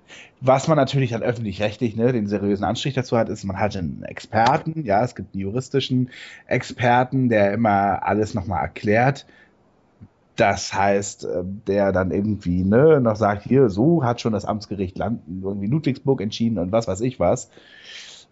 Was 0.41 0.67
man 0.67 0.78
natürlich 0.78 1.12
dann 1.12 1.24
öffentlich-rechtlich, 1.24 1.95
ne, 1.95 2.12
den 2.12 2.28
seriösen 2.28 2.65
Anstrich 2.65 2.93
dazu 2.93 3.17
hat, 3.17 3.30
ist, 3.30 3.43
man 3.45 3.60
hat 3.60 3.76
einen 3.78 4.04
Experten, 4.04 4.84
ja, 4.86 5.04
es 5.04 5.15
gibt 5.15 5.34
einen 5.34 5.41
juristischen 5.41 6.10
Experten, 6.48 7.30
der 7.30 7.54
immer 7.54 8.04
alles 8.04 8.34
nochmal 8.34 8.62
erklärt. 8.63 9.26
Das 10.36 10.74
heißt, 10.74 11.24
äh, 11.26 11.43
der 11.43 11.91
dann 11.91 12.12
irgendwie, 12.12 12.63
ne, 12.63 13.00
noch 13.00 13.15
sagt, 13.15 13.43
hier, 13.43 13.69
so 13.69 14.04
hat 14.04 14.19
schon 14.21 14.34
das 14.34 14.45
Amtsgericht 14.45 14.98
Land, 14.98 15.21
irgendwie 15.28 15.67
Ludwigsburg 15.67 16.21
entschieden 16.21 16.58
und 16.60 16.71
was 16.71 16.88
weiß 16.88 17.02
ich 17.02 17.19
was. 17.19 17.50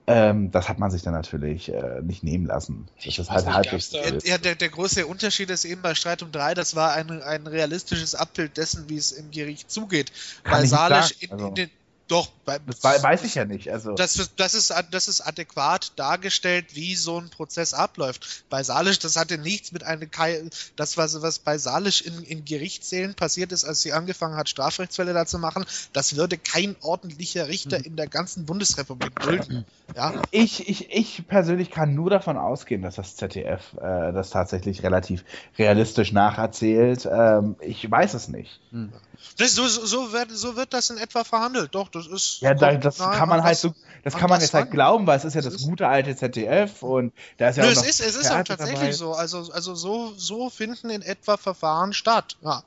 Ähm, 0.06 0.52
das 0.52 0.68
hat 0.68 0.80
man 0.80 0.92
sich 0.92 1.02
dann 1.02 1.14
natürlich 1.14 1.72
äh, 1.72 2.02
nicht 2.02 2.24
nehmen 2.24 2.46
lassen. 2.46 2.88
Das 3.06 3.18
ist 3.18 3.32
halt 3.32 3.46
halbwegs. 3.54 3.94
Ja, 4.26 4.38
der, 4.38 4.56
der 4.56 4.68
große 4.68 5.08
Unterschied 5.08 5.50
ist 5.50 5.64
eben 5.64 5.82
bei 5.82 5.96
Streit 5.96 6.22
um 6.24 6.32
drei, 6.34 6.54
das 6.54 6.76
war 6.76 6.92
ein, 6.92 7.22
ein 7.22 7.48
realistisches 7.48 8.14
Abbild 8.14 8.58
dessen, 8.58 8.90
wie 8.90 8.98
es 8.98 9.14
im 9.14 9.32
Gericht 9.32 9.72
zugeht. 9.72 10.12
Kann 10.44 10.62
nicht 10.62 10.72
Salisch 10.72 11.06
sagen, 11.06 11.16
in, 11.22 11.32
also- 11.32 11.48
in, 11.48 11.56
den, 11.56 11.70
Doch, 12.10 12.28
bei, 12.46 12.60
Das 12.60 12.84
wei- 12.84 13.02
weiß 13.02 13.24
ich 13.24 13.36
ja 13.36 13.46
nicht. 13.46 13.70
Also, 13.72 13.94
das, 13.96 14.18
ist- 14.18 14.34
das, 14.36 14.54
ist, 14.54 14.74
das 14.92 15.08
ist 15.08 15.22
adäquat 15.22 15.94
dargestellt, 15.96 16.76
wie 16.76 16.96
so 16.96 17.18
ein 17.20 17.30
Prozess 17.30 17.74
abläuft. 17.74 18.44
Bei 18.50 18.62
Salisch, 18.64 19.00
das 19.00 19.16
hatte 19.16 19.38
nichts 19.38 19.72
mit 19.72 19.84
einem, 19.84 20.12
Kei- 20.12 20.50
das 20.76 20.98
was, 20.98 21.22
was 21.22 21.40
bei 21.40 21.58
Salisch 21.58 22.02
in, 22.02 22.24
in 22.24 22.44
Gerichtssälen 22.46 23.16
passiert 23.16 23.52
ist, 23.54 23.64
als 23.64 23.82
sie 23.82 23.94
angefangen 23.94 24.36
hat, 24.36 24.50
Strafrechtsfälle 24.50 25.14
da 25.14 25.26
zu 25.26 25.40
machen, 25.40 25.66
das 25.94 26.16
würde 26.18 26.38
kein 26.38 26.76
ordentlicher 26.82 27.48
Richter 27.48 27.84
in 27.86 27.96
der 27.96 28.08
ganzen 28.08 28.46
Bundesrepublik 28.46 29.18
dulden. 29.22 29.66
Ja, 29.96 30.24
ich, 30.32 30.68
ich, 30.68 30.90
ich 30.92 31.28
persönlich 31.28 31.70
kann 31.72 31.94
nur 31.96 32.10
davon 32.10 32.38
ausgehen, 32.38 32.82
dass 32.82 32.96
das 32.96 33.16
ZDF 33.16 33.74
äh, 33.76 34.12
das 34.12 34.30
tatsächlich 34.32 34.82
relativ 34.84 35.24
realistisch 35.58 36.12
nacherzählt. 36.12 37.08
Ähm, 37.10 37.56
ich 37.62 37.90
weiß 37.90 38.14
es 38.16 38.28
nicht. 38.28 38.60
das, 39.38 39.54
so, 39.54 39.68
so, 39.68 39.86
so, 39.86 40.12
wird, 40.12 40.32
so 40.32 40.56
wird 40.56 40.74
das 40.74 40.90
in 40.90 40.98
etwa 40.98 41.24
verhandelt. 41.24 41.76
Doch, 41.76 41.90
das 41.94 42.08
ist. 42.08 42.42
Ja, 42.42 42.54
da, 42.54 42.74
das 42.76 43.00
nahe 43.00 43.18
kann 43.18 43.30
man 43.30 43.40
an 43.40 43.46
halt 43.46 43.58
so, 43.58 43.74
das 44.04 44.16
an 44.16 44.22
kann 44.22 44.30
man 44.30 44.42
jetzt 44.42 44.54
halt 44.54 44.72
glauben, 44.72 45.08
weil 45.08 45.18
es 45.18 45.26
ist 45.26 45.34
ja 45.36 45.42
Das 45.42 45.62
gute 45.64 45.88
alte 45.88 46.16
ZDF 46.16 46.84
und 46.84 47.14
da 47.38 47.50
ist 47.50 47.58
ja 47.58 47.64
Nö, 47.64 47.70
auch 47.70 47.72
es 47.74 47.78
noch 47.80 47.86
ist, 47.88 48.00
es 48.02 48.16
ist 48.16 48.32
auch 48.32 48.44
tatsächlich 48.44 48.80
dabei. 48.80 48.92
so. 48.92 49.14
Also, 49.14 49.52
also 49.52 49.76
so, 49.76 50.14
so 50.18 50.50
finden 50.50 50.90
in 50.90 51.02
etwa 51.02 51.38
Verfahren 51.38 51.94
statt. 51.94 52.38
Ja. 52.42 52.64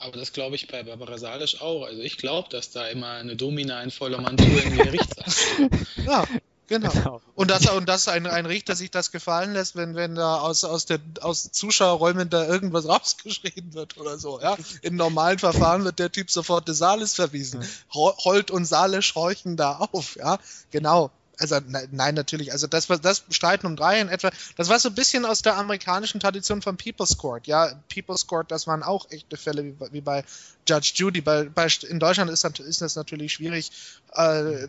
Aber 0.00 0.18
das 0.18 0.32
glaube 0.32 0.56
ich 0.56 0.68
bei 0.68 0.82
Barbara 0.82 1.16
Salisch 1.16 1.62
auch. 1.62 1.84
Also 1.84 2.02
ich 2.02 2.18
glaube, 2.18 2.48
dass 2.50 2.70
da 2.70 2.86
immer 2.88 3.12
eine 3.12 3.36
Domina 3.36 3.82
in 3.82 3.90
voller 3.90 4.20
Montur 4.20 4.62
im 4.62 4.76
Gerichtssaal 4.76 5.30
steht. 5.30 5.72
Ja, 6.06 6.24
genau. 6.70 6.90
Genau. 6.90 7.20
Und 7.34 7.50
dass, 7.50 7.68
und 7.68 7.86
dass 7.86 8.08
ein, 8.08 8.26
ein 8.26 8.46
Richter 8.46 8.74
sich 8.74 8.90
das 8.90 9.10
gefallen 9.12 9.52
lässt, 9.52 9.76
wenn, 9.76 9.94
wenn 9.94 10.14
da 10.14 10.38
aus, 10.40 10.64
aus, 10.64 10.86
der, 10.86 10.98
aus 11.20 11.50
Zuschauerräumen 11.52 12.30
da 12.30 12.46
irgendwas 12.46 12.88
rausgeschrien 12.88 13.74
wird 13.74 13.98
oder 13.98 14.18
so. 14.18 14.40
Ja? 14.40 14.56
In 14.80 14.96
normalen 14.96 15.38
Verfahren 15.38 15.84
wird 15.84 15.98
der 15.98 16.10
Typ 16.10 16.30
sofort 16.30 16.66
des 16.68 16.78
Saales 16.78 17.12
verwiesen. 17.14 17.62
Ho- 17.92 18.16
Holt 18.24 18.50
und 18.50 18.64
Saale 18.64 19.02
scheuchen 19.02 19.56
da 19.58 19.76
auf. 19.92 20.16
Ja, 20.16 20.38
genau. 20.70 21.10
Also 21.40 21.58
ne, 21.60 21.88
nein, 21.90 22.14
natürlich. 22.14 22.52
Also 22.52 22.66
das 22.66 22.88
war 22.90 22.98
das 22.98 23.24
Streiten 23.30 23.66
um 23.66 23.74
drei 23.76 24.00
in 24.00 24.08
etwa. 24.08 24.30
Das 24.56 24.68
war 24.68 24.78
so 24.78 24.90
ein 24.90 24.94
bisschen 24.94 25.24
aus 25.24 25.42
der 25.42 25.56
amerikanischen 25.56 26.20
Tradition 26.20 26.60
von 26.62 26.76
People's 26.76 27.16
Court. 27.16 27.46
Ja, 27.46 27.72
People's 27.88 28.26
Court, 28.26 28.50
das 28.50 28.66
waren 28.66 28.82
auch 28.82 29.10
echte 29.10 29.36
Fälle 29.36 29.64
wie, 29.64 29.70
bei- 29.72 29.92
wie 29.92 30.00
bei 30.02 30.24
Judge 30.68 30.92
Judy. 30.96 31.20
Bei, 31.22 31.44
bei, 31.44 31.66
in 31.88 31.98
Deutschland 31.98 32.30
ist, 32.30 32.44
ist 32.60 32.80
das 32.82 32.94
natürlich 32.96 33.32
schwierig, 33.32 33.72
äh, 34.12 34.68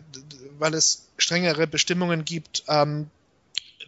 weil 0.58 0.74
es 0.74 1.08
strengere 1.18 1.66
Bestimmungen 1.66 2.24
gibt, 2.24 2.64
ähm, 2.68 3.10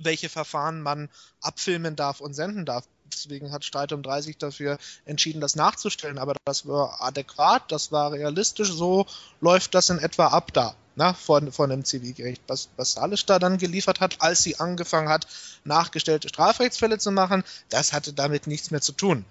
welche 0.00 0.28
Verfahren 0.28 0.80
man 0.82 1.08
abfilmen 1.40 1.96
darf 1.96 2.20
und 2.20 2.34
senden 2.34 2.64
darf. 2.66 2.84
Deswegen 3.12 3.52
hat 3.52 3.64
Streit 3.64 3.92
um 3.92 4.02
30 4.02 4.38
dafür 4.38 4.78
entschieden, 5.04 5.40
das 5.40 5.54
nachzustellen. 5.56 6.18
Aber 6.18 6.34
das 6.44 6.66
war 6.66 7.00
adäquat, 7.00 7.70
das 7.70 7.92
war 7.92 8.12
realistisch. 8.12 8.72
So 8.72 9.06
läuft 9.40 9.74
das 9.74 9.90
in 9.90 9.98
etwa 10.00 10.28
ab 10.28 10.52
da, 10.52 10.74
na, 10.96 11.14
von, 11.14 11.52
von 11.52 11.70
dem 11.70 11.84
Zivilgericht. 11.84 12.42
Was, 12.46 12.68
was 12.76 12.92
Salisch 12.92 13.26
da 13.26 13.38
dann 13.38 13.58
geliefert 13.58 14.00
hat, 14.00 14.20
als 14.20 14.42
sie 14.42 14.58
angefangen 14.60 15.08
hat, 15.08 15.26
nachgestellte 15.64 16.28
Strafrechtsfälle 16.28 16.98
zu 16.98 17.10
machen, 17.10 17.44
das 17.68 17.92
hatte 17.92 18.12
damit 18.12 18.46
nichts 18.46 18.70
mehr 18.70 18.80
zu 18.80 18.92
tun. 18.92 19.24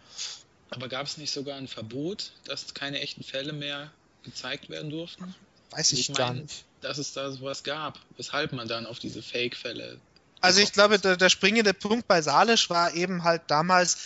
Aber 0.69 0.89
gab 0.89 1.05
es 1.05 1.17
nicht 1.17 1.31
sogar 1.31 1.57
ein 1.57 1.67
Verbot, 1.67 2.31
dass 2.45 2.73
keine 2.73 2.99
echten 2.99 3.23
Fälle 3.23 3.53
mehr 3.53 3.91
gezeigt 4.23 4.69
werden 4.69 4.89
durften? 4.89 5.35
Weiß 5.71 5.91
ich, 5.91 6.09
Ich 6.09 6.15
gar 6.15 6.33
mein, 6.33 6.43
nicht. 6.43 6.65
Dass 6.81 6.97
es 6.97 7.13
da 7.13 7.31
sowas 7.31 7.63
gab, 7.63 7.99
weshalb 8.17 8.53
man 8.53 8.67
dann 8.67 8.85
auf 8.85 8.99
diese 8.99 9.21
Fake-Fälle. 9.21 9.99
Also 10.41 10.59
ich 10.59 10.73
glaube, 10.73 10.99
der, 10.99 11.15
der 11.15 11.29
springende 11.29 11.73
Punkt 11.73 12.07
bei 12.07 12.21
Salisch 12.21 12.69
war 12.69 12.93
eben 12.93 13.23
halt 13.23 13.43
damals, 13.47 13.97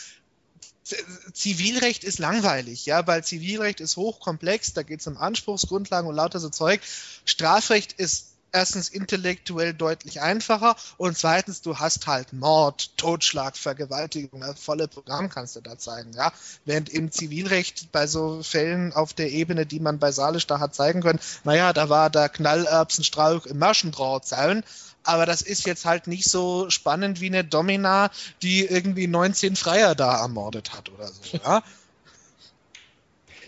Zivilrecht 1.33 2.03
ist 2.03 2.19
langweilig, 2.19 2.85
ja, 2.85 3.05
weil 3.07 3.23
Zivilrecht 3.23 3.79
ist 3.79 3.97
hochkomplex, 3.97 4.73
da 4.73 4.83
geht 4.83 5.01
es 5.01 5.07
um 5.07 5.17
Anspruchsgrundlagen 5.17 6.09
und 6.09 6.15
lauter 6.15 6.39
so 6.39 6.49
Zeug. 6.49 6.81
Strafrecht 7.25 7.93
ist 7.93 8.27
erstens 8.51 8.89
intellektuell 8.89 9.73
deutlich 9.73 10.21
einfacher 10.21 10.75
und 10.97 11.17
zweitens, 11.17 11.61
du 11.61 11.79
hast 11.79 12.07
halt 12.07 12.33
Mord, 12.33 12.97
Totschlag, 12.97 13.57
Vergewaltigung, 13.57 14.41
das 14.41 14.59
volle 14.59 14.87
Programm 14.87 15.29
kannst 15.29 15.55
du 15.55 15.61
da 15.61 15.77
zeigen, 15.77 16.13
ja. 16.13 16.31
Während 16.65 16.89
im 16.89 17.11
Zivilrecht 17.11 17.91
bei 17.91 18.07
so 18.07 18.41
Fällen 18.43 18.93
auf 18.93 19.13
der 19.13 19.31
Ebene, 19.31 19.65
die 19.65 19.79
man 19.79 19.99
bei 19.99 20.11
Salisch 20.11 20.47
da 20.47 20.59
hat 20.59 20.75
zeigen 20.75 21.01
können, 21.01 21.19
naja, 21.43 21.73
da 21.73 21.89
war 21.89 22.09
der 22.09 22.29
Knallerbsenstrauch 22.29 23.45
im 23.45 23.59
Maschendrahtzaun, 23.59 24.63
aber 25.07 25.25
das 25.25 25.41
ist 25.41 25.65
jetzt 25.65 25.85
halt 25.85 26.07
nicht 26.07 26.29
so 26.29 26.69
spannend 26.69 27.21
wie 27.21 27.27
eine 27.27 27.43
Domina, 27.43 28.09
die 28.41 28.65
irgendwie 28.65 29.07
19 29.07 29.55
Freier 29.55 29.95
da 29.95 30.21
ermordet 30.21 30.73
hat 30.73 30.89
oder 30.89 31.07
so, 31.07 31.37
ja. 31.37 31.63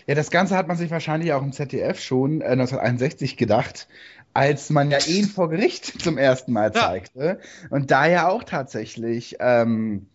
Ja, 0.06 0.14
das 0.14 0.30
Ganze 0.30 0.56
hat 0.56 0.66
man 0.66 0.76
sich 0.76 0.90
wahrscheinlich 0.90 1.32
auch 1.32 1.42
im 1.42 1.52
ZDF 1.52 2.00
schon 2.00 2.40
äh, 2.40 2.46
1961 2.46 3.36
gedacht, 3.36 3.86
als 4.32 4.70
man 4.70 4.90
ja 4.90 4.98
ihn 5.06 5.26
vor 5.28 5.50
Gericht 5.50 5.84
zum 6.02 6.18
ersten 6.18 6.52
Mal 6.52 6.72
Ja. 6.74 6.80
zeigte. 6.80 7.40
Und 7.70 7.90
da 7.90 8.06
ja 8.06 8.28
auch 8.28 8.44
tatsächlich 8.44 9.36
ähm, 9.40 10.08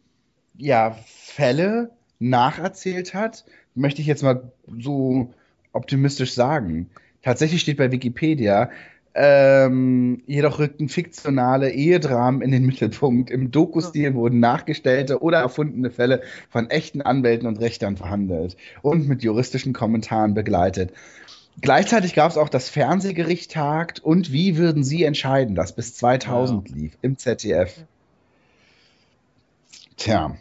ja, 0.57 0.97
Fälle 1.05 1.91
nacherzählt 2.19 3.13
hat, 3.13 3.45
möchte 3.73 4.01
ich 4.01 4.07
jetzt 4.07 4.23
mal 4.23 4.51
so 4.79 5.33
optimistisch 5.73 6.33
sagen. 6.33 6.89
Tatsächlich 7.21 7.61
steht 7.61 7.77
bei 7.77 7.91
Wikipedia, 7.91 8.69
ähm, 9.17 10.23
jedoch 10.27 10.59
rückten 10.59 10.89
fiktionale 10.89 11.71
Ehedramen 11.71 12.41
in 12.41 12.51
den 12.51 12.65
Mittelpunkt. 12.65 13.31
Im 13.31 13.49
Doku-Stil 13.49 14.13
wurden 14.13 14.41
nachgestellte 14.41 15.21
oder 15.21 15.39
erfundene 15.39 15.89
Fälle 15.89 16.21
von 16.49 16.69
echten 16.69 17.01
Anwälten 17.01 17.47
und 17.47 17.61
Richtern 17.61 17.95
verhandelt 17.95 18.57
und 18.81 19.07
mit 19.07 19.23
juristischen 19.23 19.71
Kommentaren 19.71 20.33
begleitet. 20.33 20.91
Gleichzeitig 21.61 22.13
gab 22.13 22.29
es 22.29 22.37
auch 22.37 22.49
das 22.49 22.67
Fernsehgericht 22.67 23.53
tagt 23.53 23.99
und 23.99 24.33
wie 24.33 24.57
würden 24.57 24.83
Sie 24.83 25.03
entscheiden, 25.05 25.55
das 25.55 25.73
bis 25.73 25.95
2000 25.95 26.69
lief 26.69 26.97
im 27.01 27.17
ZDF. 27.17 27.85
Tja, 29.95 30.35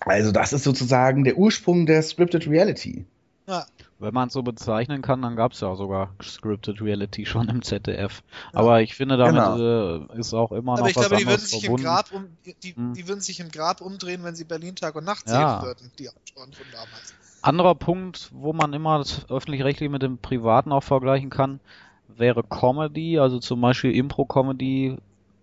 also 0.00 0.32
das 0.32 0.52
ist 0.52 0.64
sozusagen 0.64 1.22
der 1.22 1.38
Ursprung 1.38 1.86
der 1.86 2.02
Scripted 2.02 2.48
Reality. 2.48 3.04
ja. 3.46 3.64
Wenn 4.00 4.14
man 4.14 4.28
es 4.28 4.34
so 4.34 4.42
bezeichnen 4.44 5.02
kann, 5.02 5.22
dann 5.22 5.34
gab 5.34 5.52
es 5.52 5.60
ja 5.60 5.74
sogar 5.74 6.14
Scripted 6.22 6.80
Reality 6.80 7.26
schon 7.26 7.48
im 7.48 7.62
ZDF. 7.62 8.22
Aber 8.52 8.80
ich 8.80 8.94
finde, 8.94 9.16
damit 9.16 9.42
äh, 9.42 10.18
ist 10.18 10.34
auch 10.34 10.52
immer 10.52 10.72
noch 10.74 10.78
Aber 10.80 10.90
ich 10.90 10.96
was 10.96 11.08
glaube, 11.08 11.20
die 11.20 11.26
würden 11.28 11.40
sich 11.46 11.64
im. 11.64 11.76
Grab 11.76 12.12
um, 12.12 12.28
die, 12.62 12.74
Hm. 12.74 12.94
die 12.94 13.08
würden 13.08 13.20
sich 13.20 13.40
im 13.40 13.50
Grab 13.50 13.80
umdrehen, 13.80 14.22
wenn 14.22 14.36
sie 14.36 14.44
Berlin 14.44 14.76
Tag 14.76 14.94
und 14.94 15.04
Nacht 15.04 15.28
Ja. 15.28 15.58
sehen 15.58 15.66
würden, 15.66 15.92
die 15.98 16.08
Autoren 16.08 16.52
von 16.52 16.66
damals. 16.70 17.14
Anderer 17.42 17.74
Punkt, 17.74 18.30
wo 18.32 18.52
man 18.52 18.72
immer 18.72 18.98
das 18.98 19.28
öffentlich-rechtliche 19.30 19.90
mit 19.90 20.02
dem 20.02 20.18
Privaten 20.18 20.70
auch 20.70 20.82
vergleichen 20.82 21.30
kann, 21.30 21.58
wäre 22.06 22.42
Comedy. 22.44 23.18
Also 23.18 23.40
zum 23.40 23.60
Beispiel 23.60 23.94
Impro-Comedy 23.96 24.96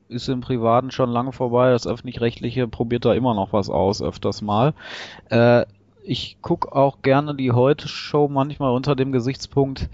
ist 0.08 0.30
im 0.30 0.42
Privaten 0.42 0.92
schon 0.92 1.10
lange 1.10 1.34
vorbei. 1.34 1.72
Das 1.72 1.88
öffentlich-rechtliche 1.88 2.68
probiert 2.68 3.04
da 3.06 3.14
immer 3.14 3.34
noch 3.34 3.52
was 3.54 3.70
aus, 3.70 4.02
öfters 4.02 4.42
mal. 4.42 4.74
Äh, 5.30 5.66
ich 6.06 6.38
gucke 6.42 6.74
auch 6.74 7.02
gerne 7.02 7.36
die 7.36 7.52
Heute-Show 7.52 8.28
manchmal 8.28 8.72
unter 8.72 8.96
dem 8.96 9.12
Gesichtspunkt, 9.12 9.90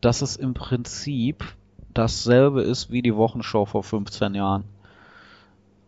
dass 0.00 0.22
es 0.22 0.36
im 0.36 0.54
Prinzip 0.54 1.44
dasselbe 1.92 2.62
ist 2.62 2.90
wie 2.90 3.02
die 3.02 3.14
Wochenshow 3.14 3.64
vor 3.64 3.82
15 3.82 4.34
Jahren. 4.34 4.64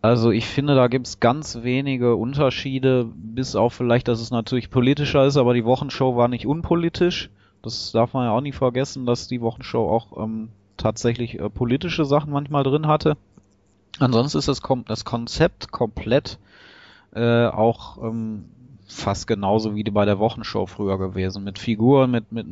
Also 0.00 0.30
ich 0.30 0.46
finde, 0.46 0.74
da 0.74 0.86
gibt's 0.86 1.20
ganz 1.20 1.62
wenige 1.62 2.16
Unterschiede, 2.16 3.06
bis 3.14 3.56
auf 3.56 3.74
vielleicht, 3.74 4.08
dass 4.08 4.20
es 4.20 4.30
natürlich 4.30 4.70
politischer 4.70 5.26
ist, 5.26 5.36
aber 5.36 5.54
die 5.54 5.64
Wochenshow 5.64 6.16
war 6.16 6.28
nicht 6.28 6.46
unpolitisch. 6.46 7.30
Das 7.62 7.92
darf 7.92 8.12
man 8.12 8.24
ja 8.24 8.30
auch 8.30 8.40
nie 8.40 8.52
vergessen, 8.52 9.06
dass 9.06 9.26
die 9.26 9.40
Wochenshow 9.40 9.90
auch 9.90 10.22
ähm, 10.22 10.50
tatsächlich 10.76 11.38
äh, 11.38 11.50
politische 11.50 12.04
Sachen 12.04 12.32
manchmal 12.32 12.62
drin 12.62 12.86
hatte. 12.86 13.16
Ansonsten 13.98 14.38
ist 14.38 14.48
das, 14.48 14.62
Kom 14.62 14.84
das 14.86 15.04
Konzept 15.04 15.72
komplett 15.72 16.38
äh, 17.12 17.46
auch 17.46 17.98
ähm, 18.02 18.44
fast 18.88 19.26
genauso 19.26 19.74
wie 19.74 19.84
die 19.84 19.90
bei 19.90 20.04
der 20.04 20.18
Wochenshow 20.18 20.66
früher 20.66 20.98
gewesen. 20.98 21.44
Mit 21.44 21.58
Figuren, 21.58 22.10
mit, 22.10 22.32
mit, 22.32 22.46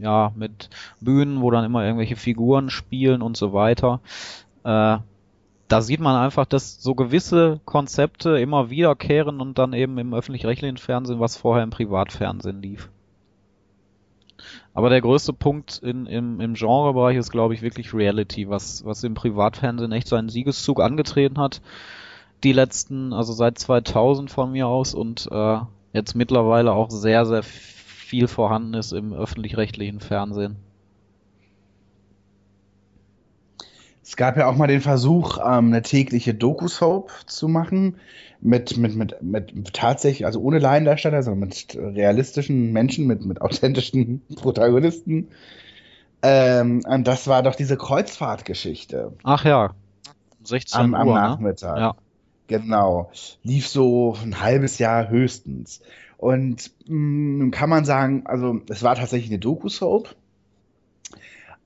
ja, 0.00 0.32
mit 0.36 0.70
Bühnen, 1.00 1.40
wo 1.40 1.50
dann 1.50 1.64
immer 1.64 1.84
irgendwelche 1.84 2.16
Figuren 2.16 2.70
spielen 2.70 3.22
und 3.22 3.36
so 3.36 3.52
weiter. 3.52 4.00
Äh, 4.62 4.98
da 5.68 5.80
sieht 5.80 6.00
man 6.00 6.16
einfach, 6.16 6.46
dass 6.46 6.82
so 6.82 6.94
gewisse 6.94 7.60
Konzepte 7.64 8.38
immer 8.40 8.70
wiederkehren 8.70 9.40
und 9.40 9.58
dann 9.58 9.72
eben 9.72 9.98
im 9.98 10.12
öffentlich-rechtlichen 10.12 10.78
Fernsehen, 10.78 11.20
was 11.20 11.36
vorher 11.36 11.62
im 11.62 11.70
Privatfernsehen 11.70 12.60
lief. 12.60 12.90
Aber 14.74 14.90
der 14.90 15.00
größte 15.00 15.32
Punkt 15.32 15.78
in, 15.78 16.06
im, 16.06 16.40
im 16.40 16.54
Genrebereich 16.54 17.16
ist, 17.16 17.30
glaube 17.30 17.54
ich, 17.54 17.62
wirklich 17.62 17.94
Reality, 17.94 18.48
was, 18.48 18.84
was 18.84 19.04
im 19.04 19.14
Privatfernsehen 19.14 19.92
echt 19.92 20.08
seinen 20.08 20.28
Siegeszug 20.28 20.80
angetreten 20.80 21.38
hat. 21.38 21.60
Die 22.42 22.52
letzten, 22.52 23.12
also 23.12 23.32
seit 23.32 23.58
2000 23.58 24.30
von 24.30 24.52
mir 24.52 24.66
aus 24.66 24.94
und 24.94 25.28
äh, 25.30 25.58
jetzt 25.92 26.14
mittlerweile 26.14 26.72
auch 26.72 26.90
sehr, 26.90 27.26
sehr 27.26 27.42
viel 27.42 28.28
vorhanden 28.28 28.74
ist 28.74 28.92
im 28.92 29.12
öffentlich-rechtlichen 29.12 30.00
Fernsehen. 30.00 30.56
Es 34.02 34.16
gab 34.16 34.36
ja 34.36 34.48
auch 34.48 34.56
mal 34.56 34.66
den 34.66 34.80
Versuch, 34.80 35.38
ähm, 35.38 35.68
eine 35.68 35.82
tägliche 35.82 36.34
Doku-Soap 36.34 37.12
zu 37.26 37.46
machen. 37.46 37.96
Mit, 38.40 38.76
mit, 38.78 38.96
mit, 38.96 39.22
mit 39.22 39.74
tatsächlich, 39.74 40.24
also 40.24 40.40
ohne 40.40 40.58
Laiendarsteller, 40.58 41.22
sondern 41.22 41.48
mit 41.48 41.76
realistischen 41.78 42.72
Menschen, 42.72 43.06
mit, 43.06 43.24
mit 43.24 43.40
authentischen 43.42 44.22
Protagonisten. 44.34 45.28
Ähm, 46.22 46.82
und 46.88 47.06
das 47.06 47.28
war 47.28 47.42
doch 47.42 47.54
diese 47.54 47.76
Kreuzfahrtgeschichte 47.76 49.12
Ach 49.22 49.44
ja. 49.44 49.74
16 50.42 50.80
am, 50.80 50.94
am 50.94 51.08
Uhr, 51.08 51.14
ne? 51.14 51.20
Nachmittag. 51.20 51.78
Ja. 51.78 51.94
Genau. 52.50 53.12
Lief 53.44 53.68
so 53.68 54.16
ein 54.20 54.40
halbes 54.40 54.80
Jahr 54.80 55.08
höchstens. 55.08 55.82
Und 56.16 56.72
mh, 56.88 57.38
nun 57.38 57.50
kann 57.52 57.70
man 57.70 57.84
sagen, 57.84 58.22
also 58.24 58.60
es 58.68 58.82
war 58.82 58.96
tatsächlich 58.96 59.30
eine 59.30 59.38
Doku-Soap, 59.38 60.16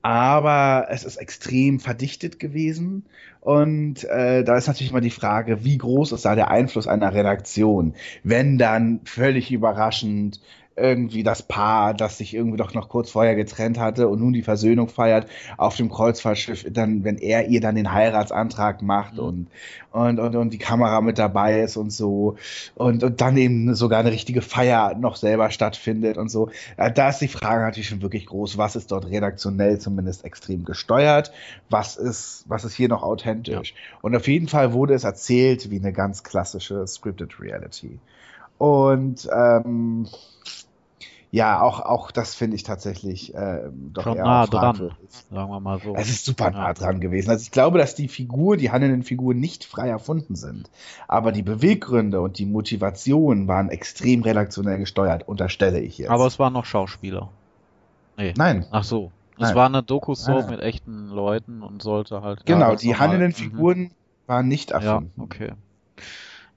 aber 0.03 0.85
es 0.91 1.03
ist 1.03 1.17
extrem 1.17 1.79
verdichtet 1.79 2.37
gewesen. 2.37 3.03
Und 3.41 4.03
äh, 4.03 4.43
da 4.43 4.57
ist 4.57 4.67
natürlich 4.67 4.91
immer 4.91 5.01
die 5.01 5.09
Frage, 5.09 5.63
wie 5.65 5.79
groß 5.79 6.11
ist 6.11 6.25
da 6.25 6.35
der 6.35 6.51
Einfluss 6.51 6.87
einer 6.87 7.15
Redaktion, 7.15 7.95
wenn 8.21 8.59
dann 8.59 8.99
völlig 9.05 9.51
überraschend 9.51 10.39
irgendwie 10.77 11.23
das 11.23 11.41
Paar, 11.41 11.93
das 11.93 12.17
sich 12.17 12.33
irgendwie 12.33 12.57
doch 12.57 12.73
noch 12.73 12.89
kurz 12.89 13.09
vorher 13.11 13.35
getrennt 13.35 13.79
hatte 13.79 14.07
und 14.07 14.19
nun 14.19 14.33
die 14.33 14.41
Versöhnung 14.43 14.89
feiert 14.89 15.27
auf 15.57 15.75
dem 15.77 15.89
Kreuzfahrtschiff, 15.89 16.65
dann, 16.71 17.03
wenn 17.03 17.17
er 17.17 17.47
ihr 17.47 17.61
dann 17.61 17.75
den 17.75 17.93
Heiratsantrag 17.93 18.81
macht 18.81 19.13
Mhm. 19.13 19.19
und, 19.19 19.47
und, 19.91 20.19
und, 20.19 20.35
und 20.35 20.49
die 20.51 20.57
Kamera 20.57 21.01
mit 21.01 21.17
dabei 21.17 21.61
ist 21.61 21.77
und 21.77 21.91
so 21.91 22.35
und, 22.75 23.03
und 23.03 23.21
dann 23.21 23.37
eben 23.37 23.73
sogar 23.75 23.99
eine 24.01 24.11
richtige 24.11 24.41
Feier 24.41 24.95
noch 24.95 25.15
selber 25.15 25.49
stattfindet 25.51 26.17
und 26.17 26.29
so. 26.29 26.49
Äh, 26.77 26.91
Da 26.91 27.09
ist 27.09 27.19
die 27.21 27.27
Frage 27.27 27.61
natürlich 27.63 27.87
schon 27.89 28.01
wirklich 28.01 28.25
groß, 28.25 28.57
was 28.57 28.75
ist 28.75 28.91
dort 28.91 29.05
redaktionell 29.07 29.79
zumindest 29.79 30.25
extrem 30.25 30.65
gesteuert, 30.65 31.31
was 31.69 31.95
ist, 31.95 32.43
was 32.47 32.65
ist 32.65 32.73
hier 32.75 32.89
noch 32.89 33.03
authentisch. 33.03 33.73
Und 34.01 34.15
auf 34.15 34.27
jeden 34.27 34.47
Fall 34.47 34.73
wurde 34.73 34.93
es 34.93 35.03
erzählt 35.03 35.69
wie 35.71 35.79
eine 35.79 35.93
ganz 35.93 36.23
klassische 36.23 36.85
Scripted 36.87 37.39
Reality. 37.39 37.99
Und 38.57 39.27
ähm, 39.33 40.07
ja, 41.35 41.61
auch, 41.61 41.79
auch 41.81 42.11
das 42.11 42.33
finde 42.33 42.55
ich 42.55 42.63
tatsächlich 42.63 43.33
ähm, 43.35 43.91
doch 43.93 44.03
Schon 44.03 44.17
eher 44.17 44.23
nah 44.23 44.45
dran, 44.47 44.91
sagen 45.29 45.49
wir 45.49 45.59
mal 45.59 45.79
so. 45.79 45.95
Es 45.95 46.09
ist 46.09 46.25
super 46.25 46.51
nah 46.51 46.67
Ja. 46.67 46.73
dran 46.73 47.01
gewesen. 47.01 47.29
Also 47.29 47.43
ich 47.43 47.51
glaube, 47.51 47.77
dass 47.77 47.93
die 47.95 48.07
Figur, 48.07 48.57
die 48.57 48.71
handelnden 48.71 49.03
Figuren 49.03 49.39
nicht 49.39 49.65
frei 49.65 49.89
erfunden 49.89 50.35
sind. 50.35 50.69
Aber 51.07 51.31
die 51.31 51.41
Beweggründe 51.43 52.21
und 52.21 52.39
die 52.39 52.45
Motivation 52.45 53.47
waren 53.47 53.69
extrem 53.69 54.23
redaktionell 54.23 54.77
gesteuert, 54.77 55.27
unterstelle 55.27 55.79
ich 55.79 55.97
jetzt. 55.97 56.09
Aber 56.09 56.25
es 56.27 56.39
waren 56.39 56.53
noch 56.53 56.65
Schauspieler. 56.65 57.29
Nee. 58.17 58.33
Nein, 58.37 58.65
Ach 58.71 58.83
so. 58.83 59.11
Es 59.37 59.41
Nein. 59.41 59.55
war 59.55 59.65
eine 59.65 59.83
Doku-Soap 59.83 60.49
mit 60.49 60.61
echten 60.61 61.09
Leuten 61.09 61.61
und 61.61 61.81
sollte 61.81 62.21
halt. 62.21 62.39
ja, 62.47 62.55
genau, 62.55 62.69
ganz 62.69 62.81
die 62.81 62.95
handelnden 62.95 63.31
Mhm. 63.31 63.51
Figuren 63.51 63.91
waren 64.27 64.47
nicht 64.47 64.69
Ja, 64.71 64.75
erfunden. 64.75 65.21
okay. 65.21 65.51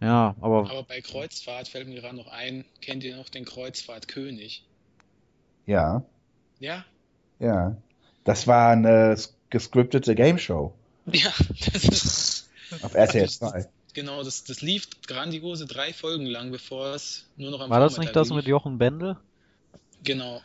Ja, 0.01 0.37
aber 0.41 0.70
Aber 0.70 0.85
bei 0.85 1.01
Kreuzfahrt 1.01 1.66
fällt 1.68 1.89
mir 1.89 2.01
gerade 2.01 2.14
noch 2.16 2.29
ein, 2.29 2.64
kennt 2.81 3.03
ihr 3.03 3.16
noch 3.16 3.29
den 3.29 3.45
Kreuzfahrtkönig? 3.45 4.68
Ja, 5.69 6.03
Ja? 6.59 6.85
ja. 7.39 7.77
Das 8.25 8.47
war 8.47 8.73
eine 8.73 9.16
gescriptete 9.51 10.14
Game 10.14 10.39
Show 10.39 10.75
Ja, 11.12 11.33
das 11.73 11.85
ist. 11.85 12.49
auf 12.83 12.95
RTL 12.95 13.29
2. 13.29 13.66
Genau, 13.95 14.23
das, 14.23 14.45
das 14.45 14.61
lief 14.61 14.89
grandiose 15.07 15.66
drei 15.66 15.93
Folgen 15.93 16.27
lang, 16.27 16.51
bevor 16.51 16.95
es 16.95 17.25
nur 17.37 17.51
noch 17.51 17.61
am 17.61 17.71
war 17.71 17.81
das 17.81 17.95
Vormittag 17.95 18.14
nicht 18.14 18.16
das 18.16 18.29
lief. 18.29 18.37
mit 18.37 18.47
Jochen 18.47 18.79
Bendel? 18.79 19.16
Genau. 20.05 20.43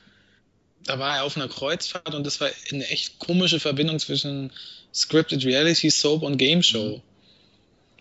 Da 0.85 0.99
war 0.99 1.17
er 1.17 1.23
auf 1.23 1.37
einer 1.37 1.47
Kreuzfahrt 1.47 2.13
und 2.13 2.25
das 2.25 2.41
war 2.41 2.49
eine 2.71 2.85
echt 2.87 3.19
komische 3.19 3.59
Verbindung 3.59 3.99
zwischen 3.99 4.51
Scripted 4.93 5.45
Reality, 5.45 5.89
Soap 5.89 6.23
und 6.23 6.37
Game 6.37 6.61
Show. 6.63 7.01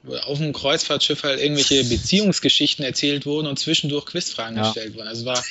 Wo 0.05 0.17
auf 0.17 0.39
dem 0.39 0.53
Kreuzfahrtschiff 0.53 1.23
halt 1.23 1.41
irgendwelche 1.41 1.85
Beziehungsgeschichten 1.85 2.85
erzählt 2.85 3.25
wurden 3.27 3.47
und 3.47 3.59
zwischendurch 3.59 4.07
Quizfragen 4.07 4.57
Ja. 4.57 4.65
gestellt 4.65 4.95
wurden. 4.97 5.07
Also 5.09 5.25
war, 5.27 5.35
Das 5.37 5.45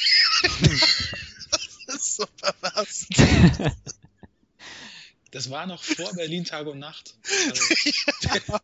so 2.16 2.26
pervers. 2.40 3.08
das 5.32 5.50
war 5.50 5.66
noch 5.66 5.84
vor 5.84 6.12
Berlin 6.14 6.46
Tag 6.46 6.68
und 6.68 6.80
Nacht. 6.80 7.16
Also, 7.50 7.64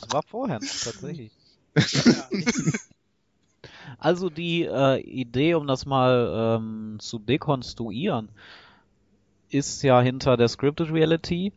Das 0.00 0.12
war 0.12 0.22
vorher 0.22 0.60
tatsächlich. 0.60 1.32
Also 3.98 4.30
die 4.30 4.64
äh, 4.64 5.00
Idee, 5.00 5.54
um 5.54 5.66
das 5.66 5.86
mal 5.86 6.58
ähm, 6.58 6.96
zu 6.98 7.18
dekonstruieren, 7.18 8.28
ist 9.50 9.82
ja 9.82 10.00
hinter 10.00 10.36
der 10.36 10.48
Scripted 10.48 10.92
Reality 10.92 11.52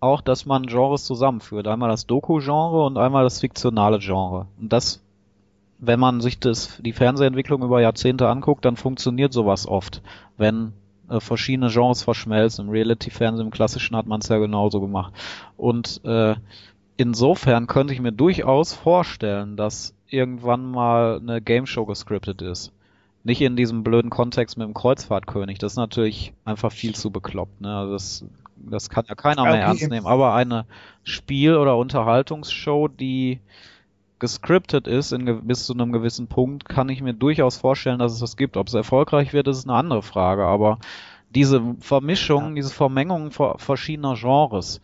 auch, 0.00 0.20
dass 0.20 0.46
man 0.46 0.66
Genres 0.66 1.04
zusammenführt. 1.04 1.68
Einmal 1.68 1.90
das 1.90 2.06
Doku-Genre 2.06 2.84
und 2.84 2.98
einmal 2.98 3.24
das 3.24 3.40
fiktionale 3.40 3.98
Genre. 3.98 4.46
Und 4.60 4.72
das, 4.72 5.00
wenn 5.78 6.00
man 6.00 6.20
sich 6.20 6.40
das, 6.40 6.80
die 6.82 6.92
Fernsehentwicklung 6.92 7.62
über 7.62 7.80
Jahrzehnte 7.80 8.28
anguckt, 8.28 8.64
dann 8.64 8.76
funktioniert 8.76 9.32
sowas 9.32 9.66
oft. 9.66 10.02
Wenn 10.36 10.72
äh, 11.12 11.20
verschiedene 11.20 11.68
Genres 11.70 12.02
verschmelzen. 12.02 12.66
Im 12.66 12.70
Reality-Fernsehen, 12.70 13.46
im 13.46 13.52
klassischen 13.52 13.96
hat 13.96 14.06
man 14.06 14.20
es 14.20 14.28
ja 14.28 14.38
genauso 14.38 14.80
gemacht. 14.80 15.12
Und 15.56 16.00
äh, 16.04 16.34
insofern 16.96 17.66
könnte 17.66 17.92
ich 17.92 18.00
mir 18.00 18.12
durchaus 18.12 18.72
vorstellen, 18.72 19.56
dass 19.56 19.94
irgendwann 20.08 20.70
mal 20.70 21.18
eine 21.20 21.40
Game 21.40 21.66
Show 21.66 21.86
gescriptet 21.86 22.42
ist. 22.42 22.72
Nicht 23.24 23.40
in 23.40 23.56
diesem 23.56 23.84
blöden 23.84 24.10
Kontext 24.10 24.58
mit 24.58 24.66
dem 24.66 24.74
Kreuzfahrtkönig. 24.74 25.58
Das 25.58 25.72
ist 25.72 25.78
natürlich 25.78 26.32
einfach 26.44 26.72
viel 26.72 26.94
zu 26.94 27.10
bekloppt. 27.10 27.60
Ne? 27.60 27.74
Also 27.76 27.92
das, 27.92 28.24
das 28.56 28.90
kann 28.90 29.04
ja 29.08 29.14
keiner 29.14 29.42
mehr 29.44 29.52
Okay. 29.52 29.60
ernst 29.62 29.90
nehmen. 29.90 30.06
Aber 30.06 30.34
eine 30.34 30.66
Spiel- 31.04 31.56
oder 31.56 31.76
Unterhaltungsshow, 31.76 32.88
die 32.88 33.40
gescriptet 34.22 34.86
ist 34.86 35.12
in, 35.12 35.46
bis 35.48 35.66
zu 35.66 35.74
einem 35.74 35.90
gewissen 35.90 36.28
Punkt, 36.28 36.68
kann 36.68 36.88
ich 36.88 37.02
mir 37.02 37.12
durchaus 37.12 37.56
vorstellen, 37.56 37.98
dass 37.98 38.12
es 38.12 38.20
das 38.20 38.36
gibt. 38.36 38.56
Ob 38.56 38.68
es 38.68 38.74
erfolgreich 38.74 39.32
wird, 39.32 39.48
ist 39.48 39.68
eine 39.68 39.76
andere 39.76 40.00
Frage. 40.00 40.44
Aber 40.44 40.78
diese 41.34 41.74
Vermischung, 41.80 42.54
diese 42.54 42.72
Vermengung 42.72 43.32
ver- 43.32 43.56
verschiedener 43.58 44.14
Genres, 44.14 44.80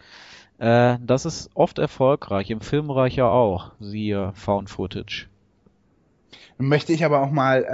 äh, 0.59 0.97
das 1.01 1.25
ist 1.25 1.51
oft 1.55 1.79
erfolgreich, 1.79 2.51
im 2.51 2.61
Filmbereich 2.61 3.15
ja 3.15 3.29
auch, 3.29 3.71
siehe 3.79 4.33
Found 4.35 4.71
Footage. 4.71 5.29
Möchte 6.59 6.93
ich 6.93 7.05
aber 7.05 7.23
auch 7.23 7.31
mal 7.31 7.65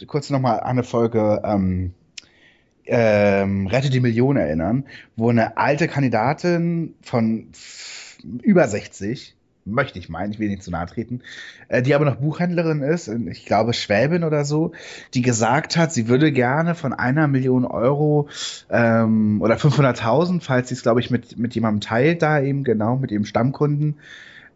äh, 0.00 0.06
kurz 0.06 0.30
nochmal 0.30 0.60
an 0.60 0.70
eine 0.70 0.84
Folge 0.84 1.42
ähm, 1.44 1.92
ähm, 2.86 3.66
Rette 3.66 3.90
die 3.90 4.00
Million 4.00 4.38
erinnern, 4.38 4.86
wo 5.16 5.28
eine 5.28 5.58
alte 5.58 5.86
Kandidatin 5.86 6.94
von 7.02 7.48
über 8.42 8.66
60, 8.66 9.36
möchte 9.64 9.98
ich 9.98 10.08
meinen, 10.08 10.32
ich 10.32 10.38
will 10.38 10.48
nicht 10.48 10.62
zu 10.62 10.70
nahe 10.70 10.86
treten, 10.86 11.22
äh, 11.68 11.82
die 11.82 11.94
aber 11.94 12.04
noch 12.04 12.16
Buchhändlerin 12.16 12.82
ist, 12.82 13.08
ich 13.08 13.46
glaube 13.46 13.72
Schwäbin 13.72 14.24
oder 14.24 14.44
so, 14.44 14.72
die 15.14 15.22
gesagt 15.22 15.76
hat, 15.76 15.92
sie 15.92 16.08
würde 16.08 16.32
gerne 16.32 16.74
von 16.74 16.92
einer 16.92 17.28
Million 17.28 17.64
Euro 17.64 18.28
ähm, 18.70 19.40
oder 19.42 19.56
500.000, 19.56 20.40
falls 20.40 20.68
sie 20.68 20.74
es, 20.74 20.82
glaube 20.82 21.00
ich, 21.00 21.10
mit, 21.10 21.38
mit 21.38 21.54
jemandem 21.54 21.80
teilt, 21.80 22.22
da 22.22 22.40
eben 22.40 22.64
genau, 22.64 22.96
mit 22.96 23.10
ihrem 23.10 23.24
Stammkunden, 23.24 23.98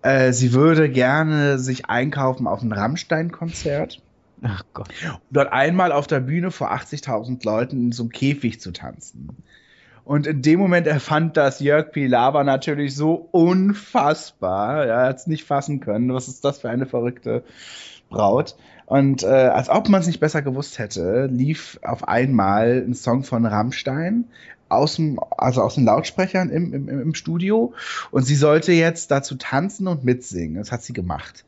äh, 0.02 0.32
sie 0.32 0.52
würde 0.52 0.90
gerne 0.90 1.58
sich 1.58 1.86
einkaufen 1.86 2.46
auf 2.46 2.62
ein 2.62 2.72
Rammstein-Konzert 2.72 4.02
Ach 4.42 4.62
Gott. 4.74 4.88
um 5.02 5.20
dort 5.30 5.52
einmal 5.52 5.92
auf 5.92 6.06
der 6.06 6.20
Bühne 6.20 6.50
vor 6.50 6.72
80.000 6.72 7.44
Leuten 7.44 7.86
in 7.86 7.92
so 7.92 8.02
einem 8.02 8.10
Käfig 8.10 8.60
zu 8.60 8.72
tanzen. 8.72 9.28
Und 10.04 10.26
in 10.26 10.42
dem 10.42 10.60
Moment 10.60 10.86
erfand 10.86 11.36
das 11.36 11.60
Jörg 11.60 11.90
Pilawa 11.92 12.44
natürlich 12.44 12.94
so 12.94 13.28
unfassbar. 13.30 14.86
Er 14.86 15.06
hat 15.06 15.16
es 15.16 15.26
nicht 15.26 15.44
fassen 15.44 15.80
können. 15.80 16.12
Was 16.12 16.28
ist 16.28 16.44
das 16.44 16.58
für 16.58 16.68
eine 16.68 16.86
verrückte 16.86 17.42
Braut? 18.10 18.54
Und 18.86 19.22
äh, 19.22 19.26
als 19.26 19.70
ob 19.70 19.88
man 19.88 20.02
es 20.02 20.06
nicht 20.06 20.20
besser 20.20 20.42
gewusst 20.42 20.78
hätte, 20.78 21.26
lief 21.32 21.78
auf 21.82 22.06
einmal 22.06 22.84
ein 22.86 22.92
Song 22.94 23.24
von 23.24 23.46
Rammstein 23.46 24.26
aus 24.68 24.96
dem, 24.96 25.18
also 25.38 25.62
aus 25.62 25.76
den 25.76 25.84
Lautsprechern 25.84 26.50
im, 26.50 26.74
im, 26.74 26.88
im 26.88 27.14
Studio. 27.14 27.72
Und 28.10 28.24
sie 28.24 28.34
sollte 28.34 28.72
jetzt 28.72 29.10
dazu 29.10 29.36
tanzen 29.36 29.86
und 29.86 30.04
mitsingen. 30.04 30.56
Das 30.56 30.70
hat 30.70 30.82
sie 30.82 30.92
gemacht. 30.92 31.46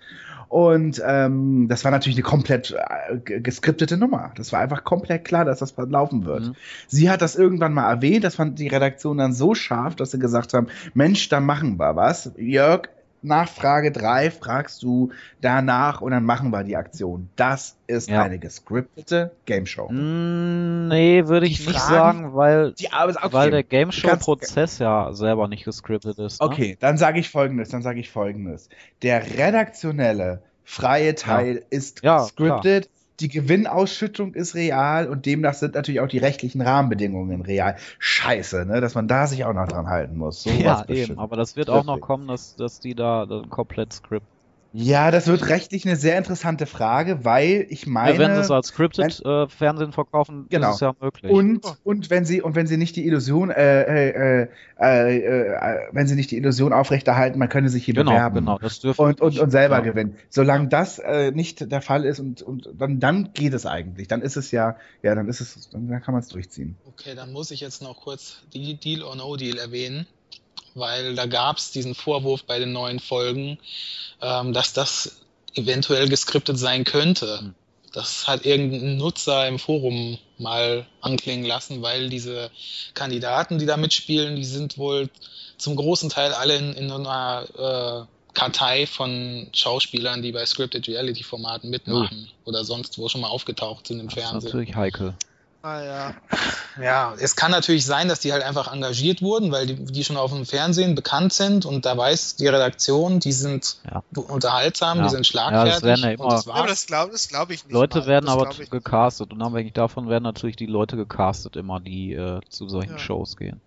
Und 0.49 1.03
ähm, 1.05 1.67
das 1.69 1.85
war 1.85 1.91
natürlich 1.91 2.17
eine 2.17 2.23
komplett 2.23 2.75
äh, 2.77 3.41
geskriptete 3.41 3.97
Nummer. 3.97 4.33
Das 4.37 4.53
war 4.53 4.61
einfach 4.61 4.85
komplett 4.85 5.25
klar, 5.25 5.45
dass 5.45 5.59
das 5.59 5.75
laufen 5.77 6.25
wird. 6.25 6.49
Mhm. 6.49 6.55
Sie 6.87 7.11
hat 7.11 7.23
das 7.23 7.37
irgendwann 7.37 7.75
mal 7.75 7.91
erwähnt, 7.91 8.25
das 8.25 8.37
fand 8.37 8.59
die 8.59 8.69
Redaktion 8.69 9.19
dann 9.19 9.33
so 9.33 9.55
scharf, 9.55 9.97
dass 9.97 10.13
sie 10.13 10.19
gesagt 10.19 10.55
haben, 10.55 10.69
Mensch, 10.95 11.29
da 11.29 11.41
machen 11.41 11.79
wir 11.79 11.97
was. 11.97 12.31
Jörg, 12.37 12.89
Nachfrage 13.27 13.93
drei 13.93 14.31
fragst 14.31 14.83
du 14.83 15.11
danach 15.41 16.01
und 16.01 16.13
dann 16.13 16.25
machen 16.25 16.51
wir 16.51 16.65
die 16.65 16.77
Aktion. 16.77 17.29
Das 17.37 17.77
ist 17.87 18.09
Ja. 18.09 18.23
eine 18.23 18.39
gescriptete 18.39 19.33
Game 19.45 19.67
Show. 19.67 19.89
Mm, 19.91 20.89
nee, 20.89 21.27
würde 21.27 21.47
ich 21.47 21.59
Die 21.61 21.69
nicht 21.69 21.79
Fragen- 21.81 22.19
sagen, 22.23 22.35
weil, 22.35 22.73
Die, 22.73 22.87
okay. 22.89 23.33
weil 23.33 23.51
der 23.51 23.63
Game 23.63 23.91
Du 23.91 23.97
Show 23.97 24.09
kannst- 24.09 24.25
Prozess 24.25 24.79
ja 24.79 25.13
selber 25.13 25.49
nicht 25.49 25.65
gescriptet 25.65 26.19
ist. 26.19 26.41
Ne? 26.41 26.47
Okay, 26.47 26.77
dann 26.81 26.97
sage 26.99 27.19
ich 27.21 27.29
folgendes, 27.31 27.69
dann 27.69 27.83
sage 27.83 28.01
ich 28.01 28.11
folgendes. 28.11 28.69
Der 29.03 29.23
redaktionelle 29.39 30.43
freie 30.65 31.15
Teil 31.15 31.63
ist 31.71 32.03
Ja, 32.03 32.21
scripted, 32.21 32.89
die 33.21 33.29
Gewinnausschüttung 33.29 34.35
ist 34.35 34.55
real 34.55 35.09
und 35.09 35.27
demnach 35.27 35.55
sind 35.55 35.75
natürlich 35.75 36.01
auch 36.01 36.09
die 36.09 36.19
rechtlichen 36.19 36.61
Rahmenbedingungen 36.61 37.41
real. 37.43 37.77
Scheiße, 37.99 38.67
ne, 38.67 38.81
dass 38.81 38.95
man 38.95 39.09
da 39.09 39.27
sich 39.27 39.45
auch 39.45 39.55
noch 39.55 39.67
dran 39.67 39.87
halten 39.87 40.17
muss. 40.17 40.43
So 40.43 40.51
Ja, 40.51 40.85
bestimmt. 40.85 41.11
eben, 41.11 41.19
aber 41.19 41.37
das 41.37 41.57
wird 41.57 41.71
auch 41.71 41.85
noch 41.85 42.01
kommen, 42.01 42.29
dass, 42.29 42.57
dass 42.57 42.81
die 42.81 42.95
da 42.95 43.27
komplett 43.49 43.93
Script 43.93 44.27
Ja, 44.73 45.11
das 45.11 45.27
wird 45.27 45.49
rechtlich 45.49 45.87
eine 45.87 45.97
sehr 45.97 46.19
interessante 46.19 46.67
Frage, 46.67 47.25
weil 47.25 47.67
ich 47.71 47.87
meine. 47.87 48.13
Ja, 48.13 48.19
wenn 48.19 48.35
sie 48.35 48.41
es 48.43 48.51
als 48.51 48.69
Scripted 48.69 49.25
äh, 49.25 49.49
Fernsehen 49.49 49.93
verkaufen, 49.93 50.47
Genau. 50.51 50.69
ist 50.69 50.75
es 50.77 50.81
ja 50.81 50.95
möglich. 51.01 51.33
Und, 51.33 51.65
Oh. 51.65 51.73
und 51.85 52.11
wenn 52.11 52.25
sie 52.25 52.43
und 52.43 52.55
wenn 52.55 52.67
sie 52.67 52.77
nicht 52.77 52.95
die 52.97 53.07
Illusion, 53.07 53.51
äh, 53.51 53.83
äh, 53.83 54.43
äh, 54.43 54.49
äh, 54.79 55.17
äh, 55.19 55.79
wenn 55.93 56.07
sie 56.07 56.15
nicht 56.15 56.31
die 56.31 56.37
Illusion 56.37 56.73
aufrechterhalten, 56.73 57.39
man 57.39 57.49
könne 57.49 57.69
sich 57.71 57.85
hier 57.85 57.95
genau, 57.95 58.11
bewerben 58.13 58.35
genau, 58.37 58.59
das 58.59 58.81
dürfte 58.81 59.03
und, 59.03 59.21
und, 59.21 59.39
und 59.39 59.51
selber 59.51 59.77
ja. 59.77 59.81
gewinnen. 59.83 60.17
Solange 60.29 60.69
das 60.69 60.99
äh, 60.99 61.31
nicht 61.31 61.71
der 61.73 61.81
Fall 61.81 62.05
ist 62.05 62.21
und, 62.21 62.43
und 62.43 62.69
dann, 62.77 63.01
dann 63.01 63.31
geht 63.33 63.55
es 63.55 63.65
eigentlich. 63.67 64.09
Dann 64.09 64.21
ist 64.21 64.37
es 64.37 64.51
ja, 64.51 64.77
ja, 65.03 65.15
dann 65.15 65.29
ist 65.29 65.41
es, 65.41 65.71
dann 65.71 65.89
kann 66.03 66.13
man 66.13 66.23
es 66.23 66.29
durchziehen. 66.29 66.77
Okay, 66.87 67.15
dann 67.15 67.33
muss 67.33 67.51
ich 67.51 67.61
jetzt 67.61 67.83
noch 67.83 68.01
kurz 68.03 68.43
die 68.53 68.79
Deal 68.79 69.03
or 69.03 69.17
No 69.17 69.37
Deal 69.37 69.57
erwähnen, 69.59 70.07
weil 70.77 71.15
da 71.15 71.27
gab 71.27 71.59
es 71.59 71.73
diesen 71.73 71.95
Vorwurf 71.95 72.45
bei 72.45 72.59
den 72.59 72.73
neuen 72.73 73.01
Folgen, 73.01 73.59
ähm, 74.23 74.53
dass 74.53 74.73
das 74.73 75.21
eventuell 75.55 76.09
geskriptet 76.09 76.59
sein 76.59 76.85
könnte. 76.85 77.41
Hm. 77.41 77.55
Das 77.93 78.29
hat 78.29 78.45
irgendein 78.45 78.99
Nutzer 78.99 79.49
im 79.49 79.59
Forum 79.59 80.19
mal 80.37 80.87
anklingen 81.01 81.47
lassen, 81.47 81.81
weil 81.81 82.11
diese 82.11 82.51
Kandidaten, 82.93 83.59
die 83.59 83.65
da 83.65 83.79
mitspielen, 83.79 84.37
die 84.37 84.45
sind 84.45 84.77
wohl 84.77 85.09
zum 85.57 85.77
großen 85.77 86.11
Teil 86.11 86.35
alle 86.35 86.57
in, 86.57 86.75
in 86.75 86.91
einer 86.91 88.07
äh, 88.07 88.33
Kartei 88.35 88.87
von 88.87 89.49
Schauspielern, 89.55 90.21
die 90.21 90.33
bei 90.33 90.45
Scripted 90.45 90.87
Reality 90.89 91.23
Formaten 91.23 91.71
mitmachen 91.71 92.29
oder 92.45 92.65
sonst 92.65 92.99
wo 92.99 93.09
schon 93.09 93.23
mal 93.23 93.29
aufgetaucht 93.29 93.87
sind 93.87 93.99
im 93.99 94.09
Das 94.09 94.17
ist 94.17 94.23
Fernsehen. 94.23 94.51
natürlich 94.51 94.77
heikel. 94.77 95.15
Ah 95.67 95.83
ja. 95.83 96.15
Ja, 96.81 97.15
es 97.19 97.35
kann 97.35 97.51
natürlich 97.51 97.85
sein, 97.87 98.07
dass 98.09 98.21
die 98.21 98.33
halt 98.33 98.45
einfach 98.45 98.73
engagiert 98.73 99.21
wurden, 99.21 99.51
weil 99.51 99.67
die, 99.67 99.75
die 99.85 100.05
schon 100.05 100.17
auf 100.17 100.31
dem 100.33 100.47
Fernsehen 100.47 100.95
bekannt 100.95 101.33
sind 101.33 101.65
und 101.67 101.85
da 101.87 101.97
weiß 101.97 102.37
die 102.37 102.47
Redaktion, 102.47 103.19
die 103.19 103.33
sind 103.33 103.79
Ja. 103.91 104.03
unterhaltsam, 104.15 104.99
Ja. 104.99 105.05
die 105.05 105.09
sind 105.11 105.19
Ja, 105.21 105.25
schlagfertig 105.25 105.73
das 105.75 105.83
werden 105.83 106.05
ja 106.05 106.11
immer- 106.11 106.29
das 106.31 106.45
Ja, 106.45 106.53
aber 106.55 106.69
das 106.69 106.87
glaube 106.87 107.13
das 107.13 107.29
glaub 107.29 107.51
ich 107.51 107.65
nicht. 107.65 107.73
Leute 107.73 107.99
mal. 108.01 108.07
werden 108.07 108.27
das 108.27 108.35
aber 108.35 108.51
gecastet 108.71 109.33
und 109.33 109.43
abhängig 109.43 109.75
davon 109.75 110.09
werden 110.09 110.23
natürlich 110.25 110.55
die 110.57 110.67
Leute 110.67 110.97
gecastet 110.97 111.57
immer, 111.57 111.81
die 111.81 112.13
äh, 112.13 112.41
zu 112.49 112.69
solchen 112.69 112.93
Ja. 112.93 112.99
Shows 112.99 113.37
gehen. 113.37 113.61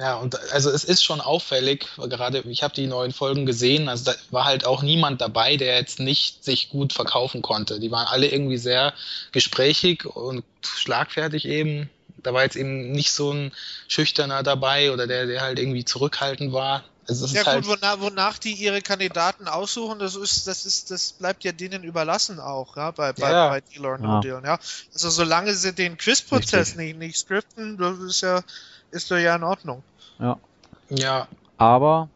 Ja, 0.00 0.16
und 0.16 0.38
also 0.52 0.70
es 0.70 0.84
ist 0.84 1.04
schon 1.04 1.20
auffällig, 1.20 1.86
weil 1.96 2.08
gerade 2.08 2.40
ich 2.40 2.62
habe 2.62 2.74
die 2.74 2.86
neuen 2.86 3.12
Folgen 3.12 3.46
gesehen, 3.46 3.88
also 3.88 4.04
da 4.04 4.14
war 4.30 4.44
halt 4.44 4.64
auch 4.64 4.82
niemand 4.82 5.20
dabei, 5.20 5.56
der 5.56 5.76
jetzt 5.76 6.00
nicht 6.00 6.44
sich 6.44 6.68
gut 6.68 6.92
verkaufen 6.92 7.42
konnte. 7.42 7.78
Die 7.78 7.90
waren 7.90 8.06
alle 8.06 8.26
irgendwie 8.26 8.58
sehr 8.58 8.92
gesprächig 9.32 10.04
und 10.04 10.44
schlagfertig 10.62 11.44
eben. 11.44 11.90
Da 12.22 12.34
war 12.34 12.42
jetzt 12.42 12.56
eben 12.56 12.90
nicht 12.90 13.12
so 13.12 13.32
ein 13.32 13.52
Schüchterner 13.86 14.42
dabei 14.42 14.92
oder 14.92 15.06
der, 15.06 15.26
der 15.26 15.40
halt 15.40 15.58
irgendwie 15.58 15.84
zurückhaltend 15.84 16.52
war. 16.52 16.82
Also 17.08 17.26
Ja 17.26 17.40
ist 17.40 17.46
halt, 17.46 17.64
gut, 17.64 17.80
wonach, 17.80 18.00
wonach 18.00 18.38
die 18.38 18.52
ihre 18.52 18.82
Kandidaten 18.82 19.48
aussuchen, 19.48 19.98
das 19.98 20.14
ist, 20.14 20.46
das 20.46 20.66
ist, 20.66 20.90
das 20.90 21.12
bleibt 21.12 21.42
ja 21.42 21.52
denen 21.52 21.82
überlassen 21.82 22.38
auch, 22.38 22.76
ja, 22.76 22.90
bei, 22.90 23.14
bei, 23.14 23.30
Ja. 23.30 23.48
bei 23.48 23.60
Deal 23.62 23.86
or 23.86 23.96
No 23.98 24.14
Ja. 24.14 24.20
Deal, 24.20 24.42
ja. 24.44 24.58
Also 24.92 25.08
solange 25.08 25.54
sie 25.54 25.72
den 25.72 25.96
Quizprozess 25.96 26.74
nicht, 26.74 26.98
nicht 26.98 27.16
scripten, 27.16 27.78
das 27.78 27.98
ist 28.00 28.20
ja, 28.20 28.42
ist 28.90 29.10
doch 29.10 29.16
ja 29.16 29.36
in 29.36 29.42
Ordnung. 29.44 29.82
ja, 30.90 31.28
Aber 31.56 32.08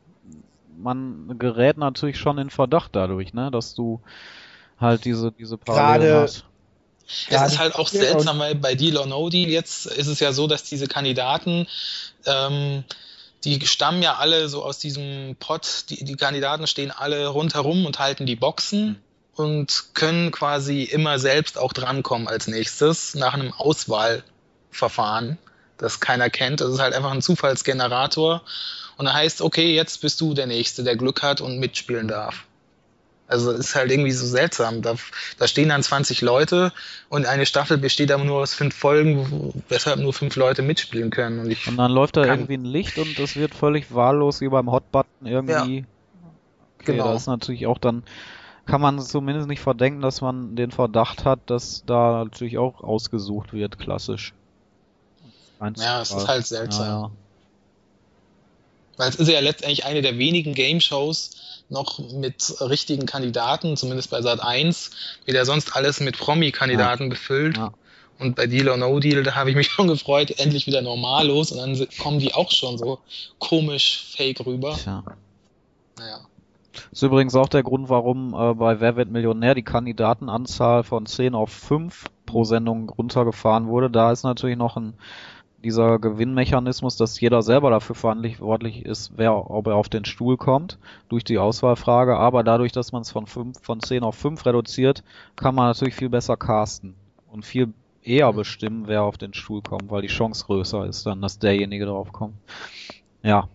man 0.78 1.38
gerät 1.38 1.76
natürlich 1.76 2.18
schon 2.18 2.38
in 2.38 2.50
Verdacht 2.50 2.90
dadurch, 2.94 3.34
ne, 3.34 3.50
dass 3.50 3.74
du 3.74 4.00
halt 4.80 5.04
diese, 5.04 5.32
diese 5.32 5.56
Parallelen 5.58 6.08
Gerade- 6.12 6.22
hast. 6.22 6.44
Es 7.06 7.26
Gerade 7.28 7.52
ist 7.52 7.58
halt 7.58 7.74
auch 7.74 7.88
seltsam, 7.88 8.38
weil 8.38 8.54
bei 8.54 8.74
Deal 8.74 8.96
or 8.96 9.06
No 9.06 9.28
Deal 9.28 9.50
jetzt 9.50 9.86
ist 9.86 10.06
es 10.06 10.20
ja 10.20 10.32
so, 10.32 10.46
dass 10.46 10.62
diese 10.62 10.86
Kandidaten, 10.86 11.66
ähm, 12.26 12.84
die 13.44 13.66
stammen 13.66 14.02
ja 14.02 14.14
alle 14.14 14.48
so 14.48 14.64
aus 14.64 14.78
diesem 14.78 15.36
Pot, 15.38 15.86
die, 15.90 16.04
die 16.04 16.14
Kandidaten 16.16 16.66
stehen 16.66 16.90
alle 16.92 17.26
rundherum 17.26 17.84
und 17.86 17.98
halten 17.98 18.24
die 18.24 18.36
Boxen 18.36 19.02
und 19.34 19.94
können 19.94 20.30
quasi 20.30 20.84
immer 20.84 21.18
selbst 21.18 21.58
auch 21.58 21.72
drankommen 21.72 22.28
als 22.28 22.46
nächstes 22.46 23.14
nach 23.14 23.34
einem 23.34 23.52
Auswahlverfahren, 23.52 25.38
das 25.78 26.00
keiner 26.00 26.30
kennt. 26.30 26.60
Das 26.60 26.70
ist 26.72 26.80
halt 26.80 26.94
einfach 26.94 27.12
ein 27.12 27.22
Zufallsgenerator. 27.22 28.42
Und 28.96 29.06
da 29.06 29.14
heißt, 29.14 29.42
okay, 29.42 29.74
jetzt 29.74 30.00
bist 30.00 30.20
du 30.20 30.34
der 30.34 30.46
Nächste, 30.46 30.84
der 30.84 30.96
Glück 30.96 31.22
hat 31.22 31.40
und 31.40 31.58
mitspielen 31.58 32.08
darf. 32.08 32.44
Also 33.26 33.50
ist 33.50 33.74
halt 33.74 33.90
irgendwie 33.90 34.12
so 34.12 34.26
seltsam. 34.26 34.82
Da, 34.82 34.94
da 35.38 35.48
stehen 35.48 35.70
dann 35.70 35.82
20 35.82 36.20
Leute 36.20 36.72
und 37.08 37.24
eine 37.24 37.46
Staffel 37.46 37.78
besteht 37.78 38.12
aber 38.12 38.24
nur 38.24 38.42
aus 38.42 38.52
fünf 38.52 38.74
Folgen, 38.76 39.62
weshalb 39.70 40.00
nur 40.00 40.12
fünf 40.12 40.36
Leute 40.36 40.60
mitspielen 40.60 41.10
können. 41.10 41.38
Und 41.40 41.66
Und 41.66 41.76
dann 41.78 41.90
läuft 41.90 42.18
da 42.18 42.24
irgendwie 42.26 42.54
ein 42.54 42.66
Licht 42.66 42.98
und 42.98 43.18
es 43.18 43.34
wird 43.36 43.54
völlig 43.54 43.94
wahllos 43.94 44.42
wie 44.42 44.48
beim 44.48 44.70
Hotbutton 44.70 45.26
irgendwie. 45.26 45.86
Okay, 46.80 46.92
Genau. 46.92 47.12
das 47.12 47.22
ist 47.22 47.26
natürlich 47.28 47.66
auch 47.66 47.78
dann, 47.78 48.02
kann 48.66 48.80
man 48.80 49.00
zumindest 49.00 49.48
nicht 49.48 49.60
verdenken, 49.60 50.02
dass 50.02 50.20
man 50.20 50.54
den 50.54 50.70
Verdacht 50.70 51.24
hat, 51.24 51.38
dass 51.46 51.84
da 51.86 52.24
natürlich 52.24 52.58
auch 52.58 52.82
ausgesucht 52.82 53.52
wird, 53.52 53.78
klassisch. 53.78 54.34
Ja, 55.76 56.02
es 56.02 56.10
ist 56.10 56.28
halt 56.28 56.46
seltsam. 56.46 56.86
Ja, 56.86 57.00
ja. 57.02 57.10
Weil 58.96 59.08
es 59.08 59.16
ist 59.16 59.28
ja 59.28 59.40
letztendlich 59.40 59.84
eine 59.84 60.02
der 60.02 60.18
wenigen 60.18 60.54
Game-Shows 60.54 61.64
noch 61.68 61.98
mit 62.12 62.54
richtigen 62.60 63.06
Kandidaten, 63.06 63.76
zumindest 63.76 64.10
bei 64.10 64.20
Sat 64.20 64.40
1, 64.42 64.90
wie 65.24 65.32
der 65.32 65.44
sonst 65.46 65.74
alles 65.74 66.00
mit 66.00 66.18
Promi-Kandidaten 66.18 67.08
befüllt. 67.08 67.56
Ja. 67.56 67.72
Und 68.18 68.36
bei 68.36 68.46
Deal 68.46 68.68
or 68.68 68.76
No 68.76 69.00
Deal, 69.00 69.22
da 69.22 69.34
habe 69.34 69.50
ich 69.50 69.56
mich 69.56 69.68
schon 69.70 69.88
gefreut, 69.88 70.38
endlich 70.38 70.66
wieder 70.66 70.82
normal 70.82 71.26
los 71.26 71.50
und 71.50 71.58
dann 71.58 71.88
kommen 71.98 72.18
die 72.18 72.34
auch 72.34 72.50
schon 72.50 72.78
so 72.78 72.98
komisch 73.38 74.12
fake 74.16 74.44
rüber. 74.46 74.76
Tja. 74.80 75.02
Naja. 75.98 76.20
Ist 76.90 77.02
übrigens 77.02 77.34
auch 77.34 77.48
der 77.48 77.62
Grund, 77.62 77.88
warum 77.88 78.34
äh, 78.34 78.54
bei 78.54 78.80
Wer 78.80 78.96
wird 78.96 79.10
Millionär 79.10 79.54
die 79.54 79.62
Kandidatenanzahl 79.62 80.84
von 80.84 81.06
10 81.06 81.34
auf 81.34 81.50
5 81.50 82.04
pro 82.24 82.44
Sendung 82.44 82.88
runtergefahren 82.88 83.66
wurde. 83.66 83.90
Da 83.90 84.12
ist 84.12 84.22
natürlich 84.22 84.56
noch 84.56 84.76
ein 84.76 84.94
dieser 85.62 85.98
Gewinnmechanismus, 85.98 86.96
dass 86.96 87.20
jeder 87.20 87.42
selber 87.42 87.70
dafür 87.70 87.94
verantwortlich 87.94 88.84
ist, 88.84 89.12
wer, 89.16 89.50
ob 89.50 89.66
er 89.68 89.76
auf 89.76 89.88
den 89.88 90.04
Stuhl 90.04 90.36
kommt, 90.36 90.78
durch 91.08 91.24
die 91.24 91.38
Auswahlfrage. 91.38 92.16
Aber 92.16 92.42
dadurch, 92.42 92.72
dass 92.72 92.92
man 92.92 93.02
es 93.02 93.10
von 93.12 93.26
5, 93.26 93.60
von 93.62 93.80
10 93.80 94.02
auf 94.02 94.16
5 94.16 94.44
reduziert, 94.44 95.02
kann 95.36 95.54
man 95.54 95.66
natürlich 95.68 95.94
viel 95.94 96.08
besser 96.08 96.36
casten 96.36 96.94
und 97.30 97.44
viel 97.44 97.72
eher 98.02 98.32
bestimmen, 98.32 98.84
wer 98.86 99.04
auf 99.04 99.16
den 99.18 99.32
Stuhl 99.34 99.62
kommt, 99.62 99.90
weil 99.90 100.02
die 100.02 100.08
Chance 100.08 100.44
größer 100.46 100.86
ist 100.86 101.06
dann, 101.06 101.22
dass 101.22 101.38
derjenige 101.38 101.86
drauf 101.86 102.12
kommt. 102.12 102.34
Ja. 103.22 103.48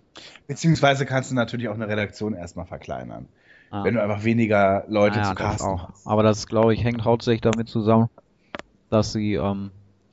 Beziehungsweise 0.48 1.06
kannst 1.06 1.32
du 1.32 1.36
natürlich 1.36 1.68
auch 1.68 1.74
eine 1.76 1.88
Redaktion 1.88 2.34
erstmal 2.34 2.66
verkleinern. 2.66 3.28
ja. 3.72 3.84
Wenn 3.84 3.96
du 3.96 4.02
einfach 4.02 4.24
weniger 4.24 4.86
Leute 4.88 5.18
Naja, 5.18 5.30
zu 5.30 5.36
das 5.36 5.44
casten 5.52 5.68
auch. 5.70 5.90
hast. 5.90 6.08
Aber 6.08 6.24
das, 6.24 6.48
glaube 6.48 6.74
ich, 6.74 6.84
hängt 6.84 7.04
hauptsächlich 7.04 7.42
damit 7.42 7.68
zusammen, 7.68 8.10
dass 8.90 9.12
sie 9.12 9.34
ähm, 9.34 9.72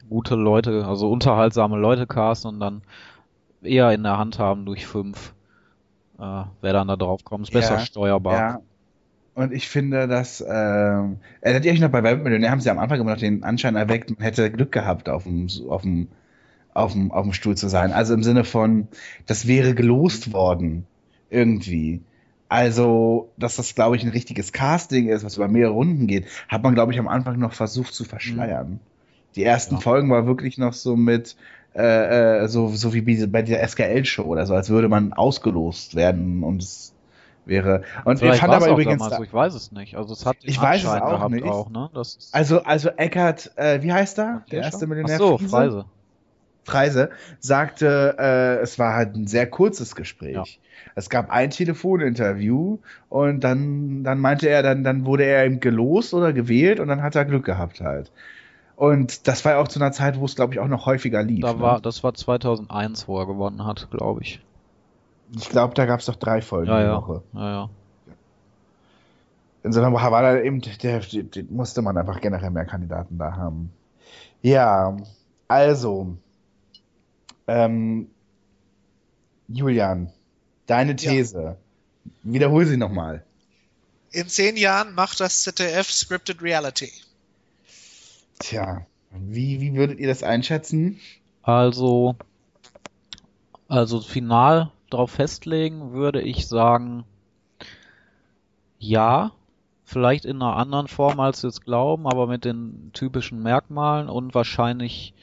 gute 0.08 0.34
Leute, 0.34 0.86
also 0.86 1.10
unterhaltsame 1.10 1.76
Leute 1.76 2.06
casten 2.06 2.54
und 2.54 2.60
dann 2.60 2.82
eher 3.62 3.92
in 3.92 4.02
der 4.02 4.18
Hand 4.18 4.38
haben 4.38 4.66
durch 4.66 4.86
fünf, 4.86 5.34
äh, 6.18 6.42
wer 6.60 6.72
dann 6.72 6.88
da 6.88 6.96
drauf 6.96 7.24
kommt. 7.24 7.44
Ist 7.44 7.52
besser 7.52 7.74
Ja, 7.74 7.80
steuerbar. 7.80 8.38
Ja. 8.38 8.60
Und 9.34 9.52
ich 9.52 9.68
finde, 9.68 10.06
dass, 10.06 10.40
ähm, 10.40 11.18
erinnert 11.40 11.64
ihr 11.64 11.72
euch 11.72 11.80
noch, 11.80 11.88
bei 11.88 12.04
Werbemillionär 12.04 12.52
haben 12.52 12.60
sie 12.60 12.70
am 12.70 12.78
Anfang 12.78 13.00
immer 13.00 13.10
noch 13.10 13.18
den 13.18 13.42
Anschein 13.42 13.74
erweckt, 13.74 14.10
man 14.10 14.20
hätte 14.20 14.50
Glück 14.50 14.70
gehabt, 14.70 15.08
auf 15.08 15.24
dem, 15.24 15.48
auf 15.68 15.82
dem, 15.82 16.08
auf 16.72 16.92
dem, 16.92 17.10
auf 17.10 17.24
dem 17.24 17.32
Stuhl 17.32 17.56
zu 17.56 17.68
sein. 17.68 17.92
Also 17.92 18.14
im 18.14 18.22
Sinne 18.22 18.44
von, 18.44 18.86
das 19.26 19.48
wäre 19.48 19.74
gelost 19.74 20.32
worden. 20.32 20.86
Irgendwie. 21.30 22.02
Also, 22.48 23.32
dass 23.36 23.56
das, 23.56 23.74
glaube 23.74 23.96
ich, 23.96 24.04
ein 24.04 24.10
richtiges 24.10 24.52
Casting 24.52 25.08
ist, 25.08 25.24
was 25.24 25.36
über 25.36 25.48
mehrere 25.48 25.72
Runden 25.72 26.06
geht, 26.06 26.26
hat 26.48 26.62
man, 26.62 26.74
glaube 26.74 26.92
ich, 26.92 26.98
am 27.00 27.08
Anfang 27.08 27.38
noch 27.38 27.54
versucht 27.54 27.92
zu 27.92 28.04
verschleiern. 28.04 28.78
Die 29.36 29.44
ersten 29.44 29.76
Ja. 29.76 29.80
Folgen 29.80 30.10
war 30.10 30.26
wirklich 30.26 30.58
noch 30.58 30.72
so 30.72 30.96
mit, 30.96 31.36
äh, 31.74 32.44
äh, 32.44 32.48
so, 32.48 32.68
so 32.68 32.94
wie 32.94 33.26
bei 33.26 33.42
dieser 33.42 33.66
SKL-Show 33.66 34.22
oder 34.24 34.46
so, 34.46 34.54
als 34.54 34.70
würde 34.70 34.88
man 34.88 35.12
ausgelost 35.12 35.94
werden 35.94 36.42
und 36.42 36.62
es 36.62 36.92
wäre. 37.46 37.82
Und 38.04 38.14
ich 38.14 38.20
Vielleicht 38.20 38.40
fand 38.40 38.52
war's 38.52 38.64
aber 38.64 38.72
übrigens. 38.72 38.98
damals 39.02 39.16
so, 39.16 39.22
ich 39.24 39.32
weiß 39.32 39.54
es 39.54 39.72
nicht. 39.72 39.96
Also 39.96 40.12
es 40.14 40.24
hat 40.24 40.36
Ich 40.42 40.60
weiß 40.60 40.82
es 40.84 40.88
auch 40.88 41.28
nicht. 41.28 41.44
auch, 41.44 41.68
ne? 41.70 41.90
Also, 42.32 42.62
also 42.62 42.88
Eckart, 42.90 43.50
äh, 43.56 43.82
wie 43.82 43.92
heißt 43.92 44.18
er? 44.18 44.42
Der 44.50 44.62
erste 44.62 44.86
Millionär. 44.86 45.16
Ach 45.16 45.18
so, 45.18 45.38
Friese? 45.38 45.50
Freise. 45.50 45.84
Freise 46.66 47.10
sagte, 47.40 48.16
äh, 48.18 48.62
es 48.62 48.78
war 48.78 48.94
halt 48.94 49.14
ein 49.16 49.26
sehr 49.26 49.46
kurzes 49.46 49.94
Gespräch. 49.94 50.34
Ja. 50.36 50.44
Es 50.94 51.10
gab 51.10 51.30
ein 51.30 51.50
Telefoninterview 51.50 52.78
und 53.10 53.40
dann, 53.44 54.02
dann 54.04 54.18
meinte 54.18 54.48
er, 54.48 54.62
dann, 54.62 54.82
dann 54.82 55.04
wurde 55.04 55.24
er 55.24 55.44
eben 55.44 55.60
gelost 55.60 56.14
oder 56.14 56.32
gewählt 56.32 56.80
und 56.80 56.88
dann 56.88 57.02
hat 57.02 57.16
er 57.16 57.24
Glück 57.26 57.44
gehabt 57.44 57.80
halt. 57.80 58.10
Und 58.76 59.28
das 59.28 59.44
war 59.44 59.52
ja 59.52 59.58
auch 59.60 59.68
zu 59.68 59.78
einer 59.78 59.92
Zeit, 59.92 60.18
wo 60.18 60.24
es, 60.24 60.34
glaube 60.34 60.54
ich, 60.54 60.60
auch 60.60 60.66
noch 60.66 60.86
häufiger 60.86 61.22
lief. 61.22 61.42
Da 61.42 61.54
ne? 61.54 61.60
war, 61.60 61.80
das 61.80 62.02
war 62.02 62.14
2001, 62.14 63.06
wo 63.06 63.18
er 63.20 63.26
gewonnen 63.26 63.64
hat, 63.64 63.88
glaube 63.90 64.22
ich. 64.22 64.40
Ich 65.36 65.48
glaube, 65.48 65.74
da 65.74 65.86
gab 65.86 66.00
es 66.00 66.06
doch 66.06 66.16
drei 66.16 66.42
Folgen 66.42 66.70
Ja, 66.70 66.80
die 66.80 66.86
ja. 66.86 66.96
Woche. 66.96 67.22
Ja, 67.32 67.50
ja. 67.50 67.70
Insofern 69.62 69.94
war 69.94 70.22
da 70.22 70.40
eben, 70.40 70.60
der, 70.60 70.74
der, 70.76 71.00
der 71.00 71.44
musste 71.48 71.80
man 71.80 71.96
einfach 71.96 72.20
generell 72.20 72.50
mehr 72.50 72.66
Kandidaten 72.66 73.16
da 73.16 73.34
haben. 73.34 73.72
Ja, 74.42 74.96
also, 75.48 76.18
ähm, 77.46 78.08
Julian, 79.48 80.12
deine 80.66 80.96
These. 80.96 81.56
Wiederhol 82.22 82.66
sie 82.66 82.76
nochmal. 82.76 83.24
In 84.10 84.28
zehn 84.28 84.56
Jahren 84.56 84.94
macht 84.94 85.20
das 85.20 85.42
ZDF 85.42 85.90
Scripted 85.90 86.42
Reality. 86.42 86.92
Tja, 88.38 88.86
wie, 89.10 89.60
wie 89.60 89.74
würdet 89.74 89.98
ihr 89.98 90.08
das 90.08 90.22
einschätzen? 90.22 90.98
Also, 91.42 92.16
also 93.68 94.00
final 94.00 94.70
drauf 94.90 95.10
festlegen 95.10 95.92
würde 95.92 96.20
ich 96.20 96.46
sagen, 96.46 97.04
ja, 98.78 99.32
vielleicht 99.84 100.24
in 100.24 100.36
einer 100.36 100.56
anderen 100.56 100.88
Form, 100.88 101.20
als 101.20 101.42
wir 101.42 101.48
es 101.48 101.60
glauben, 101.60 102.06
aber 102.06 102.26
mit 102.26 102.44
den 102.44 102.90
typischen 102.92 103.42
Merkmalen 103.42 104.08
und 104.08 104.34
wahrscheinlich 104.34 105.14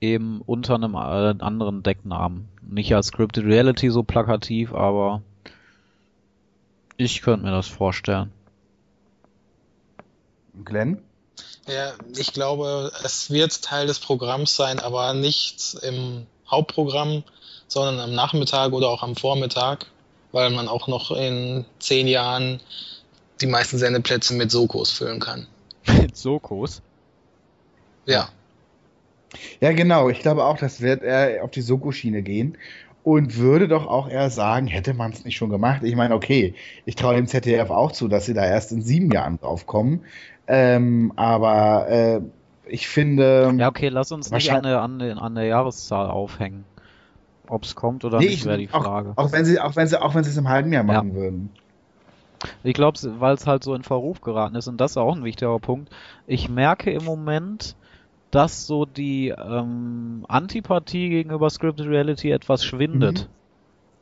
eben 0.00 0.42
unter 0.42 0.74
einem 0.74 0.94
äh, 0.94 1.42
anderen 1.42 1.82
Decknamen. 1.82 2.48
Nicht 2.60 2.94
als 2.94 3.08
Scripted 3.08 3.44
Reality 3.44 3.90
so 3.90 4.02
plakativ, 4.02 4.74
aber 4.74 5.22
ich 6.96 7.22
könnte 7.22 7.46
mir 7.46 7.52
das 7.52 7.68
vorstellen. 7.68 8.32
Glenn? 10.64 11.02
Ja, 11.66 11.92
ich 12.16 12.32
glaube, 12.32 12.90
es 13.04 13.30
wird 13.30 13.62
Teil 13.62 13.86
des 13.86 14.00
Programms 14.00 14.56
sein, 14.56 14.80
aber 14.80 15.14
nicht 15.14 15.76
im 15.82 16.26
Hauptprogramm, 16.50 17.22
sondern 17.68 18.00
am 18.00 18.14
Nachmittag 18.14 18.72
oder 18.72 18.88
auch 18.88 19.02
am 19.02 19.16
Vormittag, 19.16 19.86
weil 20.32 20.50
man 20.50 20.68
auch 20.68 20.88
noch 20.88 21.12
in 21.12 21.64
zehn 21.78 22.08
Jahren 22.08 22.60
die 23.40 23.46
meisten 23.46 23.78
Sendeplätze 23.78 24.34
mit 24.34 24.50
Sokos 24.50 24.90
füllen 24.90 25.20
kann. 25.20 25.46
Mit 26.00 26.16
Sokos? 26.16 26.80
Ja. 28.06 28.28
Ja, 29.60 29.72
genau. 29.72 30.08
Ich 30.10 30.20
glaube 30.20 30.44
auch, 30.44 30.58
das 30.58 30.80
wird 30.80 31.02
er 31.02 31.42
auf 31.42 31.50
die 31.50 31.62
Soko-Schiene 31.62 32.22
gehen 32.22 32.58
und 33.02 33.36
würde 33.36 33.66
doch 33.66 33.86
auch 33.86 34.08
eher 34.08 34.30
sagen, 34.30 34.66
hätte 34.66 34.94
man 34.94 35.12
es 35.12 35.24
nicht 35.24 35.36
schon 35.36 35.50
gemacht. 35.50 35.82
Ich 35.82 35.96
meine, 35.96 36.14
okay, 36.14 36.54
ich 36.84 36.94
traue 36.94 37.14
dem 37.14 37.26
ZDF 37.26 37.70
auch 37.70 37.92
zu, 37.92 38.08
dass 38.08 38.26
sie 38.26 38.34
da 38.34 38.44
erst 38.44 38.72
in 38.72 38.82
sieben 38.82 39.10
Jahren 39.10 39.38
drauf 39.40 39.66
kommen. 39.66 40.04
Ähm, 40.54 41.14
aber 41.16 41.88
äh, 41.88 42.20
ich 42.66 42.86
finde. 42.86 43.54
Ja, 43.56 43.68
okay, 43.68 43.88
lass 43.88 44.12
uns 44.12 44.30
nicht 44.30 44.52
an 44.52 44.64
der, 44.64 44.82
an, 44.82 44.98
der, 44.98 45.16
an 45.16 45.34
der 45.34 45.44
Jahreszahl 45.46 46.10
aufhängen. 46.10 46.64
Ob 47.48 47.64
es 47.64 47.74
kommt 47.74 48.04
oder 48.04 48.18
Nee, 48.18 48.26
nicht, 48.26 48.40
ich- 48.40 48.44
wäre 48.44 48.58
die 48.58 48.66
Frage. 48.68 49.12
Auch, 49.16 49.24
auch 49.28 49.32
wenn 49.32 49.46
sie, 49.46 49.58
auch 49.58 49.76
wenn 49.76 49.86
sie, 49.86 50.00
auch 50.00 50.14
wenn 50.14 50.24
sie 50.24 50.30
es 50.30 50.36
im 50.36 50.50
halben 50.50 50.70
Jahr 50.70 50.82
machen 50.84 51.14
würden. 51.14 51.50
Ich 52.64 52.74
glaube, 52.74 52.98
weil 53.18 53.34
es 53.34 53.46
halt 53.46 53.64
so 53.64 53.74
in 53.74 53.82
Verruf 53.82 54.20
geraten 54.20 54.54
ist 54.56 54.68
und 54.68 54.78
das 54.78 54.90
ist 54.92 54.96
auch 54.98 55.16
ein 55.16 55.24
wichtiger 55.24 55.58
Punkt. 55.58 55.90
Ich 56.26 56.50
merke 56.50 56.90
im 56.90 57.04
Moment, 57.04 57.76
dass 58.30 58.66
so 58.66 58.84
die 58.84 59.28
ähm, 59.28 60.26
Antipathie 60.28 61.08
gegenüber 61.08 61.48
Scripted 61.48 61.86
Reality 61.86 62.30
etwas 62.30 62.62
schwindet. 62.64 63.28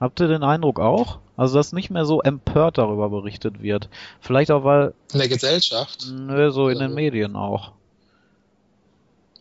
Habt 0.01 0.19
ihr 0.21 0.29
den 0.29 0.43
Eindruck 0.43 0.81
auch? 0.81 1.19
Also, 1.37 1.57
dass 1.59 1.73
nicht 1.73 1.91
mehr 1.91 2.05
so 2.07 2.23
empört 2.23 2.79
darüber 2.79 3.09
berichtet 3.11 3.63
wird. 3.63 3.89
Vielleicht 4.21 4.51
auch, 4.51 4.65
weil, 4.65 4.95
In 5.13 5.19
der 5.19 5.29
Gesellschaft. 5.29 6.07
nö, 6.13 6.51
so 6.51 6.69
in 6.69 6.77
den 6.79 6.85
Also- 6.85 6.95
Medien 6.97 7.37
auch. 7.37 7.73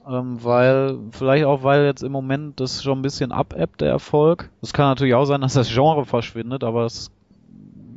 Ähm, 0.07 0.43
weil, 0.43 0.97
vielleicht 1.12 1.45
auch, 1.45 1.64
weil 1.64 1.86
jetzt 1.86 2.03
im 2.03 2.12
Moment 2.12 2.60
das 2.60 2.84
schon 2.84 2.99
ein 2.99 3.01
bisschen 3.03 3.32
abebbt, 3.32 3.82
der 3.82 3.89
Erfolg. 3.89 4.49
Es 4.62 4.74
kann 4.74 4.86
natürlich 4.88 5.14
auch 5.14 5.26
sein, 5.26 5.41
dass 5.41 5.53
das 5.53 5.70
Genre 5.72 6.05
verschwindet, 6.05 6.64
aber 6.64 6.84
das 6.84 7.12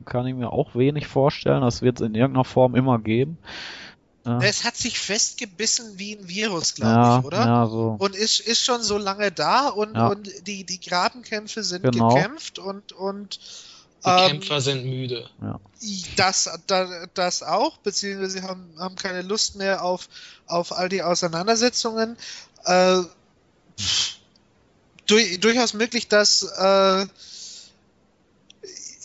kann 0.05 0.27
ich 0.27 0.35
mir 0.35 0.53
auch 0.53 0.75
wenig 0.75 1.07
vorstellen. 1.07 1.63
Das 1.63 1.81
wird 1.81 2.01
es 2.01 2.07
in 2.07 2.15
irgendeiner 2.15 2.45
Form 2.45 2.75
immer 2.75 2.99
geben. 2.99 3.39
Äh, 4.25 4.47
Es 4.49 4.65
hat 4.65 4.77
sich 4.77 4.99
festgebissen 4.99 5.99
wie 5.99 6.17
ein 6.17 6.29
Virus, 6.29 6.75
glaube 6.75 6.93
ja, 6.93 7.19
ich, 7.19 7.25
oder? 7.25 7.45
ja, 7.45 7.67
so. 7.67 7.97
Und 7.99 8.15
ist, 8.15 8.41
ist 8.41 8.65
schon 8.65 8.83
so 8.83 8.99
lange 8.99 9.33
da 9.33 9.69
und, 9.69 9.97
Ja. 9.97 10.09
und 10.09 10.31
die, 10.47 10.65
die 10.65 10.81
Grabenkämpfe 10.81 11.63
sind 11.65 11.83
Genau. 11.83 12.09
gekämpft 12.15 12.59
und, 12.59 12.93
und 12.93 13.41
Die 14.05 14.09
ähm, 14.09 14.29
Kämpfer 14.29 14.61
sind 14.61 14.85
müde. 14.85 15.29
das, 16.17 16.49
das, 16.67 16.91
das 17.15 17.43
auch, 17.43 17.79
beziehungsweise 17.79 18.31
sie 18.31 18.43
haben, 18.43 18.75
haben 18.79 18.97
keine 18.97 19.23
Lust 19.23 19.57
mehr 19.57 19.83
auf, 19.85 20.09
auf 20.47 20.73
all 20.73 20.89
die 20.89 21.03
Auseinandersetzungen. 21.03 22.17
Äh, 22.65 23.03
durch, 25.07 25.41
durchaus 25.41 25.75
möglich, 25.75 26.09
dass 26.09 26.43
äh, 26.43 27.07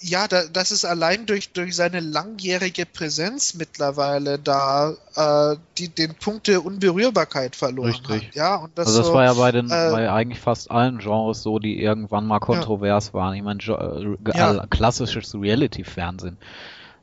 ja, 0.08 0.28
da, 0.28 0.46
dass 0.46 0.72
es 0.72 0.86
allein 0.86 1.26
durch, 1.26 1.52
durch 1.52 1.76
seine 1.76 2.00
langjährige 2.00 2.86
Präsenz 2.86 3.54
mittlerweile 3.56 4.40
da 4.40 4.94
äh, 5.16 5.58
die, 5.78 5.90
den 5.90 6.16
Punkt 6.16 6.48
der 6.48 6.66
Unberührbarkeit 6.66 7.56
verloren 7.56 7.90
Richtig. 7.90 8.28
hat. 8.28 8.36
Ja, 8.36 8.56
und 8.56 8.78
das, 8.78 8.88
Also 8.88 9.00
das 9.00 9.08
so, 9.08 9.14
war 9.14 9.24
ja 9.26 9.34
bei 9.34 9.52
den, 9.52 9.66
äh, 9.68 9.90
bei 9.92 10.12
eigentlich 10.12 10.40
fast 10.40 10.72
allen 10.72 11.00
Genres 11.00 11.44
so, 11.44 11.60
die 11.60 11.82
irgendwann 11.82 12.26
mal 12.26 12.40
kontrovers 12.40 13.14
waren. 13.14 13.36
Ich 13.36 13.44
meine, 13.44 13.60
äh, 13.60 14.38
Ja. 14.38 14.66
klassisches 14.68 15.36
Reality-Fernsehen, 15.36 16.38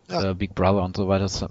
Ja. 0.08 0.30
äh, 0.30 0.34
Big 0.34 0.54
Brother 0.54 0.82
und 0.82 0.96
so 0.96 1.06
weiter. 1.08 1.24
Das, 1.24 1.46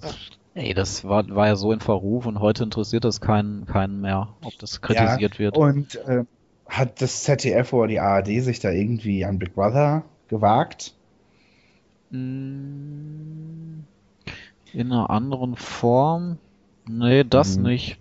Ey, 0.56 0.76
das 0.76 1.04
war, 1.04 1.28
war 1.30 1.48
ja 1.48 1.56
so 1.56 1.72
in 1.72 1.80
Verruf 1.80 2.28
und 2.28 2.40
heute 2.40 2.64
interessiert 2.64 3.06
das 3.06 3.22
keinen, 3.22 3.66
keinen 3.66 4.02
mehr, 4.02 4.36
ob 4.44 4.54
das 4.60 4.82
kritisiert 4.82 5.40
wird. 5.40 5.58
Und 5.58 5.96
äh, 5.96 6.26
hat 6.68 7.02
das 7.02 7.24
ZDF 7.24 7.74
oder 7.74 7.88
die 7.88 8.00
ARD 8.00 8.44
sich 8.44 8.60
da 8.60 8.70
irgendwie 8.70 9.26
an 9.26 9.40
Big 9.40 9.56
Brother 9.56 10.04
gewagt? 10.28 10.94
Mm, 12.14 13.84
In 14.74 14.92
einer 14.92 15.10
anderen 15.10 15.56
Form? 15.56 16.38
Nee, 16.88 17.24
das 17.24 17.58
Mhm. 17.58 17.64
nicht. 17.64 17.98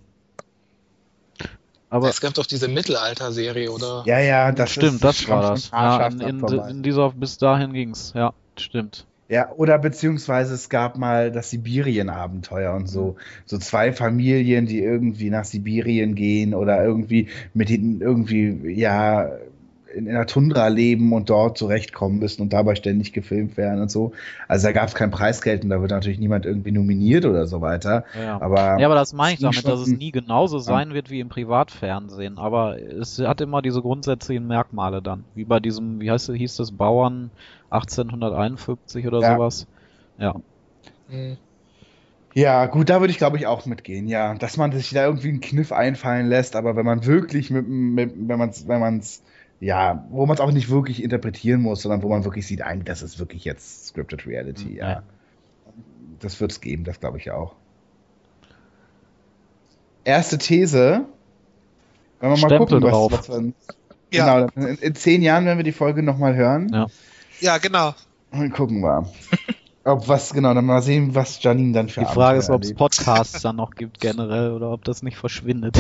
Aber 1.90 2.08
es 2.08 2.20
gab 2.22 2.32
doch 2.34 2.46
diese 2.46 2.68
Mittelalter-Serie, 2.68 3.70
oder? 3.70 4.02
Ja, 4.06 4.18
ja, 4.18 4.50
das 4.52 4.70
stimmt, 4.70 4.94
ist 4.94 5.04
das 5.04 5.18
schon 5.18 5.34
war 5.34 5.50
das. 5.50 5.70
Ja, 5.70 6.06
in, 6.06 6.20
in, 6.20 6.40
vorbei. 6.40 6.70
in 6.70 6.82
dieser, 6.82 7.10
bis 7.10 7.36
dahin 7.36 7.74
ging's. 7.74 8.12
Ja, 8.14 8.32
stimmt. 8.56 9.06
Ja, 9.28 9.50
oder 9.52 9.78
beziehungsweise 9.78 10.54
es 10.54 10.68
gab 10.68 10.96
mal 10.98 11.30
das 11.30 11.50
Sibirien-Abenteuer 11.50 12.74
und 12.74 12.86
so. 12.88 13.16
So 13.46 13.58
zwei 13.58 13.92
Familien, 13.92 14.66
die 14.66 14.80
irgendwie 14.80 15.30
nach 15.30 15.44
Sibirien 15.44 16.14
gehen 16.14 16.54
oder 16.54 16.82
irgendwie 16.84 17.28
mit 17.54 17.70
ihnen 17.70 18.00
irgendwie, 18.02 18.72
ja, 18.72 19.30
in, 19.94 20.06
der 20.06 20.26
Tundra 20.26 20.68
leben 20.68 21.12
und 21.12 21.30
dort 21.30 21.58
zurechtkommen 21.58 22.18
müssen 22.18 22.42
und 22.42 22.52
dabei 22.52 22.74
ständig 22.74 23.12
gefilmt 23.12 23.56
werden 23.56 23.80
und 23.82 23.90
so. 23.90 24.12
Also 24.48 24.66
da 24.66 24.72
gab 24.72 24.88
es 24.88 24.94
kein 24.94 25.10
Preisgeld 25.10 25.64
und 25.64 25.70
da 25.70 25.80
wird 25.80 25.90
natürlich 25.90 26.18
niemand 26.18 26.46
irgendwie 26.46 26.72
nominiert 26.72 27.24
oder 27.24 27.46
so 27.46 27.60
weiter. 27.60 28.04
Ja. 28.18 28.40
Aber, 28.40 28.78
Ja, 28.78 28.86
aber 28.86 28.94
das 28.94 29.12
meine 29.12 29.34
ich 29.34 29.40
damit, 29.40 29.66
dass 29.66 29.80
es 29.80 29.88
nie 29.88 30.12
genauso 30.12 30.58
sein 30.58 30.94
wird 30.94 31.10
wie 31.10 31.20
im 31.20 31.28
Privatfernsehen. 31.28 32.38
Aber 32.38 32.80
es 32.80 33.18
hat 33.18 33.40
immer 33.40 33.62
diese 33.62 33.82
grundsätzlichen 33.82 34.46
Merkmale 34.46 35.02
dann. 35.02 35.24
Wie 35.34 35.44
bei 35.44 35.60
diesem, 35.60 36.00
wie 36.00 36.10
heißt, 36.10 36.30
hieß 36.32 36.56
das, 36.56 36.72
Bauern 36.72 37.30
1851 37.70 39.06
oder 39.06 39.20
Ja. 39.20 39.34
sowas. 39.34 39.66
Ja. 40.18 40.34
Hm. 41.08 41.36
Ja, 42.34 42.64
gut, 42.66 42.88
da 42.88 43.00
würde 43.00 43.10
ich 43.10 43.18
glaube 43.18 43.36
ich 43.36 43.46
auch 43.46 43.66
mitgehen, 43.66 44.08
ja. 44.08 44.34
Dass 44.34 44.56
man 44.56 44.72
sich 44.72 44.90
da 44.90 45.04
irgendwie 45.04 45.28
einen 45.28 45.40
Kniff 45.40 45.70
einfallen 45.70 46.26
lässt, 46.28 46.56
aber 46.56 46.76
wenn 46.76 46.86
man 46.86 47.04
wirklich 47.04 47.50
mit, 47.50 47.68
mit 47.68 48.12
wenn 48.16 48.38
man 48.38 48.48
es, 48.48 48.66
wenn 48.66 48.80
man 48.80 48.98
es, 48.98 49.22
ja, 49.62 50.04
wo 50.10 50.26
man 50.26 50.34
es 50.34 50.40
auch 50.40 50.50
nicht 50.50 50.70
wirklich 50.70 51.02
interpretieren 51.02 51.62
muss, 51.62 51.82
sondern 51.82 52.02
wo 52.02 52.08
man 52.08 52.24
wirklich 52.24 52.46
sieht, 52.46 52.62
eigentlich, 52.62 52.86
das 52.86 53.00
ist 53.00 53.20
wirklich 53.20 53.44
jetzt 53.44 53.86
Scripted 53.86 54.26
Reality, 54.26 54.76
ja. 54.76 54.90
Ja. 54.90 55.02
Das 56.18 56.40
wird 56.40 56.50
es 56.50 56.60
geben, 56.60 56.82
das 56.82 56.98
glaube 56.98 57.18
ich 57.18 57.30
auch. 57.30 57.54
Erste 60.02 60.38
These. 60.38 61.04
Wenn 62.18 62.30
wir 62.30 62.36
mal 62.36 62.36
Stempel 62.38 62.58
gucken, 62.58 62.82
was, 62.82 62.90
drauf. 62.90 63.12
was 63.12 63.28
wir, 63.28 63.52
Ja. 64.12 64.46
Genau, 64.46 64.68
in, 64.68 64.78
in 64.78 64.94
zehn 64.96 65.22
Jahren 65.22 65.44
werden 65.44 65.58
wir 65.58 65.64
die 65.64 65.72
Folge 65.72 66.02
nochmal 66.02 66.34
hören. 66.34 66.68
Ja. 66.72 66.86
ja, 67.40 67.58
genau. 67.58 67.94
Und 68.32 68.52
gucken 68.52 68.80
wir. 68.80 69.08
Ob 69.84 70.08
was, 70.08 70.32
genau, 70.32 70.54
dann 70.54 70.64
mal 70.64 70.82
sehen, 70.82 71.14
was 71.14 71.40
Janine 71.40 71.72
dann 71.72 71.88
für 71.88 72.00
Die 72.00 72.06
Frage 72.06 72.40
ist, 72.40 72.50
ob 72.50 72.64
es. 72.64 72.74
Podcasts 72.74 73.42
dann 73.42 73.56
noch 73.56 73.76
gibt 73.76 74.00
generell 74.00 74.50
oder 74.50 74.72
ob 74.72 74.82
das 74.82 75.04
nicht 75.04 75.16
verschwindet. 75.16 75.78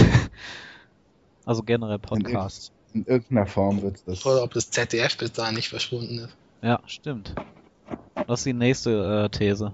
Also 1.44 1.64
generell 1.64 1.98
Podcasts. 1.98 2.70
In 2.94 3.04
irgendeiner 3.06 3.46
Form 3.46 3.82
wird 3.82 4.02
das. 4.06 4.26
Oder 4.26 4.42
ob 4.42 4.52
das 4.52 4.70
ZDF 4.70 5.16
bis 5.16 5.32
dahin 5.32 5.54
nicht 5.54 5.68
verschwunden 5.68 6.18
ist. 6.18 6.36
Ja, 6.62 6.80
stimmt. 6.86 7.34
Das 8.26 8.40
ist 8.40 8.46
die 8.46 8.52
nächste 8.52 9.24
äh, 9.24 9.36
These. 9.36 9.72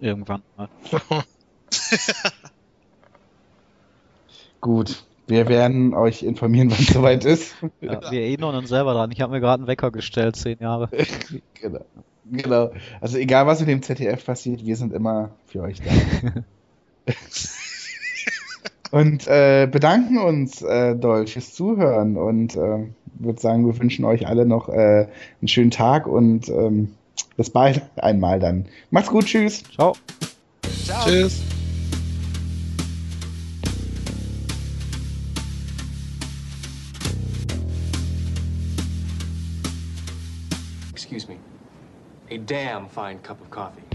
Irgendwann 0.00 0.42
mal. 0.56 0.68
Gut, 4.60 5.04
wir 5.26 5.48
werden 5.48 5.94
euch 5.94 6.22
informieren, 6.22 6.70
wann 6.72 6.78
es 6.78 6.88
soweit 6.88 7.24
ist. 7.24 7.54
Ja, 7.80 8.10
wir 8.10 8.20
erinnern 8.20 8.54
uns 8.54 8.68
selber 8.68 8.94
dran. 8.94 9.10
Ich 9.10 9.20
habe 9.20 9.32
mir 9.32 9.40
gerade 9.40 9.60
einen 9.60 9.66
Wecker 9.66 9.90
gestellt, 9.90 10.36
zehn 10.36 10.58
Jahre. 10.58 10.88
genau. 11.54 11.84
genau. 12.30 12.70
Also 13.00 13.18
egal, 13.18 13.46
was 13.46 13.60
mit 13.60 13.68
dem 13.68 13.82
ZDF 13.82 14.24
passiert, 14.24 14.64
wir 14.64 14.76
sind 14.76 14.92
immer 14.92 15.30
für 15.46 15.62
euch 15.62 15.80
da. 15.80 15.90
Und 18.94 19.26
äh, 19.26 19.66
bedanken 19.68 20.18
uns, 20.18 20.62
äh, 20.62 20.94
Dolch, 20.94 21.32
fürs 21.32 21.52
Zuhören 21.52 22.16
und 22.16 22.54
äh, 22.54 22.86
würde 23.14 23.40
sagen, 23.40 23.66
wir 23.66 23.76
wünschen 23.80 24.04
euch 24.04 24.28
alle 24.28 24.46
noch 24.46 24.68
äh, 24.68 25.08
einen 25.40 25.48
schönen 25.48 25.72
Tag 25.72 26.06
und 26.06 26.48
ähm, 26.48 26.94
bis 27.36 27.50
bald 27.50 27.82
einmal 27.96 28.38
dann. 28.38 28.66
Macht's 28.92 29.10
gut, 29.10 29.24
tschüss. 29.24 29.64
Ciao. 29.64 29.96
Ciao. 30.84 31.04
Tschüss. 31.08 31.42
Excuse 40.92 41.26
me. 41.26 41.36
A 42.30 42.38
damn 42.38 42.88
fine 42.88 43.18
cup 43.24 43.40
of 43.40 43.50
coffee. 43.50 43.93